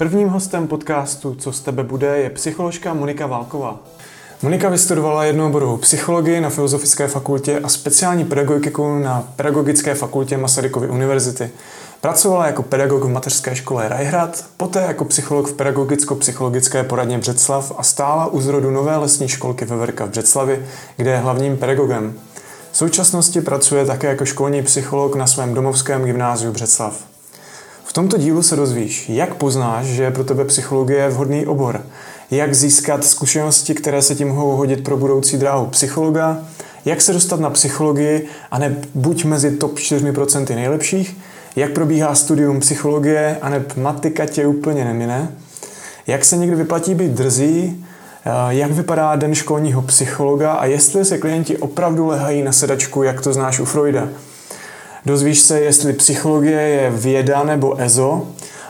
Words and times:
Prvním 0.00 0.28
hostem 0.28 0.66
podcastu 0.66 1.34
Co 1.34 1.52
z 1.52 1.60
tebe 1.60 1.82
bude 1.82 2.18
je 2.18 2.30
psycholožka 2.30 2.94
Monika 2.94 3.26
Válková. 3.26 3.78
Monika 4.42 4.68
vystudovala 4.68 5.24
jednooborovou 5.24 5.76
psychologii 5.76 6.40
na 6.40 6.50
Filozofické 6.50 7.08
fakultě 7.08 7.58
a 7.58 7.68
speciální 7.68 8.24
pedagogiku 8.24 8.98
na 8.98 9.28
Pedagogické 9.36 9.94
fakultě 9.94 10.36
Masarykovy 10.36 10.88
univerzity. 10.88 11.50
Pracovala 12.00 12.46
jako 12.46 12.62
pedagog 12.62 13.04
v 13.04 13.08
mateřské 13.08 13.56
škole 13.56 13.88
Rajhrad, 13.88 14.44
poté 14.56 14.80
jako 14.80 15.04
psycholog 15.04 15.48
v 15.48 15.54
pedagogicko-psychologické 15.54 16.84
poradně 16.84 17.18
Břeclav 17.18 17.72
a 17.78 17.82
stála 17.82 18.26
u 18.26 18.40
zrodu 18.40 18.70
nové 18.70 18.96
lesní 18.96 19.28
školky 19.28 19.64
Veverka 19.64 20.04
v 20.04 20.10
Břeclavi, 20.10 20.66
kde 20.96 21.10
je 21.10 21.18
hlavním 21.18 21.56
pedagogem. 21.56 22.14
V 22.72 22.76
současnosti 22.76 23.40
pracuje 23.40 23.86
také 23.86 24.06
jako 24.06 24.24
školní 24.24 24.62
psycholog 24.62 25.14
na 25.14 25.26
svém 25.26 25.54
domovském 25.54 26.04
gymnáziu 26.04 26.52
Břeclav. 26.52 27.09
V 27.90 27.92
tomto 27.92 28.18
dílu 28.18 28.42
se 28.42 28.56
dozvíš, 28.56 29.08
jak 29.08 29.34
poznáš, 29.34 29.86
že 29.86 30.02
je 30.02 30.10
pro 30.10 30.24
tebe 30.24 30.44
psychologie 30.44 31.08
vhodný 31.08 31.46
obor, 31.46 31.80
jak 32.30 32.54
získat 32.54 33.04
zkušenosti, 33.04 33.74
které 33.74 34.02
se 34.02 34.14
ti 34.14 34.24
mohou 34.24 34.56
hodit 34.56 34.84
pro 34.84 34.96
budoucí 34.96 35.38
dráhu 35.38 35.66
psychologa, 35.66 36.38
jak 36.84 37.00
se 37.00 37.12
dostat 37.12 37.40
na 37.40 37.50
psychologii 37.50 38.26
a 38.50 38.58
ne 38.58 38.76
buď 38.94 39.24
mezi 39.24 39.56
top 39.56 39.74
4% 39.74 40.54
nejlepších, 40.54 41.16
jak 41.56 41.72
probíhá 41.72 42.14
studium 42.14 42.60
psychologie 42.60 43.38
a 43.42 43.48
ne 43.48 43.64
matika 43.76 44.26
tě 44.26 44.46
úplně 44.46 44.84
nemine, 44.84 45.34
jak 46.06 46.24
se 46.24 46.36
někdy 46.36 46.56
vyplatí 46.56 46.94
být 46.94 47.10
drzí, 47.10 47.84
eh, 48.24 48.30
jak 48.48 48.70
vypadá 48.70 49.16
den 49.16 49.34
školního 49.34 49.82
psychologa 49.82 50.52
a 50.52 50.64
jestli 50.64 51.04
se 51.04 51.18
klienti 51.18 51.58
opravdu 51.58 52.06
lehají 52.06 52.42
na 52.42 52.52
sedačku, 52.52 53.02
jak 53.02 53.20
to 53.20 53.32
znáš 53.32 53.60
u 53.60 53.64
Freuda. 53.64 54.08
Dozvíš 55.06 55.40
se, 55.40 55.60
jestli 55.60 55.92
psychologie 55.92 56.60
je 56.60 56.90
věda 56.90 57.44
nebo 57.44 57.80
EZO 57.80 58.26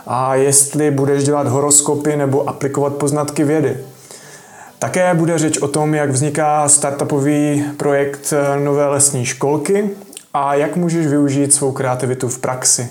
a 0.07 0.35
jestli 0.35 0.91
budeš 0.91 1.25
dělat 1.25 1.49
horoskopy 1.49 2.17
nebo 2.17 2.49
aplikovat 2.49 2.95
poznatky 2.95 3.45
vědy. 3.45 3.77
Také 4.79 5.15
bude 5.15 5.39
řeč 5.39 5.59
o 5.59 5.69
tom, 5.69 5.95
jak 5.95 6.11
vzniká 6.11 6.69
startupový 6.69 7.65
projekt 7.77 8.35
Nové 8.65 8.89
lesní 8.89 9.25
školky 9.27 9.91
a 10.35 10.55
jak 10.55 10.77
můžeš 10.77 11.07
využít 11.07 11.55
svou 11.55 11.73
kreativitu 11.73 12.29
v 12.29 12.39
praxi. 12.39 12.91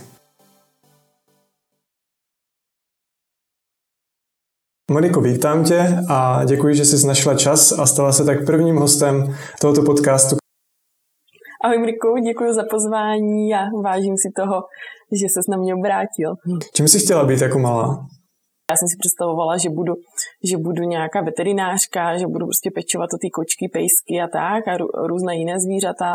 Moniko, 4.92 5.22
vítám 5.22 5.64
tě 5.64 5.98
a 6.10 6.42
děkuji, 6.46 6.76
že 6.76 6.86
jsi 6.86 7.08
našla 7.08 7.36
čas 7.36 7.72
a 7.72 7.86
stala 7.86 8.12
se 8.12 8.26
tak 8.26 8.46
prvním 8.46 8.76
hostem 8.76 9.36
tohoto 9.62 9.84
podcastu. 9.84 10.49
Ahoj 11.64 11.78
Mirku, 11.78 12.10
děkuji 12.30 12.54
za 12.54 12.64
pozvání 12.72 13.54
a 13.54 13.62
vážím 13.84 14.18
si 14.18 14.30
toho, 14.40 14.58
že 15.20 15.26
ses 15.36 15.48
na 15.52 15.58
mě 15.58 15.76
obrátil. 15.76 16.30
Čím 16.76 16.88
jsi 16.88 17.00
chtěla 17.00 17.26
být 17.26 17.42
jako 17.42 17.60
malá? 17.60 17.88
Já 18.72 18.76
jsem 18.78 18.88
si 18.92 18.98
představovala, 19.00 19.58
že 19.58 19.70
budu, 19.70 19.94
že 20.50 20.58
budu 20.58 20.84
nějaká 20.84 21.22
veterinářka, 21.22 22.18
že 22.18 22.28
budu 22.34 22.46
prostě 22.46 22.70
pečovat 22.76 23.10
o 23.16 23.18
ty 23.22 23.30
kočky, 23.30 23.66
pejsky 23.74 24.16
a 24.26 24.28
tak 24.40 24.62
a 24.68 24.78
různé 25.12 25.34
jiné 25.36 25.56
zvířata. 25.66 26.10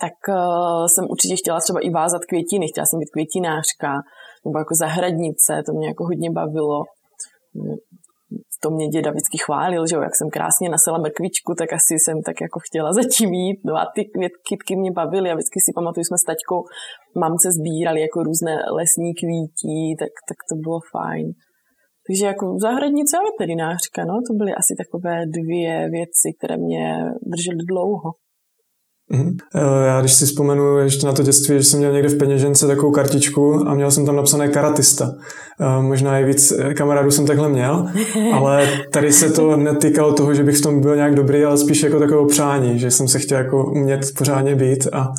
Tak 0.00 0.16
uh, 0.28 0.86
jsem 0.92 1.04
určitě 1.12 1.36
chtěla 1.36 1.58
třeba 1.60 1.80
i 1.80 1.90
vázat 1.90 2.22
květiny, 2.28 2.64
chtěla 2.68 2.86
jsem 2.86 2.98
být 3.00 3.14
květinářka 3.16 3.92
nebo 4.44 4.56
jako 4.62 4.74
zahradnice, 4.82 5.52
to 5.66 5.72
mě 5.72 5.86
jako 5.88 6.04
hodně 6.04 6.30
bavilo 6.30 6.78
to 8.62 8.70
mě 8.70 8.86
děda 8.88 9.10
vždycky 9.10 9.38
chválil, 9.44 9.86
že 9.86 9.94
jo, 9.96 10.02
jak 10.02 10.16
jsem 10.16 10.30
krásně 10.36 10.68
nasela 10.68 10.98
mrkvičku, 10.98 11.50
tak 11.60 11.72
asi 11.78 11.94
jsem 11.98 12.16
tak 12.28 12.36
jako 12.46 12.58
chtěla 12.66 12.92
zatím 13.00 13.30
jít. 13.42 13.60
No 13.68 13.74
a 13.82 13.84
ty 13.94 14.00
kytky 14.48 14.72
mě 14.76 14.90
bavily 15.00 15.30
a 15.30 15.34
vždycky 15.34 15.58
si 15.64 15.70
pamatuju, 15.74 16.04
jsme 16.04 16.18
s 16.18 16.28
taťkou 16.30 16.60
mamce 17.22 17.48
sbírali 17.58 18.00
jako 18.06 18.18
různé 18.28 18.54
lesní 18.78 19.10
kvítí, 19.20 19.80
tak, 20.00 20.12
tak 20.28 20.38
to 20.48 20.54
bylo 20.64 20.80
fajn. 20.94 21.26
Takže 22.06 22.26
jako 22.32 22.44
zahradnice 22.66 23.14
a 23.16 23.26
veterinářka, 23.30 24.00
no, 24.10 24.14
to 24.26 24.32
byly 24.40 24.52
asi 24.60 24.72
takové 24.82 25.14
dvě 25.38 25.72
věci, 25.96 26.28
které 26.38 26.56
mě 26.56 26.84
držely 27.32 27.64
dlouho. 27.72 28.10
Mm-hmm. 29.14 29.36
Já 29.86 30.00
když 30.00 30.12
si 30.12 30.26
vzpomenu 30.26 30.78
ještě 30.78 31.06
na 31.06 31.12
to 31.12 31.22
dětství, 31.22 31.58
že 31.58 31.64
jsem 31.64 31.78
měl 31.78 31.92
někde 31.92 32.08
v 32.08 32.18
peněžence 32.18 32.66
takovou 32.66 32.92
kartičku 32.92 33.68
a 33.68 33.74
měl 33.74 33.90
jsem 33.90 34.06
tam 34.06 34.16
napsané 34.16 34.48
karatista. 34.48 35.12
Eh, 35.60 35.82
možná 35.82 36.18
i 36.18 36.24
víc 36.24 36.52
eh, 36.52 36.74
kamarádů 36.74 37.10
jsem 37.10 37.26
takhle 37.26 37.48
měl, 37.48 37.86
ale 38.34 38.68
tady 38.92 39.12
se 39.12 39.30
to 39.30 39.56
netýkalo 39.56 40.12
toho, 40.12 40.34
že 40.34 40.42
bych 40.42 40.56
v 40.56 40.62
tom 40.62 40.80
byl 40.80 40.96
nějak 40.96 41.14
dobrý, 41.14 41.44
ale 41.44 41.58
spíš 41.58 41.82
jako 41.82 41.98
takové 41.98 42.28
přání, 42.28 42.78
že 42.78 42.90
jsem 42.90 43.08
se 43.08 43.18
chtěl 43.18 43.38
jako 43.38 43.64
umět 43.64 44.00
pořádně 44.18 44.54
být 44.54 44.88
a, 44.92 45.12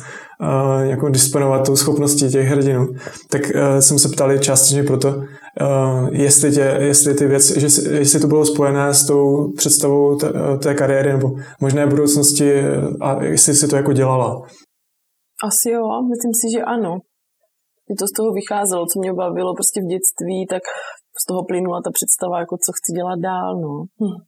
jako 0.82 1.08
disponovat 1.08 1.66
tou 1.66 1.76
schopností 1.76 2.30
těch 2.30 2.46
hrdinů. 2.46 2.86
Tak 3.30 3.42
uh, 3.42 3.78
jsem 3.78 3.98
se 3.98 4.08
ptal 4.08 4.38
částečně 4.38 4.82
proto, 4.82 5.14
Uh, 5.60 6.08
jestli, 6.12 6.52
tě, 6.52 6.76
jestli 6.80 7.14
ty 7.14 7.26
věci, 7.26 7.60
že, 7.60 7.66
jestli 7.98 8.20
to 8.20 8.26
bylo 8.26 8.44
spojené 8.44 8.94
s 8.94 9.06
tou 9.06 9.52
představou 9.56 10.16
té, 10.16 10.28
té 10.62 10.74
kariéry 10.74 11.12
nebo 11.12 11.28
možné 11.60 11.86
budoucnosti 11.86 12.62
a 13.00 13.22
jestli 13.24 13.54
si 13.54 13.68
to 13.68 13.76
jako 13.76 13.92
dělala. 13.92 14.42
Asi 15.48 15.70
jo, 15.70 15.82
myslím 16.12 16.34
si, 16.40 16.46
že 16.56 16.64
ano. 16.64 16.92
Mě 17.86 17.96
to 17.98 18.06
z 18.06 18.12
toho 18.16 18.32
vycházelo, 18.32 18.86
co 18.86 19.00
mě 19.00 19.12
bavilo 19.12 19.54
prostě 19.54 19.80
v 19.80 19.90
dětství, 19.92 20.46
tak 20.50 20.62
z 21.22 21.24
toho 21.28 21.44
plynula 21.44 21.80
ta 21.84 21.90
představa, 21.98 22.40
jako 22.40 22.56
co 22.64 22.70
chci 22.76 22.90
dělat 22.98 23.18
dál, 23.30 23.60
no. 23.64 23.72
Hm. 24.00 24.18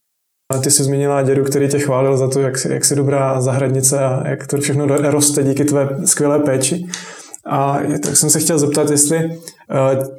Ty 0.62 0.70
jsi 0.70 0.84
zmínila 0.84 1.22
dědu, 1.22 1.44
který 1.44 1.68
tě 1.68 1.78
chválil 1.78 2.16
za 2.16 2.28
to, 2.28 2.40
jak, 2.40 2.54
jak 2.70 2.84
jsi 2.84 2.96
dobrá 2.96 3.40
zahradnice 3.40 4.04
a 4.04 4.28
jak 4.28 4.46
to 4.46 4.60
všechno 4.60 4.86
roste 4.86 5.42
díky 5.42 5.64
tvé 5.64 5.88
skvělé 6.04 6.38
péči. 6.38 6.86
A 7.46 7.78
tak 8.02 8.16
jsem 8.16 8.30
se 8.30 8.40
chtěl 8.40 8.58
zeptat, 8.58 8.90
jestli 8.90 9.18
eh, 9.18 9.38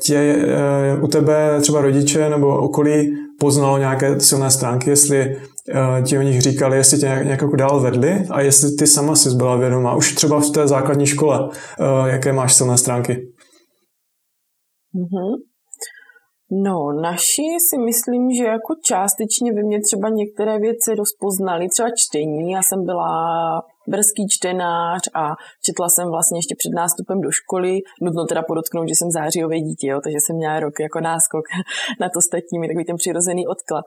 tě, 0.04 0.18
eh, 0.18 0.98
u 1.02 1.08
tebe 1.08 1.62
třeba 1.62 1.82
rodiče 1.82 2.30
nebo 2.30 2.58
okolí 2.58 3.12
poznalo 3.40 3.78
nějaké 3.78 4.20
silné 4.20 4.52
stránky, 4.52 4.90
jestli 4.90 5.20
eh, 5.20 6.02
ti 6.02 6.18
o 6.18 6.22
nich 6.22 6.42
říkali, 6.42 6.78
jestli 6.78 6.98
tě 6.98 7.06
nějak 7.06 7.42
jako 7.42 7.56
dál 7.56 7.80
vedli 7.80 8.28
a 8.30 8.42
jestli 8.42 8.76
ty 8.76 8.88
sama 8.88 9.16
jsi 9.16 9.36
byla 9.36 9.56
vědomá, 9.56 9.96
už 9.96 10.16
třeba 10.16 10.40
v 10.40 10.50
té 10.50 10.68
základní 10.68 11.06
škole, 11.06 11.50
jaké 12.06 12.34
máš 12.34 12.54
silné 12.54 12.78
stránky? 12.78 13.14
Mm-hmm. 14.96 15.55
No, 16.52 16.92
naši 17.02 17.48
si 17.70 17.78
myslím, 17.78 18.32
že 18.38 18.44
jako 18.44 18.74
částečně 18.84 19.54
by 19.54 19.64
mě 19.64 19.80
třeba 19.82 20.10
některé 20.10 20.60
věci 20.60 20.96
rozpoznali, 20.96 21.68
třeba 21.70 21.90
čtení. 21.98 22.52
Já 22.52 22.62
jsem 22.64 22.86
byla 22.86 23.12
brzký 23.88 24.28
čtenář 24.30 25.02
a 25.14 25.26
četla 25.66 25.90
jsem 25.90 26.08
vlastně 26.10 26.38
ještě 26.38 26.56
před 26.58 26.74
nástupem 26.76 27.22
do 27.22 27.32
školy. 27.32 27.80
Nutno 28.02 28.26
teda 28.26 28.42
podotknout, 28.48 28.88
že 28.90 28.96
jsem 28.96 29.12
zářijové 29.12 29.60
dítě, 29.60 29.88
jo, 29.88 30.00
takže 30.04 30.18
jsem 30.22 30.36
měla 30.36 30.60
rok 30.60 30.74
jako 30.80 31.00
náskok 31.00 31.46
na 32.02 32.10
to 32.10 32.22
statí, 32.22 32.56
takový 32.68 32.86
ten 32.86 32.96
přirozený 32.96 33.48
odklad. 33.48 33.86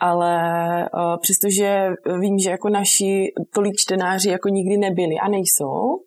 Ale 0.00 0.34
uh, 0.94 1.20
přestože 1.20 1.88
vím, 2.20 2.38
že 2.38 2.50
jako 2.50 2.68
naši 2.68 3.26
tolik 3.54 3.74
čtenáři 3.76 4.30
jako 4.30 4.48
nikdy 4.48 4.76
nebyli 4.76 5.14
a 5.22 5.28
nejsou, 5.28 5.98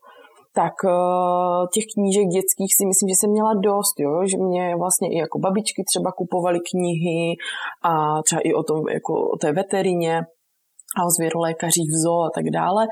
tak 0.54 0.74
uh, 0.84 1.68
těch 1.74 1.86
knížek 1.94 2.28
dětských 2.36 2.72
si 2.78 2.84
myslím, 2.86 3.10
že 3.10 3.18
jsem 3.18 3.32
měla 3.32 3.54
dost, 3.54 3.96
jo? 4.00 4.14
že 4.32 4.38
mě 4.38 4.76
vlastně 4.76 5.08
i 5.12 5.18
jako 5.18 5.40
babičky 5.40 5.84
třeba 5.84 6.12
kupovaly 6.12 6.60
knihy 6.72 7.36
a 7.90 7.92
třeba 8.26 8.42
i 8.42 8.54
o, 8.54 8.64
tom, 8.64 8.80
jako 8.90 9.14
o 9.34 9.38
té 9.38 9.52
veterině 9.52 10.14
a 10.98 11.00
o 11.06 11.10
zvěrolékařích 11.18 11.90
v 11.92 11.98
zoo 12.04 12.22
a 12.24 12.30
tak 12.36 12.46
dále. 12.54 12.88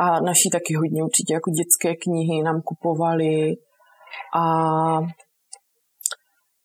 A 0.00 0.20
naši 0.20 0.48
taky 0.52 0.74
hodně 0.74 1.02
určitě 1.04 1.34
jako 1.34 1.50
dětské 1.50 1.90
knihy 2.02 2.42
nám 2.42 2.62
kupovali 2.62 3.54
a 4.34 4.44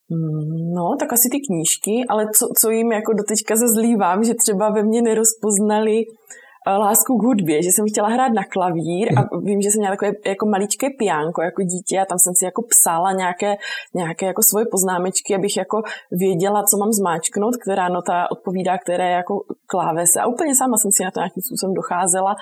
mm, 0.09 0.55
No, 0.77 0.95
tak 0.99 1.13
asi 1.13 1.29
ty 1.31 1.39
knížky, 1.47 2.05
ale 2.09 2.25
co, 2.37 2.47
co 2.61 2.69
jim 2.69 2.91
jako 2.91 3.13
doteďka 3.13 3.55
zazlívám, 3.55 4.23
že 4.23 4.33
třeba 4.33 4.69
ve 4.69 4.83
mně 4.83 5.01
nerozpoznali 5.01 6.03
Eh, 6.03 6.44
lásku 6.69 7.17
k 7.17 7.23
hudbě, 7.23 7.63
že 7.63 7.69
jsem 7.69 7.85
chtěla 7.87 8.07
hrát 8.07 8.33
na 8.33 8.43
klavír 8.43 9.07
a 9.17 9.21
mhm. 9.21 9.45
vím, 9.45 9.61
že 9.61 9.69
jsem 9.71 9.79
měla 9.79 9.95
takové 9.95 10.11
jako 10.25 10.45
maličké 10.45 10.87
piánko 10.99 11.41
jako 11.41 11.61
dítě 11.61 11.99
a 11.99 12.05
tam 12.05 12.19
jsem 12.19 12.33
si 12.39 12.45
jako 12.45 12.61
psala 12.69 13.11
nějaké, 13.11 13.55
nějaké 13.93 14.25
jako 14.25 14.41
svoje 14.43 14.65
poznámečky, 14.71 15.35
abych 15.35 15.57
jako 15.57 15.77
věděla, 16.11 16.63
co 16.63 16.77
mám 16.77 16.91
zmáčknout, 16.91 17.55
která 17.63 17.89
nota 17.89 18.31
odpovídá, 18.31 18.77
které 18.77 19.11
jako 19.11 19.33
klávese 19.67 20.19
a 20.21 20.27
úplně 20.27 20.55
sama 20.55 20.77
jsem 20.77 20.91
si 20.91 21.03
na 21.03 21.11
to 21.11 21.19
nějakým 21.19 21.43
způsobem 21.47 21.73
docházela 21.73 22.35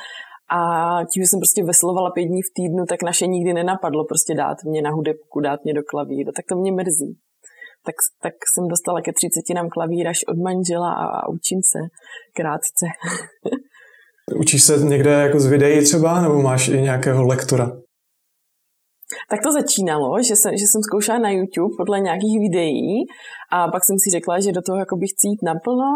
a 0.57 0.59
tím, 1.11 1.23
že 1.23 1.27
jsem 1.27 1.39
prostě 1.39 1.63
veslovala 1.63 2.11
pět 2.11 2.25
dní 2.25 2.41
v 2.41 2.53
týdnu, 2.57 2.85
tak 2.85 3.03
naše 3.03 3.27
nikdy 3.27 3.53
nenapadlo 3.53 4.05
prostě 4.05 4.35
dát 4.35 4.57
mě 4.63 4.81
na 4.81 4.91
hudebku, 4.91 5.39
dát 5.39 5.59
mě 5.63 5.73
do 5.73 5.81
klavíru, 5.89 6.31
tak 6.35 6.45
to 6.49 6.55
mě 6.55 6.71
mrzí. 6.71 7.11
Tak, 7.85 7.95
tak 8.21 8.33
jsem 8.53 8.67
dostala 8.67 9.01
ke 9.01 9.11
třicetinám 9.13 9.69
klavír 9.69 10.07
až 10.07 10.19
od 10.27 10.37
manžela 10.37 10.93
a, 10.93 11.05
a 11.05 11.29
učím 11.29 11.59
se 11.71 11.79
krátce. 12.33 12.85
Učíš 14.35 14.63
se 14.63 14.77
někde 14.77 15.11
jako 15.11 15.39
z 15.39 15.45
videí 15.45 15.83
třeba, 15.83 16.21
nebo 16.21 16.41
máš 16.41 16.67
i 16.67 16.81
nějakého 16.81 17.23
lektora? 17.23 17.71
Tak 19.29 19.39
to 19.43 19.51
začínalo, 19.51 20.23
že 20.23 20.35
jsem, 20.35 20.51
že 20.51 20.65
jsem 20.67 20.81
zkoušela 20.81 21.19
na 21.19 21.29
YouTube 21.29 21.75
podle 21.77 21.99
nějakých 21.99 22.39
videí 22.39 23.05
a 23.51 23.67
pak 23.67 23.83
jsem 23.85 23.95
si 24.03 24.09
řekla, 24.09 24.39
že 24.39 24.51
do 24.51 24.61
toho 24.61 24.77
jako 24.79 24.95
bych 24.95 25.09
chci 25.09 25.27
jít 25.27 25.41
naplno 25.43 25.91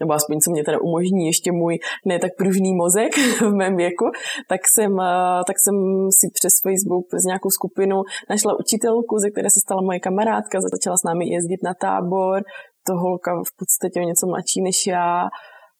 nebo 0.00 0.12
aspoň 0.12 0.40
co 0.40 0.50
mě 0.50 0.64
teda 0.64 0.78
umožní 0.80 1.26
ještě 1.26 1.52
můj 1.52 1.78
ne 2.06 2.18
tak 2.18 2.30
pružný 2.38 2.74
mozek 2.74 3.12
v 3.40 3.54
mém 3.54 3.76
věku, 3.76 4.06
tak 4.48 4.60
jsem, 4.74 5.00
eh, 5.00 5.40
tak 5.46 5.56
jsem 5.64 5.76
si 6.18 6.26
přes 6.38 6.54
Facebook, 6.64 7.04
přes 7.10 7.24
nějakou 7.30 7.50
skupinu 7.50 7.96
našla 8.30 8.58
učitelku, 8.62 9.18
ze 9.18 9.30
které 9.30 9.50
se 9.50 9.60
stala 9.66 9.82
moje 9.82 10.00
kamarádka, 10.00 10.60
začala 10.60 10.96
s 10.96 11.04
námi 11.08 11.24
jezdit 11.34 11.62
na 11.62 11.74
tábor, 11.74 12.42
to 12.86 12.92
holka 13.04 13.30
v 13.50 13.52
podstatě 13.58 14.00
o 14.00 14.08
něco 14.10 14.26
mladší 14.26 14.60
než 14.68 14.86
já, 14.86 15.28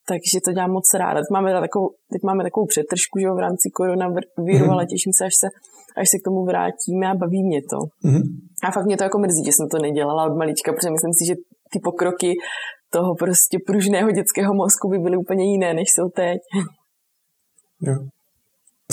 takže 0.09 0.37
to 0.45 0.53
dělám 0.53 0.71
moc 0.71 0.89
ráda. 0.95 1.21
Teď 1.21 1.31
máme 1.33 1.61
takovou, 1.67 1.89
teď 2.13 2.23
máme 2.29 2.43
takovou 2.49 2.67
přetržku 2.67 3.15
že 3.19 3.29
v 3.39 3.45
rámci 3.47 3.67
koronaviru, 3.79 4.29
mm-hmm. 4.39 4.73
ale 4.73 4.87
těším 4.93 5.13
se, 5.19 5.25
až 5.25 5.35
se, 5.43 5.49
až 6.01 6.07
se 6.11 6.17
k 6.19 6.27
tomu 6.27 6.41
vrátíme 6.51 7.07
a 7.11 7.15
baví 7.23 7.41
mě 7.45 7.61
to. 7.73 7.79
Mm-hmm. 8.05 8.25
A 8.65 8.71
fakt 8.71 8.87
mě 8.87 8.97
to 8.97 9.05
jako 9.05 9.19
mrzí, 9.19 9.43
že 9.45 9.53
jsem 9.53 9.69
to 9.69 9.79
nedělala 9.87 10.27
od 10.29 10.37
malička, 10.41 10.73
protože 10.73 10.91
myslím 10.97 11.15
si, 11.19 11.23
že 11.31 11.35
ty 11.73 11.79
pokroky 11.89 12.31
toho 12.91 13.15
prostě 13.15 13.57
pružného 13.67 14.11
dětského 14.11 14.55
mozku 14.55 14.89
by 14.89 14.99
byly 14.99 15.17
úplně 15.17 15.45
jiné, 15.53 15.75
než 15.75 15.89
jsou 15.91 16.09
teď. 16.09 16.39
Jo. 17.89 17.97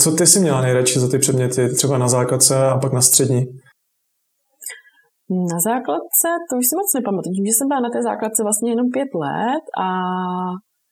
Co 0.00 0.12
ty 0.12 0.26
jsi 0.26 0.40
měla 0.40 0.60
nejradši 0.60 1.00
za 1.00 1.08
ty 1.10 1.18
předměty, 1.18 1.68
třeba 1.68 1.98
na 1.98 2.08
základce 2.08 2.68
a 2.68 2.78
pak 2.78 2.92
na 2.92 3.00
střední? 3.00 3.40
Na 5.30 5.58
základce, 5.70 6.28
to 6.48 6.52
už 6.60 6.66
si 6.68 6.74
moc 6.80 6.88
nepamatuju, 6.98 7.44
že 7.46 7.54
jsem 7.54 7.68
byla 7.68 7.80
na 7.80 7.90
té 7.94 8.02
základce 8.02 8.42
vlastně 8.42 8.70
jenom 8.72 8.86
pět 8.96 9.10
let 9.24 9.64
a 9.84 9.88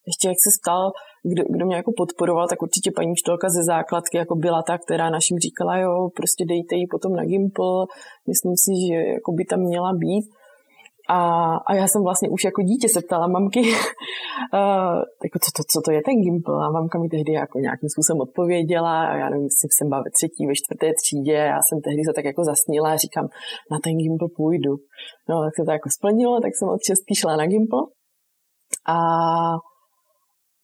ještě 0.06 0.28
jak 0.28 0.36
se 0.44 0.50
stal, 0.60 0.92
kdo, 1.22 1.42
kdo 1.48 1.66
mě 1.66 1.76
jako 1.76 1.92
podporoval, 1.96 2.48
tak 2.48 2.62
určitě 2.62 2.90
paní 2.96 3.10
učitelka 3.12 3.48
ze 3.48 3.62
základky 3.62 4.16
jako 4.16 4.34
byla 4.34 4.62
ta, 4.62 4.78
která 4.78 5.10
našim 5.10 5.38
říkala, 5.38 5.78
jo, 5.78 6.08
prostě 6.16 6.44
dejte 6.44 6.76
ji 6.76 6.86
potom 6.86 7.12
na 7.12 7.24
Gimple, 7.24 7.86
myslím 8.28 8.54
si, 8.56 8.70
že 8.86 8.94
jako 8.94 9.32
by 9.32 9.44
tam 9.44 9.60
měla 9.60 9.92
být. 9.92 10.26
A, 11.08 11.18
a 11.56 11.74
já 11.74 11.86
jsem 11.88 12.02
vlastně 12.02 12.28
už 12.28 12.44
jako 12.44 12.62
dítě 12.62 12.88
se 12.88 13.00
ptala 13.00 13.26
mamky, 13.26 13.60
uh, 13.60 14.98
jako 15.24 15.38
co, 15.44 15.50
to, 15.56 15.62
co 15.72 15.80
to 15.84 15.90
je 15.92 16.02
ten 16.02 16.16
Gimple? 16.22 16.66
A 16.66 16.70
mamka 16.70 16.98
mi 16.98 17.08
tehdy 17.08 17.32
jako 17.32 17.58
nějakým 17.58 17.88
způsobem 17.88 18.20
odpověděla. 18.20 19.06
A 19.06 19.16
já 19.16 19.28
nevím, 19.30 19.44
jestli 19.44 19.68
jsem 19.76 19.88
byla 19.88 20.02
ve 20.06 20.10
třetí, 20.18 20.46
ve 20.46 20.54
čtvrté 20.60 20.86
třídě. 21.02 21.38
Já 21.54 21.60
jsem 21.62 21.80
tehdy 21.80 22.02
se 22.04 22.12
tak 22.14 22.24
jako 22.24 22.44
zasnila 22.44 22.92
a 22.92 22.96
říkám, 22.96 23.26
na 23.70 23.78
ten 23.84 23.92
Gimple 23.96 24.28
půjdu. 24.36 24.74
No, 25.28 25.34
tak 25.44 25.52
se 25.56 25.64
to 25.64 25.70
jako 25.70 25.88
splnilo, 25.96 26.40
tak 26.40 26.52
jsem 26.54 26.68
od 26.68 26.82
šestky 26.88 27.14
šla 27.14 27.36
na 27.36 27.46
Gimple. 27.46 27.82
A 28.94 28.96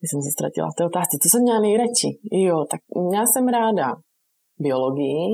když 0.00 0.10
jsem 0.10 0.22
se 0.26 0.30
ztratila 0.36 0.68
v 0.70 0.78
té 0.78 0.84
otázce, 0.90 1.14
co 1.22 1.28
jsem 1.28 1.42
měla 1.42 1.60
nejradši? 1.66 2.10
Jo, 2.46 2.58
tak 2.70 2.80
měla 3.10 3.26
jsem 3.28 3.46
ráda 3.58 3.88
biologii, 4.66 5.28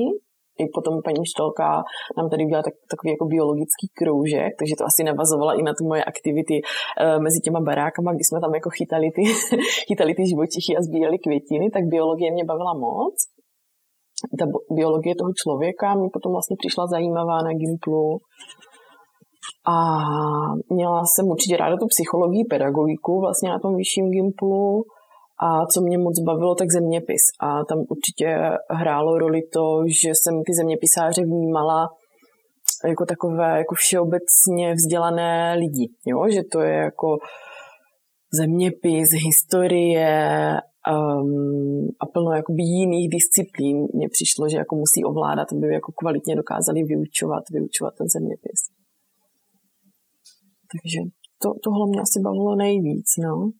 i 0.61 0.63
potom 0.75 0.93
paní 1.07 1.23
Štolka 1.31 1.69
nám 2.17 2.27
tady 2.31 2.41
udělala 2.45 2.67
tak, 2.69 2.75
takový 2.91 3.09
jako 3.15 3.25
biologický 3.35 3.85
kroužek, 3.99 4.51
takže 4.59 4.73
to 4.79 4.83
asi 4.89 5.01
navazovala 5.09 5.53
i 5.59 5.61
na 5.67 5.73
ty 5.77 5.83
moje 5.91 6.03
aktivity 6.11 6.55
e, 6.61 6.63
mezi 7.25 7.39
těma 7.45 7.59
barákama, 7.69 8.09
kdy 8.15 8.23
jsme 8.25 8.39
tam 8.43 8.53
jako 8.59 8.69
chytali 8.77 9.07
ty, 9.17 9.23
chytali 9.89 10.11
ty 10.17 10.23
živočichy 10.31 10.71
a 10.77 10.81
sbírali 10.87 11.17
květiny, 11.25 11.65
tak 11.75 11.83
biologie 11.93 12.29
mě 12.31 12.45
bavila 12.51 12.73
moc. 12.85 13.15
Ta 14.39 14.45
biologie 14.79 15.13
toho 15.19 15.31
člověka 15.41 15.87
mi 16.01 16.07
potom 16.15 16.31
vlastně 16.35 16.55
přišla 16.61 16.83
zajímavá 16.95 17.37
na 17.47 17.51
Gimplu. 17.61 18.19
A 19.73 19.77
měla 20.69 21.03
jsem 21.05 21.25
určitě 21.27 21.57
ráda 21.57 21.77
tu 21.77 21.87
psychologii, 21.87 22.45
pedagogiku 22.45 23.19
vlastně 23.19 23.49
na 23.49 23.59
tom 23.59 23.75
vyšším 23.75 24.11
Gimplu. 24.11 24.83
A 25.39 25.65
co 25.65 25.81
mě 25.81 25.97
moc 25.97 26.19
bavilo, 26.19 26.55
tak 26.55 26.71
zeměpis. 26.71 27.23
A 27.39 27.65
tam 27.65 27.79
určitě 27.89 28.27
hrálo 28.69 29.17
roli 29.17 29.41
to, 29.53 29.83
že 30.01 30.09
jsem 30.09 30.33
ty 30.45 30.53
zeměpisáře 30.53 31.21
vnímala 31.21 31.89
jako 32.87 33.05
takové 33.05 33.57
jako 33.57 33.75
všeobecně 33.75 34.73
vzdělané 34.73 35.55
lidi. 35.59 35.89
Jo? 36.05 36.29
Že 36.29 36.41
to 36.51 36.59
je 36.61 36.73
jako 36.73 37.17
zeměpis, 38.33 39.07
historie 39.25 40.51
um, 40.93 41.87
a 41.99 42.05
plno 42.13 42.31
jakoby 42.31 42.63
jiných 42.63 43.09
disciplín. 43.09 43.87
Mně 43.93 44.07
přišlo, 44.09 44.49
že 44.49 44.57
jako 44.57 44.75
musí 44.75 45.03
ovládat, 45.05 45.47
aby 45.51 45.73
jako 45.73 45.91
kvalitně 45.99 46.35
dokázali 46.35 46.83
vyučovat, 46.83 47.43
vyučovat 47.51 47.93
ten 47.97 48.07
zeměpis. 48.07 48.76
Takže 50.71 50.99
to, 51.41 51.49
tohle 51.63 51.87
mě 51.89 52.01
asi 52.01 52.19
bavilo 52.19 52.55
nejvíc. 52.55 53.07
No. 53.23 53.51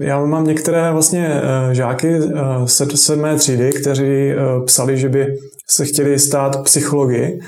Já 0.00 0.24
mám 0.24 0.44
některé 0.44 0.92
vlastně 0.92 1.26
eh, 1.26 1.74
žáky 1.74 2.20
z 2.64 2.80
eh, 2.80 2.96
sedmé 2.96 3.36
třídy, 3.36 3.72
kteří 3.80 4.30
eh, 4.30 4.36
psali, 4.66 4.98
že 4.98 5.08
by 5.08 5.26
se 5.68 5.84
chtěli 5.84 6.18
stát 6.18 6.62
psychologi. 6.64 7.38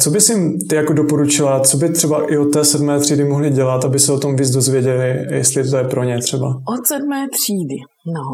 Co 0.00 0.10
bys 0.10 0.28
jim 0.28 0.58
ty 0.68 0.76
jako 0.76 0.92
doporučila, 0.92 1.60
co 1.60 1.76
by 1.76 1.92
třeba 1.92 2.32
i 2.32 2.38
od 2.38 2.52
té 2.52 2.64
sedmé 2.64 3.00
třídy 3.00 3.24
mohli 3.24 3.50
dělat, 3.50 3.84
aby 3.84 3.98
se 3.98 4.12
o 4.12 4.18
tom 4.18 4.36
víc 4.36 4.50
dozvěděli, 4.50 5.26
jestli 5.30 5.70
to 5.70 5.76
je 5.76 5.84
pro 5.84 6.04
ně 6.04 6.18
třeba? 6.18 6.46
Od 6.46 6.86
sedmé 6.86 7.26
třídy, 7.28 7.76
no, 8.14 8.28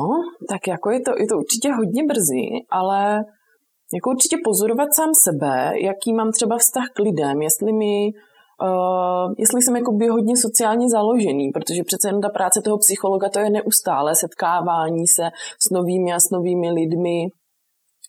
tak 0.49 0.67
jako 0.69 0.91
je 0.91 1.01
to, 1.01 1.11
je 1.19 1.27
to 1.27 1.37
určitě 1.37 1.73
hodně 1.73 2.03
brzy, 2.05 2.45
ale 2.71 3.25
jako 3.95 4.11
určitě 4.11 4.37
pozorovat 4.45 4.89
sám 4.95 5.11
sebe, 5.25 5.73
jaký 5.81 6.13
mám 6.13 6.31
třeba 6.33 6.59
vztah 6.59 6.85
k 6.95 6.99
lidem, 6.99 7.43
jestli 7.43 7.73
mi 7.73 8.11
Uh, 8.63 9.35
jestli 9.39 9.63
jsem 9.63 9.77
jakoby 9.77 10.09
hodně 10.09 10.37
sociálně 10.37 10.87
založený, 10.89 11.51
protože 11.51 11.83
přece 11.87 12.09
jen 12.09 12.21
ta 12.21 12.29
práce 12.29 12.61
toho 12.65 12.79
psychologa 12.79 13.29
to 13.29 13.39
je 13.39 13.51
neustále 13.51 14.15
setkávání 14.15 15.07
se 15.07 15.25
s 15.65 15.71
novými 15.73 16.13
a 16.13 16.21
s 16.21 16.31
novými 16.33 16.71
lidmi, 16.71 17.19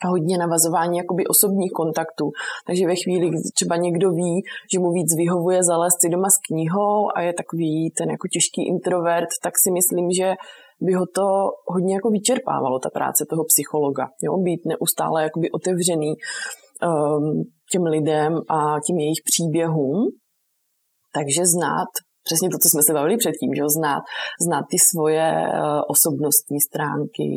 hodně 0.07 0.37
navazování 0.37 0.97
jakoby 0.97 1.27
osobních 1.27 1.71
kontaktů. 1.71 2.25
Takže 2.67 2.87
ve 2.87 2.95
chvíli, 2.95 3.29
kdy 3.29 3.37
třeba 3.55 3.75
někdo 3.75 4.11
ví, 4.11 4.41
že 4.73 4.79
mu 4.79 4.91
víc 4.91 5.15
vyhovuje 5.17 5.63
zalézt 5.63 6.01
si 6.01 6.09
doma 6.09 6.29
s 6.29 6.37
knihou 6.47 7.09
a 7.15 7.21
je 7.21 7.33
takový 7.33 7.91
ten 7.97 8.09
jako 8.09 8.27
těžký 8.27 8.67
introvert, 8.67 9.29
tak 9.43 9.53
si 9.63 9.71
myslím, 9.71 10.11
že 10.11 10.33
by 10.81 10.93
ho 10.93 11.05
to 11.15 11.27
hodně 11.73 11.93
jako 11.93 12.09
vyčerpávalo, 12.09 12.79
ta 12.79 12.89
práce 12.89 13.25
toho 13.29 13.43
psychologa. 13.43 14.05
Jo? 14.23 14.37
Být 14.37 14.61
neustále 14.65 15.23
jakoby 15.23 15.51
otevřený 15.51 16.11
um, 16.15 17.43
těm 17.71 17.83
lidem 17.83 18.33
a 18.49 18.57
tím 18.85 18.97
jejich 18.99 19.21
příběhům 19.25 19.97
takže 21.17 21.41
znát 21.55 21.91
přesně 22.27 22.49
to, 22.49 22.57
co 22.61 22.67
jsme 22.69 22.83
se 22.83 22.93
bavili 22.93 23.17
předtím, 23.17 23.51
že 23.55 23.63
znát, 23.77 24.03
znát 24.45 24.65
ty 24.71 24.77
svoje 24.91 25.27
uh, 25.47 25.81
osobnostní 25.93 26.59
stránky. 26.67 27.29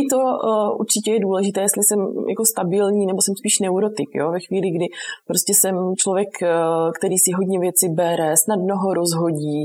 I 0.00 0.02
to 0.12 0.18
uh, 0.18 0.70
určitě 0.82 1.10
je 1.12 1.20
důležité, 1.26 1.60
jestli 1.60 1.82
jsem 1.84 2.00
jako 2.32 2.44
stabilní 2.52 3.06
nebo 3.06 3.20
jsem 3.22 3.34
spíš 3.36 3.58
neurotik. 3.58 4.10
Jo? 4.14 4.26
Ve 4.36 4.40
chvíli, 4.46 4.68
kdy 4.76 4.86
prostě 5.26 5.52
jsem 5.54 5.74
člověk, 6.02 6.28
uh, 6.42 6.48
který 6.98 7.16
si 7.18 7.30
hodně 7.38 7.58
věci 7.60 7.86
bere, 7.88 8.34
snadno 8.44 8.74
ho 8.82 8.94
rozhodí, 8.94 9.60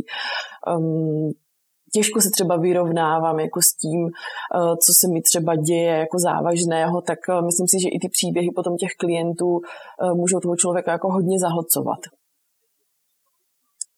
um, 0.77 1.31
těžko 1.93 2.21
se 2.21 2.29
třeba 2.35 2.57
vyrovnávám 2.57 3.39
jako 3.39 3.59
s 3.61 3.71
tím, 3.81 4.01
co 4.85 4.91
se 4.99 5.07
mi 5.13 5.21
třeba 5.21 5.55
děje 5.55 5.95
jako 6.03 6.17
závažného, 6.19 7.01
tak 7.01 7.19
myslím 7.45 7.67
si, 7.67 7.77
že 7.83 7.89
i 7.89 7.99
ty 7.99 8.09
příběhy 8.09 8.49
potom 8.55 8.77
těch 8.77 8.93
klientů 8.99 9.49
můžou 10.13 10.39
toho 10.39 10.55
člověka 10.55 10.91
jako 10.91 11.11
hodně 11.11 11.39
zahlcovat. 11.39 11.99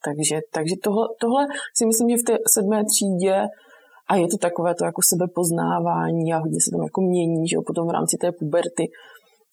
Takže, 0.05 0.37
takže 0.53 0.75
tohle, 0.83 1.05
tohle 1.21 1.43
si 1.77 1.83
myslím, 1.85 2.09
že 2.09 2.21
v 2.21 2.27
té 2.29 2.33
sedmé 2.53 2.79
třídě 2.91 3.35
a 4.09 4.15
je 4.15 4.27
to 4.27 4.37
takové 4.37 4.75
to 4.75 4.85
jako 4.85 5.01
sebepoznávání 5.11 6.33
a 6.33 6.37
hodně 6.43 6.59
se 6.63 6.69
tam 6.73 6.81
jako 6.83 7.01
mění, 7.01 7.47
že 7.47 7.55
jo, 7.55 7.61
potom 7.67 7.87
v 7.87 7.95
rámci 7.97 8.15
té 8.21 8.31
puberty 8.39 8.85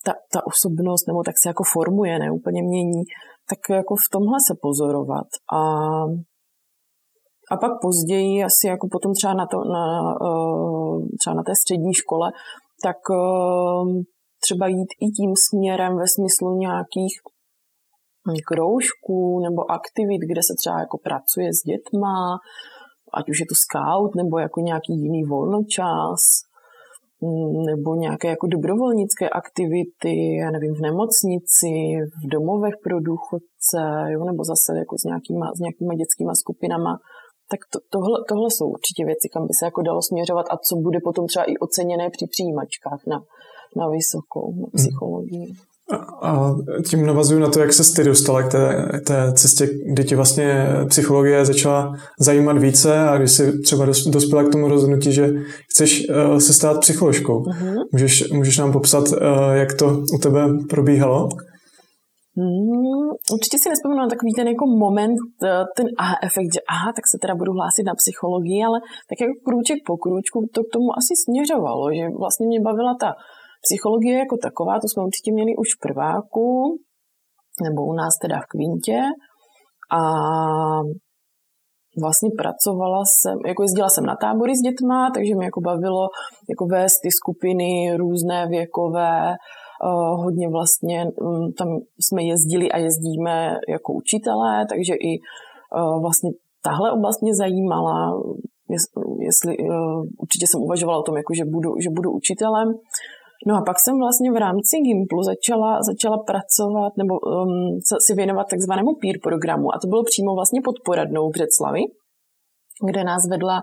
ta, 0.07 0.13
ta 0.33 0.41
osobnost 0.53 1.05
nebo 1.09 1.23
tak 1.23 1.35
se 1.43 1.49
jako 1.49 1.65
formuje, 1.75 2.19
ne 2.19 2.29
úplně 2.31 2.63
mění, 2.63 3.03
tak 3.51 3.61
jako 3.71 3.95
v 3.97 4.09
tomhle 4.13 4.39
se 4.49 4.55
pozorovat. 4.63 5.29
A, 5.59 5.61
a 7.53 7.55
pak 7.63 7.73
později, 7.87 8.45
asi 8.45 8.67
jako 8.67 8.89
potom 8.93 9.13
třeba 9.15 9.35
na, 9.35 9.47
to, 9.53 9.59
na, 9.77 9.85
eh, 10.29 10.97
třeba 11.21 11.35
na 11.35 11.43
té 11.49 11.53
střední 11.63 11.95
škole, 11.95 12.29
tak 12.83 13.01
eh, 13.11 13.85
třeba 14.45 14.67
jít 14.67 14.91
i 15.05 15.07
tím 15.19 15.33
směrem 15.47 15.93
ve 15.97 16.09
smyslu 16.15 16.49
nějakých 16.67 17.15
kroužků 18.49 19.41
nebo 19.47 19.71
aktivit, 19.79 20.23
kde 20.31 20.43
se 20.43 20.55
třeba 20.61 20.77
jako 20.81 20.97
pracuje 20.99 21.49
s 21.59 21.61
dětma, 21.71 22.17
ať 23.19 23.25
už 23.31 23.41
je 23.41 23.47
to 23.51 23.57
scout 23.65 24.11
nebo 24.21 24.39
jako 24.39 24.61
nějaký 24.61 24.93
jiný 25.05 25.23
volnočas, 25.25 26.23
mm, 27.25 27.63
nebo 27.71 27.95
nějaké 27.95 28.29
jako 28.29 28.47
dobrovolnické 28.47 29.29
aktivity, 29.29 30.15
já 30.43 30.51
nevím, 30.51 30.75
v 30.75 30.85
nemocnici, 30.89 31.73
v 32.23 32.25
domovech 32.35 32.77
pro 32.85 32.97
důchodce, 33.11 33.83
jo, 34.13 34.21
nebo 34.31 34.41
zase 34.53 34.71
jako 34.83 34.95
s 35.03 35.05
nějakýma, 35.11 35.47
s 35.57 35.59
nějakýma 35.65 35.93
dětskýma 36.01 36.35
skupinama, 36.43 36.93
tak 37.51 37.61
to, 37.73 37.79
tohle, 37.95 38.19
tohle 38.29 38.49
jsou 38.51 38.67
určitě 38.77 39.03
věci, 39.11 39.27
kam 39.33 39.43
by 39.49 39.55
se 39.59 39.65
jako 39.71 39.81
dalo 39.89 40.01
směřovat 40.03 40.47
a 40.51 40.57
co 40.67 40.73
bude 40.87 40.99
potom 41.09 41.25
třeba 41.27 41.45
i 41.53 41.55
oceněné 41.67 42.07
při 42.11 42.27
přijímačkách 42.35 43.03
na, 43.13 43.19
na 43.79 43.85
vysokou 43.97 44.49
na 44.63 44.69
mhm. 44.69 44.77
psychologii. 44.79 45.49
A 46.23 46.55
tím 46.91 47.07
navazuju 47.07 47.41
na 47.41 47.51
to, 47.51 47.61
jak 47.61 47.73
se 47.73 47.95
ty 47.97 48.05
dostala 48.05 48.43
k 48.43 48.51
té, 48.53 48.89
té 49.07 49.33
cestě, 49.33 49.69
kdy 49.93 50.05
ti 50.05 50.15
vlastně 50.15 50.67
psychologie 50.89 51.45
začala 51.45 51.93
zajímat 52.21 52.59
více 52.59 52.99
a 52.99 53.19
když 53.19 53.31
jsi 53.31 53.59
třeba 53.59 53.87
dospěla 53.87 54.45
k 54.45 54.53
tomu 54.53 54.69
rozhodnutí, 54.69 55.13
že 55.13 55.29
chceš 55.71 56.09
uh, 56.09 56.39
se 56.39 56.53
stát 56.53 56.81
psycholožkou. 56.81 57.43
Uh-huh. 57.43 57.85
Můžeš, 57.93 58.31
můžeš 58.33 58.59
nám 58.59 58.73
popsat, 58.73 59.09
uh, 59.09 59.19
jak 59.53 59.75
to 59.75 60.03
u 60.15 60.19
tebe 60.19 60.49
probíhalo? 60.71 61.29
Hmm, 62.37 63.11
určitě 63.35 63.57
si 63.59 63.69
nespomínám 63.69 64.05
na 64.07 64.15
takový 64.15 64.33
ten 64.37 64.49
jako 64.49 64.67
moment, 64.67 65.17
eh, 65.45 65.65
ten 65.77 65.87
aha 65.99 66.17
efekt, 66.29 66.51
že 66.55 66.61
aha, 66.75 66.91
tak 66.97 67.05
se 67.11 67.17
teda 67.23 67.35
budu 67.41 67.53
hlásit 67.53 67.85
na 67.87 67.95
psychologii, 68.03 68.61
ale 68.69 68.79
tak 69.09 69.17
jako 69.21 69.35
krůček 69.47 69.79
po 69.89 69.95
krůčku 70.03 70.39
to 70.55 70.61
k 70.65 70.73
tomu 70.75 70.89
asi 71.01 71.13
směřovalo, 71.25 71.85
že 71.97 72.05
vlastně 72.23 72.47
mě 72.47 72.61
bavila 72.69 72.93
ta 73.03 73.11
psychologie 73.67 74.19
jako 74.19 74.37
taková, 74.43 74.75
to 74.75 74.89
jsme 74.89 75.05
určitě 75.05 75.31
měli 75.33 75.53
už 75.63 75.69
v 75.75 75.83
prváku, 75.87 76.49
nebo 77.65 77.81
u 77.87 77.93
nás 77.93 78.15
teda 78.23 78.37
v 78.41 78.51
kvintě 78.53 78.99
a 79.99 80.01
vlastně 82.03 82.31
pracovala 82.39 83.03
jsem, 83.05 83.39
jako 83.47 83.63
jezdila 83.63 83.89
jsem 83.89 84.07
na 84.07 84.17
tábory 84.17 84.53
s 84.57 84.65
dětma, 84.69 85.11
takže 85.15 85.35
mě 85.35 85.45
jako 85.45 85.61
bavilo 85.61 86.09
jako 86.53 86.65
vést 86.67 86.99
ty 87.03 87.11
skupiny 87.21 87.97
různé 87.97 88.47
věkové, 88.49 89.35
uh, 89.85 90.25
hodně 90.25 90.49
vlastně 90.49 90.99
um, 91.05 91.53
tam 91.59 91.69
jsme 92.05 92.23
jezdili 92.23 92.67
a 92.73 92.79
jezdíme 92.79 93.37
jako 93.69 93.93
učitelé, 93.93 94.67
takže 94.71 94.95
i 94.95 95.13
uh, 95.21 96.01
vlastně 96.03 96.31
tahle 96.63 96.93
oblast 96.93 97.23
mě 97.23 97.35
zajímala, 97.35 97.97
jestli 99.29 99.53
uh, 99.59 100.03
určitě 100.23 100.47
jsem 100.47 100.61
uvažovala 100.61 100.99
o 100.99 101.03
tom, 101.03 101.17
jako 101.17 101.33
že, 101.35 101.45
budu, 101.45 101.71
že 101.85 101.91
budu 101.91 102.11
učitelem. 102.13 102.69
No 103.47 103.53
a 103.57 103.63
pak 103.67 103.77
jsem 103.81 103.95
vlastně 103.99 104.33
v 104.33 104.43
rámci 104.47 104.75
Gimplu 104.87 105.23
začala, 105.23 105.83
začala 105.91 106.19
pracovat 106.31 106.93
nebo 107.01 107.15
um, 107.19 107.81
si 108.07 108.15
věnovat 108.15 108.47
takzvanému 108.51 108.91
peer 109.01 109.17
programu 109.23 109.67
a 109.75 109.79
to 109.83 109.87
bylo 109.89 110.03
přímo 110.11 110.35
vlastně 110.35 110.61
pod 110.65 110.77
poradnou 110.85 111.25
v 111.29 111.35
Břeclavi, 111.37 111.83
kde 112.89 113.05
nás 113.05 113.23
vedla 113.31 113.57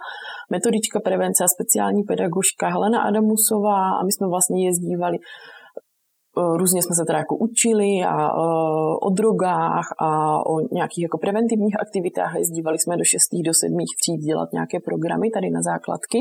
metodička 0.51 0.99
prevence 0.99 1.43
a 1.43 1.53
speciální 1.55 2.03
pedagožka 2.03 2.67
Helena 2.69 3.01
Adamusová 3.01 3.81
a 3.99 4.03
my 4.05 4.11
jsme 4.11 4.27
vlastně 4.27 4.65
jezdívali 4.67 5.17
uh, 5.19 6.57
Různě 6.57 6.81
jsme 6.83 6.95
se 6.95 7.05
teda 7.07 7.19
jako 7.19 7.35
učili 7.37 7.91
a 8.13 8.15
uh, 8.33 9.07
o 9.07 9.09
drogách 9.19 9.87
a 9.99 10.09
o 10.51 10.53
nějakých 10.71 11.03
jako 11.03 11.17
preventivních 11.17 11.79
aktivitách. 11.79 12.35
Jezdívali 12.35 12.77
jsme 12.79 12.97
do 12.97 13.03
6. 13.03 13.19
do 13.45 13.53
7. 13.53 13.77
tříd 14.01 14.19
dělat 14.29 14.49
nějaké 14.57 14.77
programy 14.79 15.27
tady 15.29 15.49
na 15.49 15.61
základky 15.61 16.19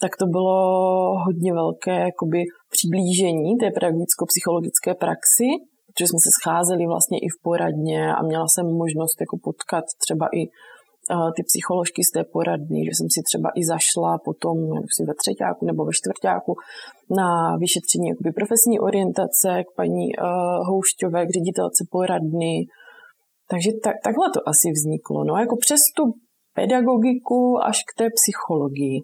tak 0.00 0.12
to 0.20 0.26
bylo 0.26 0.56
hodně 1.26 1.52
velké 1.52 1.94
jakoby, 2.08 2.40
přiblížení 2.74 3.56
té 3.60 3.66
pedagogicko-psychologické 3.76 4.94
praxi, 5.04 5.48
protože 5.88 6.06
jsme 6.08 6.20
se 6.26 6.30
scházeli 6.38 6.84
vlastně 6.86 7.18
i 7.26 7.28
v 7.34 7.38
poradně 7.42 8.00
a 8.16 8.20
měla 8.22 8.46
jsem 8.48 8.66
možnost 8.82 9.16
jako 9.20 9.36
potkat 9.48 9.84
třeba 10.04 10.26
i 10.40 10.42
uh, 10.48 11.30
ty 11.36 11.42
psycholožky 11.50 12.00
z 12.04 12.10
té 12.16 12.22
poradny, 12.36 12.80
že 12.86 12.92
jsem 12.94 13.08
si 13.14 13.20
třeba 13.28 13.48
i 13.60 13.62
zašla 13.74 14.12
potom 14.28 14.56
si 14.94 15.02
ve 15.08 15.14
třetíku 15.22 15.62
nebo 15.70 15.80
ve 15.88 15.94
čtvrtáku 15.98 16.52
na 17.20 17.28
vyšetření 17.62 18.06
jakoby 18.08 18.30
profesní 18.38 18.76
orientace 18.88 19.50
k 19.66 19.70
paní 19.80 20.06
uh, 20.12 20.20
Houšťové, 20.68 21.20
k 21.26 21.34
ředitelce 21.38 21.82
poradny. 21.96 22.54
Takže 23.50 23.70
tak, 23.84 23.96
takhle 24.06 24.26
to 24.34 24.40
asi 24.52 24.66
vzniklo. 24.76 25.18
No 25.28 25.34
jako 25.44 25.56
přes 25.64 25.80
tu 25.96 26.02
pedagogiku 26.58 27.40
až 27.68 27.78
k 27.88 27.90
té 27.98 28.06
psychologii 28.18 28.96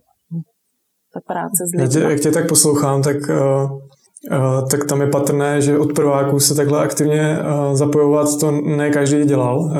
ta 1.14 1.20
práce 1.26 1.62
s 1.66 1.94
lidmi. 1.94 2.10
Jak 2.10 2.20
tě 2.20 2.30
tak 2.30 2.48
poslouchám, 2.48 3.02
tak, 3.02 3.16
uh, 3.16 3.72
uh, 3.72 4.68
tak 4.70 4.84
tam 4.84 5.00
je 5.00 5.06
patrné, 5.06 5.60
že 5.60 5.78
od 5.78 5.92
prváků 5.92 6.40
se 6.40 6.54
takhle 6.54 6.80
aktivně 6.80 7.38
uh, 7.38 7.76
zapojovat, 7.76 8.28
to 8.40 8.50
ne 8.50 8.90
každý 8.90 9.24
dělal. 9.24 9.58
Uh, 9.60 9.72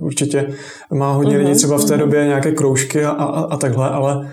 určitě 0.00 0.48
má 0.94 1.12
hodně 1.12 1.32
uh-huh, 1.32 1.38
lidí 1.38 1.50
mhm, 1.50 1.58
třeba 1.58 1.78
v 1.78 1.84
té 1.84 1.94
uh-huh. 1.94 1.98
době 1.98 2.26
nějaké 2.26 2.52
kroužky 2.52 3.04
a, 3.04 3.10
a, 3.10 3.40
a 3.40 3.56
takhle, 3.56 3.90
ale 3.90 4.30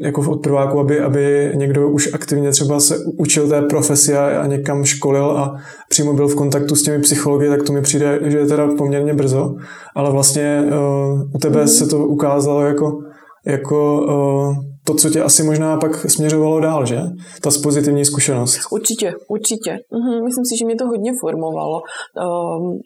jako 0.00 0.30
od 0.30 0.42
prváku, 0.42 0.80
aby, 0.80 1.00
aby 1.00 1.52
někdo 1.54 1.88
už 1.88 2.14
aktivně 2.14 2.50
třeba 2.50 2.80
se 2.80 2.96
učil 3.18 3.48
té 3.48 3.62
profesi 3.62 4.14
a, 4.14 4.42
a 4.42 4.46
někam 4.46 4.84
školil 4.84 5.30
a 5.30 5.56
přímo 5.88 6.12
byl 6.12 6.28
v 6.28 6.34
kontaktu 6.34 6.76
s 6.76 6.82
těmi 6.82 6.98
psychologi, 7.02 7.48
tak 7.48 7.62
to 7.62 7.72
mi 7.72 7.82
přijde, 7.82 8.20
že 8.22 8.38
je 8.38 8.46
teda 8.46 8.68
poměrně 8.78 9.14
brzo, 9.14 9.54
ale 9.94 10.10
vlastně 10.10 10.64
uh, 10.66 11.20
u 11.34 11.38
tebe 11.38 11.64
uh-huh. 11.64 11.78
se 11.78 11.86
to 11.86 11.98
ukázalo 11.98 12.62
jako, 12.62 12.98
jako 13.46 14.00
uh, 14.02 14.73
to, 14.86 14.94
co 14.94 15.10
tě 15.10 15.22
asi 15.22 15.42
možná 15.42 15.76
pak 15.76 16.10
směřovalo 16.10 16.60
dál, 16.60 16.86
že? 16.86 17.00
Ta 17.42 17.50
pozitivní 17.62 18.04
zkušenost. 18.04 18.58
Určitě, 18.70 19.12
určitě. 19.28 19.78
Mhm, 19.92 20.24
myslím 20.24 20.44
si, 20.44 20.58
že 20.58 20.64
mě 20.64 20.76
to 20.76 20.86
hodně 20.86 21.12
formovalo. 21.20 21.80
Um, 21.80 22.78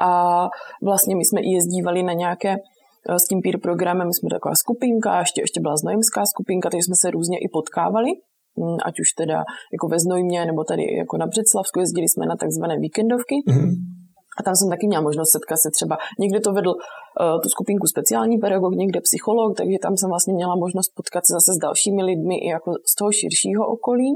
a 0.00 0.48
vlastně 0.82 1.16
my 1.16 1.24
jsme 1.24 1.40
i 1.40 1.50
jezdívali 1.50 2.02
na 2.02 2.12
nějaké 2.12 2.52
eh, 2.52 3.18
s 3.18 3.24
tím 3.28 3.40
peer 3.42 3.58
programem, 3.60 4.06
my 4.06 4.14
jsme 4.14 4.28
taková 4.30 4.54
skupinka, 4.54 5.18
ještě, 5.18 5.40
ještě 5.40 5.60
byla 5.60 5.76
znojemská 5.76 6.22
skupinka, 6.26 6.70
takže 6.70 6.84
jsme 6.84 6.94
se 7.00 7.10
různě 7.10 7.38
i 7.38 7.48
potkávali, 7.52 8.10
hm, 8.58 8.76
ať 8.84 8.94
už 9.00 9.08
teda 9.12 9.38
jako 9.72 9.88
ve 9.88 9.98
Znojmě, 9.98 10.46
nebo 10.46 10.64
tady 10.64 10.82
jako 10.96 11.16
na 11.16 11.26
Břeclavsku, 11.26 11.80
jezdili 11.80 12.08
jsme 12.08 12.26
na 12.26 12.36
takzvané 12.36 12.78
víkendovky. 12.78 13.34
Mm-hmm. 13.48 13.72
A 14.38 14.40
tam 14.42 14.54
jsem 14.56 14.68
taky 14.70 14.86
měla 14.86 15.02
možnost 15.08 15.30
setkat 15.36 15.58
se 15.64 15.68
třeba, 15.76 15.94
někde 16.22 16.38
to 16.40 16.50
vedl 16.52 16.72
uh, 16.74 17.40
tu 17.42 17.48
skupinku 17.54 17.86
speciální 17.94 18.36
pedagog, 18.44 18.72
někde 18.82 19.00
psycholog, 19.08 19.50
takže 19.56 19.76
tam 19.82 19.96
jsem 19.96 20.08
vlastně 20.14 20.34
měla 20.34 20.54
možnost 20.64 20.90
potkat 20.98 21.22
se 21.26 21.32
zase 21.38 21.50
s 21.54 21.58
dalšími 21.66 22.02
lidmi 22.10 22.36
i 22.46 22.48
jako 22.56 22.70
z 22.90 22.94
toho 22.98 23.10
širšího 23.20 23.62
okolí. 23.76 24.10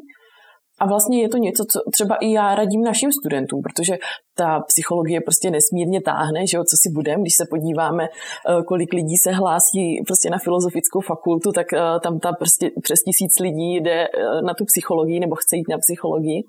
A 0.80 0.86
vlastně 0.86 1.22
je 1.22 1.28
to 1.28 1.38
něco, 1.38 1.64
co 1.72 1.80
třeba 1.92 2.14
i 2.16 2.32
já 2.32 2.54
radím 2.54 2.82
našim 2.82 3.12
studentům, 3.12 3.60
protože 3.62 3.98
ta 4.36 4.60
psychologie 4.60 5.20
prostě 5.20 5.50
nesmírně 5.50 6.00
táhne, 6.02 6.46
že 6.46 6.56
jo, 6.56 6.62
co 6.70 6.76
si 6.82 6.88
budeme, 6.94 7.22
když 7.22 7.34
se 7.34 7.44
podíváme, 7.50 8.04
eh, 8.04 8.62
kolik 8.68 8.92
lidí 8.92 9.16
se 9.16 9.30
hlásí 9.30 10.02
prostě 10.06 10.30
na 10.30 10.38
filozofickou 10.38 11.00
fakultu, 11.00 11.52
tak 11.52 11.66
eh, 11.72 11.80
tam 12.02 12.18
ta 12.18 12.32
prostě 12.32 12.70
přes 12.82 13.00
tisíc 13.06 13.38
lidí 13.40 13.80
jde 13.80 14.06
na 14.46 14.54
tu 14.54 14.64
psychologii 14.64 15.20
nebo 15.20 15.34
chce 15.34 15.56
jít 15.56 15.68
na 15.70 15.78
psychologii. 15.78 16.40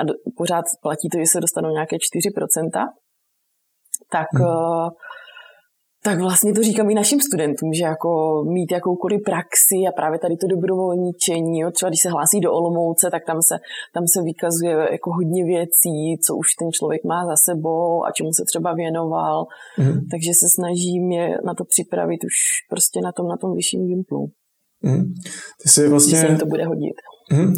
A 0.00 0.02
pořád 0.36 0.64
platí 0.82 1.08
to, 1.12 1.18
že 1.18 1.26
se 1.26 1.40
dostanou 1.40 1.70
nějaké 1.70 1.96
4% 1.96 2.88
tak, 4.16 4.28
hmm. 4.34 4.46
Eh, 4.46 4.88
tak 6.04 6.18
vlastně 6.18 6.52
to 6.52 6.62
říkám 6.62 6.90
i 6.90 6.94
našim 6.94 7.20
studentům, 7.20 7.72
že 7.78 7.84
jako 7.84 8.10
mít 8.56 8.72
jakoukoliv 8.72 9.20
praxi 9.30 9.78
a 9.88 9.92
právě 10.00 10.18
tady 10.18 10.36
to 10.36 10.46
dobrovolničení, 10.54 11.58
jo, 11.60 11.70
třeba 11.70 11.88
když 11.90 12.02
se 12.02 12.10
hlásí 12.10 12.40
do 12.40 12.52
Olomouce, 12.52 13.04
tak 13.10 13.22
tam 13.30 13.38
se, 13.48 13.56
tam 13.94 14.04
se 14.12 14.18
vykazuje 14.30 14.74
jako 14.96 15.08
hodně 15.18 15.42
věcí, 15.54 15.96
co 16.24 16.30
už 16.36 16.48
ten 16.60 16.68
člověk 16.76 17.02
má 17.12 17.20
za 17.30 17.36
sebou 17.48 18.04
a 18.06 18.08
čemu 18.16 18.30
se 18.38 18.44
třeba 18.50 18.70
věnoval, 18.82 19.38
mm. 19.78 19.98
takže 20.10 20.30
se 20.40 20.46
snažím 20.56 21.04
je 21.18 21.26
na 21.48 21.52
to 21.58 21.64
připravit 21.72 22.20
už 22.28 22.36
prostě 22.72 22.98
na 23.06 23.12
tom, 23.16 23.26
na 23.28 23.36
tom 23.42 23.50
vyšším 23.58 23.86
gimplu. 23.90 24.22
Mm. 24.88 25.04
Ty 25.60 25.66
jsi 25.68 25.88
vlastně... 25.88 26.10
Že 26.10 26.20
se 26.20 26.26
jim 26.26 26.38
to 26.38 26.46
bude 26.46 26.64
hodit. 26.72 26.96
Mm. 27.32 27.54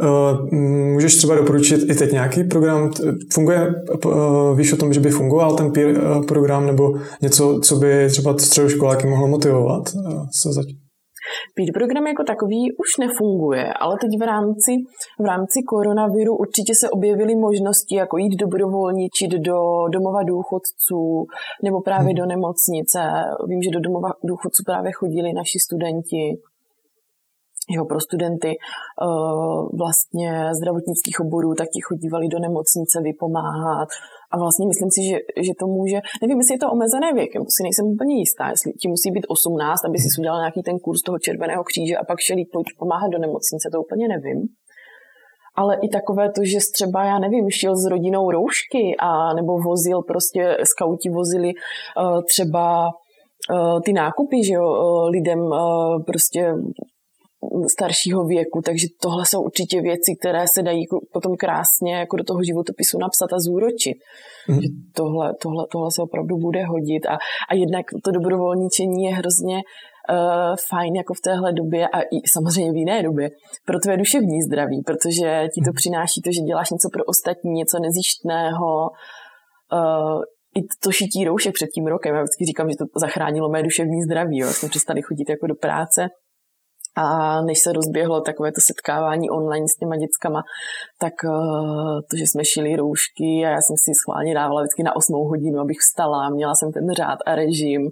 Uh, 0.00 0.52
můžeš 0.92 1.16
třeba 1.16 1.34
doporučit 1.34 1.90
i 1.90 1.94
teď 1.94 2.12
nějaký 2.12 2.44
program? 2.44 2.90
Funguje, 3.32 3.74
uh, 4.04 4.58
víš 4.58 4.72
o 4.72 4.76
tom, 4.76 4.92
že 4.92 5.00
by 5.00 5.10
fungoval 5.10 5.56
ten 5.56 5.72
peer 5.72 5.88
uh, 5.88 6.26
program 6.26 6.66
nebo 6.66 6.94
něco, 7.22 7.60
co 7.64 7.76
by 7.76 8.08
třeba 8.08 8.38
středoškoláky 8.38 9.06
mohlo 9.06 9.28
motivovat? 9.28 9.82
Uh, 9.94 10.26
se 10.42 10.52
zač- 10.52 10.80
Peer 11.54 11.70
program 11.78 12.06
jako 12.06 12.24
takový 12.32 12.62
už 12.82 12.90
nefunguje, 13.04 13.64
ale 13.82 13.94
teď 14.02 14.10
v 14.20 14.24
rámci, 14.32 14.72
v 15.24 15.26
rámci 15.32 15.58
koronaviru 15.72 16.32
určitě 16.36 16.72
se 16.80 16.90
objevily 16.90 17.34
možnosti 17.36 17.94
jako 18.02 18.16
jít 18.18 18.36
dobrovolničit 18.44 19.30
do 19.48 19.58
domova 19.96 20.22
důchodců 20.32 21.02
nebo 21.64 21.80
právě 21.80 22.12
hmm. 22.12 22.18
do 22.20 22.26
nemocnice. 22.26 23.00
Vím, 23.48 23.62
že 23.62 23.70
do 23.76 23.80
domova 23.80 24.10
důchodců 24.30 24.60
právě 24.66 24.90
chodili 24.92 25.32
naši 25.32 25.58
studenti 25.66 26.22
jo, 27.76 27.84
pro 27.84 28.00
studenty 28.00 28.52
uh, 28.56 29.68
vlastně 29.82 30.30
zdravotnických 30.58 31.20
oborů, 31.20 31.54
tak 31.54 31.68
ti 31.74 31.80
chodívali 31.88 32.28
do 32.28 32.38
nemocnice 32.38 32.96
vypomáhat. 33.02 33.88
A 34.32 34.38
vlastně 34.38 34.66
myslím 34.66 34.90
si, 34.96 35.00
že, 35.08 35.16
že 35.46 35.52
to 35.60 35.66
může, 35.66 35.98
nevím, 36.22 36.38
jestli 36.38 36.54
je 36.54 36.62
to 36.64 36.72
omezené 36.76 37.12
věkem, 37.20 37.42
si 37.56 37.62
nejsem 37.62 37.86
úplně 37.86 38.14
jistá, 38.22 38.44
jestli 38.50 38.72
ti 38.72 38.88
musí 38.88 39.10
být 39.10 39.26
18, 39.28 39.84
aby 39.84 39.98
si 39.98 40.08
udělal 40.20 40.40
nějaký 40.40 40.62
ten 40.62 40.78
kurz 40.78 41.00
toho 41.02 41.18
Červeného 41.18 41.64
kříže 41.64 41.96
a 41.96 42.04
pak 42.04 42.18
šel 42.20 42.38
jít 42.38 42.48
pomáhat 42.78 43.10
do 43.12 43.18
nemocnice, 43.18 43.68
to 43.72 43.80
úplně 43.80 44.08
nevím. 44.08 44.40
Ale 45.56 45.76
i 45.82 45.88
takové 45.88 46.32
to, 46.32 46.44
že 46.44 46.58
třeba, 46.74 47.04
já 47.04 47.18
nevím, 47.18 47.50
šel 47.50 47.76
s 47.76 47.86
rodinou 47.90 48.30
roušky 48.30 48.96
a 48.98 49.34
nebo 49.34 49.58
vozil, 49.58 50.02
prostě 50.02 50.56
skauti 50.64 51.10
vozili 51.10 51.50
uh, 51.52 52.22
třeba 52.22 52.88
uh, 52.88 53.80
ty 53.80 53.92
nákupy, 53.92 54.44
že 54.44 54.54
jo, 54.54 54.64
lidem 55.08 55.40
prostě 56.06 56.54
staršího 57.72 58.24
věku, 58.24 58.60
takže 58.64 58.86
tohle 59.00 59.26
jsou 59.26 59.42
určitě 59.42 59.80
věci, 59.80 60.10
které 60.20 60.44
se 60.54 60.62
dají 60.62 60.84
potom 61.12 61.36
krásně 61.36 61.94
jako 61.94 62.16
do 62.16 62.24
toho 62.24 62.42
životopisu 62.42 62.98
napsat 62.98 63.32
a 63.32 63.38
zúročit. 63.38 63.96
Mm. 64.48 64.60
Že 64.60 64.68
tohle, 64.96 65.32
tohle, 65.42 65.64
tohle 65.72 65.90
se 65.90 66.02
opravdu 66.02 66.36
bude 66.36 66.64
hodit 66.64 67.06
a, 67.06 67.14
a 67.50 67.54
jednak 67.54 67.86
to 68.04 68.10
dobrovolničení 68.10 69.04
je 69.04 69.14
hrozně 69.14 69.56
uh, 69.56 70.54
fajn 70.68 70.94
jako 70.94 71.14
v 71.14 71.20
téhle 71.24 71.52
době 71.52 71.88
a 71.88 72.00
i 72.00 72.18
samozřejmě 72.26 72.72
v 72.72 72.76
jiné 72.76 73.02
době 73.02 73.28
pro 73.66 73.78
tvé 73.78 73.96
duševní 73.96 74.42
zdraví, 74.42 74.82
protože 74.86 75.48
ti 75.54 75.60
to 75.60 75.70
mhm. 75.70 75.76
přináší 75.76 76.22
to, 76.24 76.30
že 76.32 76.40
děláš 76.40 76.70
něco 76.70 76.88
pro 76.92 77.04
ostatní, 77.04 77.50
něco 77.52 77.76
nezištného, 77.86 78.70
uh, 79.72 80.20
i 80.58 80.60
to 80.82 80.90
šití 80.92 81.24
roušek 81.24 81.54
před 81.54 81.70
tím 81.74 81.86
rokem. 81.86 82.14
Já 82.14 82.22
vždycky 82.22 82.44
říkám, 82.44 82.70
že 82.70 82.76
to 82.76 82.84
zachránilo 83.00 83.48
mé 83.48 83.62
duševní 83.62 84.02
zdraví. 84.02 84.38
Jo. 84.38 84.48
Jsme 84.48 84.68
přestali 84.68 85.02
chodit 85.02 85.28
jako 85.28 85.46
do 85.46 85.54
práce 85.54 86.08
a 86.96 87.40
než 87.42 87.58
se 87.58 87.72
rozběhlo 87.72 88.20
takové 88.20 88.52
to 88.52 88.60
setkávání 88.60 89.30
online 89.30 89.66
s 89.68 89.78
těma 89.78 89.96
dětskama, 89.96 90.42
tak 90.98 91.12
uh, 91.24 92.00
to, 92.10 92.16
že 92.16 92.24
jsme 92.26 92.44
šili 92.44 92.76
roušky 92.76 93.30
a 93.46 93.48
já 93.56 93.60
jsem 93.60 93.76
si 93.84 93.90
schválně 94.00 94.34
dávala 94.34 94.62
vždycky 94.62 94.82
na 94.82 94.96
8 94.96 95.14
hodinu, 95.14 95.60
abych 95.60 95.78
vstala, 95.80 96.30
měla 96.30 96.54
jsem 96.54 96.72
ten 96.72 96.86
řád 96.96 97.18
a 97.26 97.34
režim, 97.34 97.82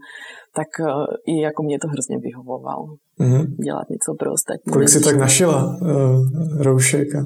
tak 0.57 0.71
uh, 0.81 1.05
i 1.27 1.41
jako 1.41 1.63
mě 1.63 1.79
to 1.79 1.89
hrozně 1.89 2.19
vyhovovalo. 2.19 2.87
Mm-hmm. 3.21 3.47
Dělat 3.65 3.91
něco 3.91 4.15
pro 4.19 4.33
ostatní. 4.33 4.73
Kolik 4.73 4.89
si 4.89 5.01
tak 5.01 5.17
našila 5.17 5.65
uh, 5.65 6.63
roušek? 6.63 7.15
A... 7.15 7.23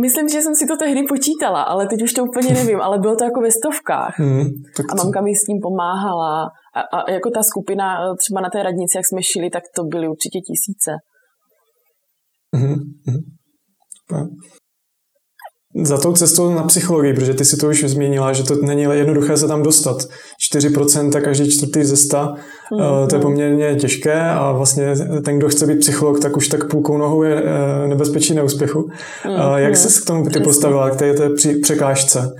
Myslím, 0.00 0.28
že 0.28 0.42
jsem 0.42 0.54
si 0.54 0.66
to 0.66 0.76
tehdy 0.76 1.02
počítala, 1.02 1.62
ale 1.62 1.86
teď 1.86 2.02
už 2.02 2.12
to 2.12 2.24
úplně 2.24 2.54
nevím, 2.54 2.80
ale 2.80 2.98
bylo 2.98 3.16
to 3.16 3.24
jako 3.24 3.40
ve 3.40 3.50
stovkách. 3.50 4.18
Hmm, 4.18 4.46
tak 4.76 4.86
a 4.92 4.94
mamka 4.94 5.20
mi 5.20 5.34
s 5.34 5.44
tím 5.44 5.58
pomáhala. 5.62 6.50
A, 6.74 6.80
a 6.96 7.10
jako 7.10 7.30
ta 7.30 7.42
skupina 7.42 7.84
eh, 7.94 8.14
třeba 8.18 8.40
na 8.40 8.50
té 8.50 8.62
radnici, 8.62 8.96
jak 8.96 9.06
jsme 9.06 9.22
šili, 9.22 9.50
tak 9.50 9.62
to 9.76 9.84
byly 9.84 10.08
určitě 10.08 10.38
tisíce. 10.48 10.90
Hmm, 12.54 12.74
hmm 13.06 13.24
za 15.82 15.98
tou 15.98 16.12
cestou 16.12 16.54
na 16.54 16.62
psychologii, 16.62 17.14
protože 17.14 17.34
ty 17.34 17.44
si 17.44 17.56
to 17.56 17.68
už 17.68 17.84
zmínila, 17.84 18.32
že 18.32 18.42
to 18.42 18.54
není 18.54 18.82
jednoduché 18.82 19.36
se 19.36 19.48
tam 19.48 19.62
dostat. 19.62 19.96
4% 20.52 21.22
každý 21.22 21.50
čtvrtý 21.50 21.84
ze 21.84 21.96
100, 21.96 22.34
mm, 22.72 23.08
to 23.08 23.16
je 23.16 23.22
poměrně 23.22 23.74
těžké 23.74 24.30
a 24.30 24.52
vlastně 24.52 24.94
ten, 25.24 25.38
kdo 25.38 25.48
chce 25.48 25.66
být 25.66 25.78
psycholog, 25.78 26.20
tak 26.20 26.36
už 26.36 26.48
tak 26.48 26.70
půlkou 26.70 26.98
nohou 26.98 27.22
je 27.22 27.42
eh, 27.42 27.88
nebezpečí 27.88 28.34
neúspěchu. 28.34 28.88
Mm, 29.24 29.32
Jak 29.56 29.70
mm, 29.70 29.76
se 29.76 30.02
k 30.02 30.06
tomu 30.06 30.24
ty 30.30 30.40
postavila, 30.40 30.90
k 30.90 30.96
té, 30.96 31.14
té 31.14 31.28
překážce? 31.62 32.32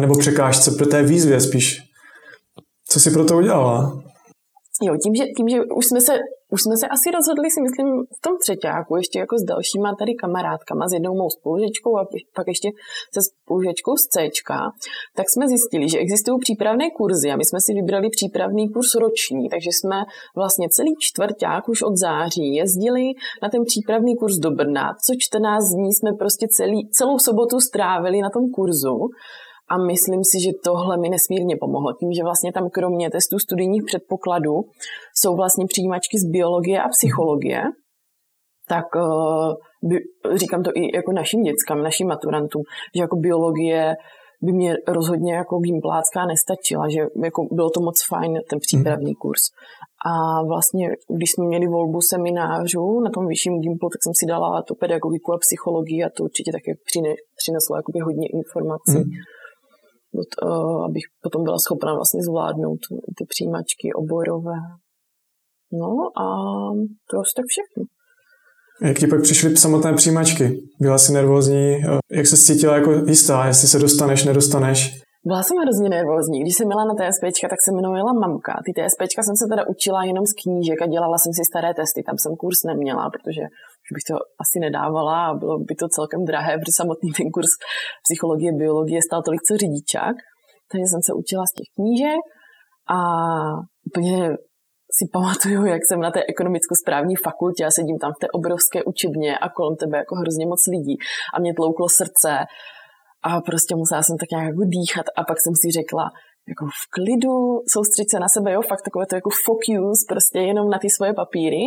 Nebo 0.00 0.18
překážce, 0.18 0.70
pro 0.70 0.86
té 0.86 1.02
výzvě 1.02 1.40
spíš? 1.40 1.78
Co 2.94 3.00
jsi 3.00 3.10
pro 3.10 3.24
to 3.24 3.36
udělala? 3.36 4.02
Jo, 4.82 4.96
tím, 5.02 5.14
že, 5.14 5.24
tím, 5.36 5.48
že 5.48 5.56
už 5.76 5.86
jsme 5.86 6.00
se 6.00 6.12
už 6.54 6.62
jsme 6.62 6.76
se 6.76 6.86
asi 6.96 7.08
rozhodli, 7.16 7.46
si 7.50 7.60
myslím, 7.66 7.88
v 8.18 8.20
tom 8.26 8.34
třetíku, 8.44 8.96
ještě 8.96 9.18
jako 9.18 9.34
s 9.38 9.44
dalšíma 9.52 9.94
tady 9.98 10.12
kamarádkama, 10.14 10.88
s 10.88 10.92
jednou 10.92 11.14
mou 11.22 11.30
spolužečkou 11.30 11.90
a 11.98 12.06
pak 12.36 12.46
ještě 12.52 12.68
se 13.14 13.20
spolužečkou 13.28 13.96
z 13.96 14.04
C, 14.12 14.14
tak 15.16 15.26
jsme 15.30 15.48
zjistili, 15.48 15.88
že 15.88 15.98
existují 15.98 16.36
přípravné 16.44 16.86
kurzy 16.96 17.28
a 17.30 17.36
my 17.36 17.44
jsme 17.44 17.58
si 17.66 17.72
vybrali 17.78 18.08
přípravný 18.16 18.64
kurz 18.74 18.90
roční, 19.04 19.48
takže 19.54 19.70
jsme 19.72 19.98
vlastně 20.36 20.66
celý 20.76 20.92
čtvrták 21.06 21.68
už 21.68 21.82
od 21.82 21.96
září 21.96 22.54
jezdili 22.60 23.04
na 23.42 23.48
ten 23.52 23.62
přípravný 23.70 24.12
kurz 24.16 24.36
do 24.44 24.50
Brna, 24.50 24.86
co 25.04 25.12
14 25.18 25.64
dní 25.78 25.92
jsme 25.94 26.10
prostě 26.22 26.46
celý, 26.56 26.88
celou 26.98 27.18
sobotu 27.18 27.60
strávili 27.60 28.20
na 28.20 28.30
tom 28.30 28.44
kurzu 28.56 28.96
a 29.68 29.78
myslím 29.78 30.24
si, 30.24 30.36
že 30.44 30.50
tohle 30.64 30.96
mi 30.96 31.08
nesmírně 31.08 31.56
pomohlo. 31.60 31.92
Tím, 32.00 32.12
že 32.12 32.22
vlastně 32.22 32.52
tam 32.52 32.70
kromě 32.70 33.10
testů 33.10 33.38
studijních 33.38 33.84
předpokladů 33.84 34.54
jsou 35.16 35.36
vlastně 35.36 35.66
přijímačky 35.68 36.18
z 36.18 36.30
biologie 36.30 36.82
a 36.82 36.88
psychologie, 36.88 37.62
tak 38.68 38.84
uh, 38.96 39.52
by, 39.88 39.96
říkám 40.34 40.62
to 40.62 40.70
i 40.74 40.96
jako 40.96 41.12
našim 41.12 41.42
dětskám, 41.42 41.82
našim 41.82 42.08
maturantům, 42.08 42.62
že 42.96 43.02
jako 43.02 43.16
biologie 43.16 43.94
by 44.42 44.52
mě 44.52 44.74
rozhodně 44.88 45.34
jako 45.34 45.58
gimplácká 45.58 46.26
nestačila, 46.26 46.88
že 46.88 47.00
jako 47.24 47.40
bylo 47.52 47.70
to 47.70 47.80
moc 47.80 48.06
fajn, 48.08 48.32
ten 48.50 48.58
přípravný 48.66 49.12
mhm. 49.12 49.20
kurz. 49.22 49.42
A 50.10 50.12
vlastně, 50.52 50.86
když 51.16 51.30
jsme 51.30 51.44
měli 51.46 51.66
volbu 51.66 52.00
seminářů 52.00 53.00
na 53.00 53.10
tom 53.14 53.26
vyšším 53.26 53.60
gimplu, 53.60 53.88
tak 53.88 54.00
jsem 54.02 54.14
si 54.20 54.26
dala 54.26 54.62
tu 54.62 54.74
pedagogiku 54.74 55.32
a 55.32 55.42
psychologii 55.46 56.04
a 56.04 56.12
to 56.16 56.24
určitě 56.24 56.50
také 56.52 56.72
přineslo 57.40 57.76
jakoby 57.76 57.98
hodně 58.00 58.28
informací. 58.38 58.98
Mm 58.98 59.33
abych 60.84 61.04
potom 61.22 61.44
byla 61.44 61.58
schopna 61.58 61.94
vlastně 61.94 62.22
zvládnout 62.22 62.78
ty 63.18 63.24
přijímačky 63.28 63.92
oborové. 63.92 64.60
No 65.72 65.90
a 66.24 66.26
to 67.10 67.14
asi 67.20 67.32
tak 67.36 67.46
všechno. 67.48 67.84
Jak 68.82 68.98
ti 68.98 69.06
pak 69.06 69.22
přišly 69.22 69.56
samotné 69.56 69.92
přijímačky? 69.92 70.62
Byla 70.80 70.98
jsi 70.98 71.12
nervózní? 71.12 71.82
Jak 72.10 72.26
se 72.26 72.36
cítila 72.36 72.74
jako 72.76 72.90
jistá, 72.92 73.46
jestli 73.46 73.68
se 73.68 73.78
dostaneš, 73.78 74.24
nedostaneš? 74.24 75.04
Byla 75.26 75.42
jsem 75.42 75.56
hrozně 75.64 75.88
nervózní. 75.88 76.40
Když 76.40 76.54
jsem 76.54 76.66
měla 76.66 76.84
na 76.84 76.94
TSP, 76.94 77.24
tak 77.50 77.60
se 77.64 77.70
jmenovala 77.72 78.12
mamka. 78.12 78.54
Ty 78.66 78.72
TSP 78.76 79.00
jsem 79.22 79.36
se 79.36 79.46
teda 79.52 79.62
učila 79.74 80.04
jenom 80.04 80.24
z 80.26 80.32
knížek 80.42 80.82
a 80.82 80.86
dělala 80.86 81.18
jsem 81.18 81.32
si 81.32 81.44
staré 81.50 81.74
testy. 81.74 82.02
Tam 82.02 82.16
jsem 82.18 82.32
kurz 82.36 82.58
neměla, 82.70 83.10
protože 83.14 83.42
bych 83.96 84.06
to 84.10 84.14
asi 84.42 84.56
nedávala 84.66 85.16
a 85.26 85.34
bylo 85.34 85.58
by 85.68 85.74
to 85.74 85.86
celkem 85.88 86.24
drahé, 86.30 86.52
protože 86.58 86.80
samotný 86.80 87.08
ten 87.18 87.28
kurz 87.36 87.52
psychologie, 88.04 88.52
biologie 88.52 89.00
stál 89.02 89.22
tolik 89.22 89.42
co 89.48 89.56
řidičák. 89.62 90.16
Takže 90.70 90.86
jsem 90.88 91.02
se 91.06 91.12
učila 91.22 91.44
z 91.46 91.52
těch 91.58 91.68
knížek 91.76 92.24
a 92.96 92.98
úplně 93.88 94.18
si 94.96 95.04
pamatuju, 95.12 95.66
jak 95.66 95.82
jsem 95.84 96.00
na 96.00 96.10
té 96.10 96.20
ekonomicko-správní 96.28 97.16
fakultě 97.16 97.64
a 97.64 97.70
sedím 97.70 97.98
tam 97.98 98.12
v 98.12 98.20
té 98.20 98.26
obrovské 98.38 98.78
učebně 98.84 99.38
a 99.38 99.48
kolem 99.48 99.76
tebe 99.76 99.98
jako 99.98 100.14
hrozně 100.16 100.46
moc 100.46 100.62
lidí 100.74 100.96
a 101.34 101.40
mě 101.40 101.54
tlouklo 101.54 101.88
srdce 101.88 102.30
a 103.28 103.40
prostě 103.40 103.74
musela 103.74 104.02
jsem 104.02 104.16
tak 104.18 104.30
nějak 104.30 104.46
jako 104.46 104.64
dýchat 104.76 105.06
a 105.16 105.20
pak 105.24 105.38
jsem 105.40 105.54
si 105.62 105.68
řekla, 105.78 106.04
jako 106.52 106.64
v 106.66 106.84
klidu, 106.94 107.36
soustředit 107.74 108.10
se 108.10 108.18
na 108.20 108.28
sebe, 108.28 108.52
jo, 108.52 108.62
fakt 108.62 108.84
takové 108.84 109.06
to 109.06 109.14
jako 109.14 109.30
focus, 109.46 109.98
prostě 110.08 110.38
jenom 110.38 110.70
na 110.70 110.78
ty 110.78 110.90
svoje 110.90 111.12
papíry. 111.14 111.62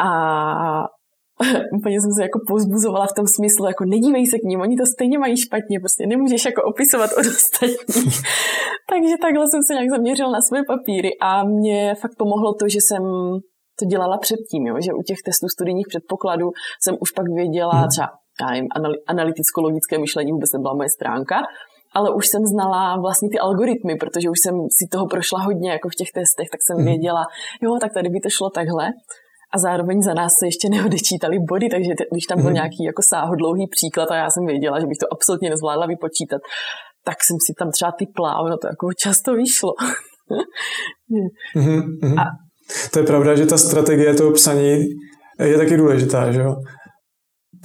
A 0.00 0.10
úplně 1.76 2.00
jsem 2.00 2.12
se 2.16 2.22
jako 2.22 2.38
pozbuzovala 2.48 3.06
v 3.06 3.16
tom 3.18 3.26
smyslu, 3.26 3.66
jako 3.66 3.84
nedívej 3.84 4.26
se 4.26 4.38
k 4.38 4.48
ním, 4.50 4.60
oni 4.60 4.76
to 4.76 4.86
stejně 4.86 5.18
mají 5.18 5.36
špatně, 5.36 5.80
prostě 5.80 6.06
nemůžeš 6.06 6.44
jako 6.44 6.62
opisovat 6.62 7.10
od 7.18 7.26
ostatních. 7.26 8.16
Takže 8.90 9.14
takhle 9.22 9.44
jsem 9.48 9.62
se 9.66 9.72
nějak 9.74 9.90
zaměřila 9.90 10.30
na 10.30 10.40
svoje 10.48 10.62
papíry 10.72 11.10
a 11.20 11.44
mě 11.44 11.94
fakt 12.02 12.16
pomohlo 12.18 12.54
to, 12.60 12.68
že 12.68 12.80
jsem 12.86 13.02
to 13.78 13.84
dělala 13.92 14.18
předtím, 14.18 14.66
jo? 14.66 14.76
že 14.84 14.92
u 14.92 15.02
těch 15.02 15.20
testů 15.26 15.46
studijních 15.48 15.88
předpokladů 15.88 16.48
jsem 16.82 16.94
už 17.00 17.10
pak 17.10 17.26
věděla 17.34 17.72
hmm. 17.72 17.88
třeba 17.88 18.08
já 18.40 18.50
nevím, 18.50 18.68
analyticko-logické 19.08 19.98
myšlení 19.98 20.32
vůbec 20.32 20.52
nebyla 20.52 20.74
moje 20.74 20.90
stránka, 20.90 21.36
ale 21.94 22.14
už 22.14 22.26
jsem 22.26 22.46
znala 22.46 23.00
vlastně 23.00 23.28
ty 23.32 23.38
algoritmy, 23.38 23.96
protože 23.96 24.30
už 24.30 24.40
jsem 24.40 24.54
si 24.78 24.88
toho 24.92 25.06
prošla 25.06 25.40
hodně 25.40 25.70
jako 25.70 25.88
v 25.88 25.94
těch 25.94 26.10
testech, 26.14 26.48
tak 26.50 26.60
jsem 26.62 26.76
hmm. 26.76 26.86
věděla, 26.86 27.24
jo, 27.62 27.76
tak 27.80 27.92
tady 27.94 28.08
by 28.08 28.20
to 28.20 28.30
šlo 28.30 28.50
takhle. 28.50 28.86
A 29.56 29.58
zároveň 29.58 30.02
za 30.02 30.14
nás 30.14 30.32
se 30.38 30.46
ještě 30.46 30.68
neodečítali 30.68 31.36
body, 31.48 31.68
takže 31.68 31.90
když 32.12 32.26
tam 32.28 32.38
byl 32.38 32.46
hmm. 32.46 32.54
nějaký 32.54 32.84
jako 32.84 33.02
sáhodlouhý 33.12 33.66
příklad 33.76 34.10
a 34.10 34.16
já 34.16 34.30
jsem 34.30 34.46
věděla, 34.46 34.80
že 34.80 34.86
bych 34.86 34.98
to 34.98 35.06
absolutně 35.12 35.50
nezvládla 35.50 35.86
vypočítat, 35.86 36.40
tak 37.04 37.16
jsem 37.24 37.36
si 37.46 37.52
tam 37.58 37.70
třeba 37.70 37.92
typla 37.98 38.32
a 38.32 38.40
ono 38.46 38.56
to 38.58 38.66
jako 38.66 38.86
často 38.92 39.34
vyšlo. 39.34 39.72
mm-hmm. 41.56 42.18
a... 42.22 42.24
To 42.92 42.98
je 42.98 43.04
pravda, 43.04 43.34
že 43.34 43.46
ta 43.46 43.58
strategie 43.58 44.14
toho 44.14 44.30
psaní 44.30 44.84
je 45.40 45.56
taky 45.58 45.76
důležitá, 45.76 46.32
že 46.32 46.40
jo? 46.40 46.56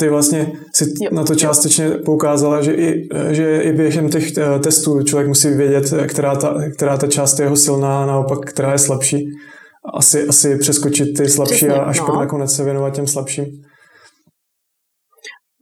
ty 0.02 0.10
vlastně 0.10 0.52
si 0.76 0.86
jo. 1.02 1.10
na 1.12 1.24
to 1.24 1.36
částečně 1.36 1.90
poukázala, 1.90 2.62
že 2.62 2.74
i, 2.74 3.08
že 3.32 3.62
i 3.62 3.74
během 3.74 4.10
těch 4.10 4.38
eh, 4.38 4.60
testů 4.60 5.04
člověk 5.04 5.28
musí 5.28 5.50
vědět, 5.50 5.94
která 6.08 6.36
ta, 6.36 6.56
která 6.76 6.98
ta 6.98 7.08
část 7.08 7.40
je 7.40 7.46
jeho 7.46 7.56
silná 7.56 8.04
a 8.04 8.06
naopak, 8.06 8.40
která 8.46 8.72
je 8.72 8.78
slabší. 8.78 9.30
Asi, 9.94 10.28
asi 10.28 10.58
přeskočit 10.58 11.17
ty 11.17 11.30
slabší 11.30 11.56
Přesně, 11.56 11.74
a 11.74 11.84
až 11.84 12.00
no. 12.00 12.06
pak 12.06 12.15
nakonec 12.15 12.56
se 12.56 12.63
věnovat 12.63 12.96
těm 12.96 13.08
slabším. 13.08 13.46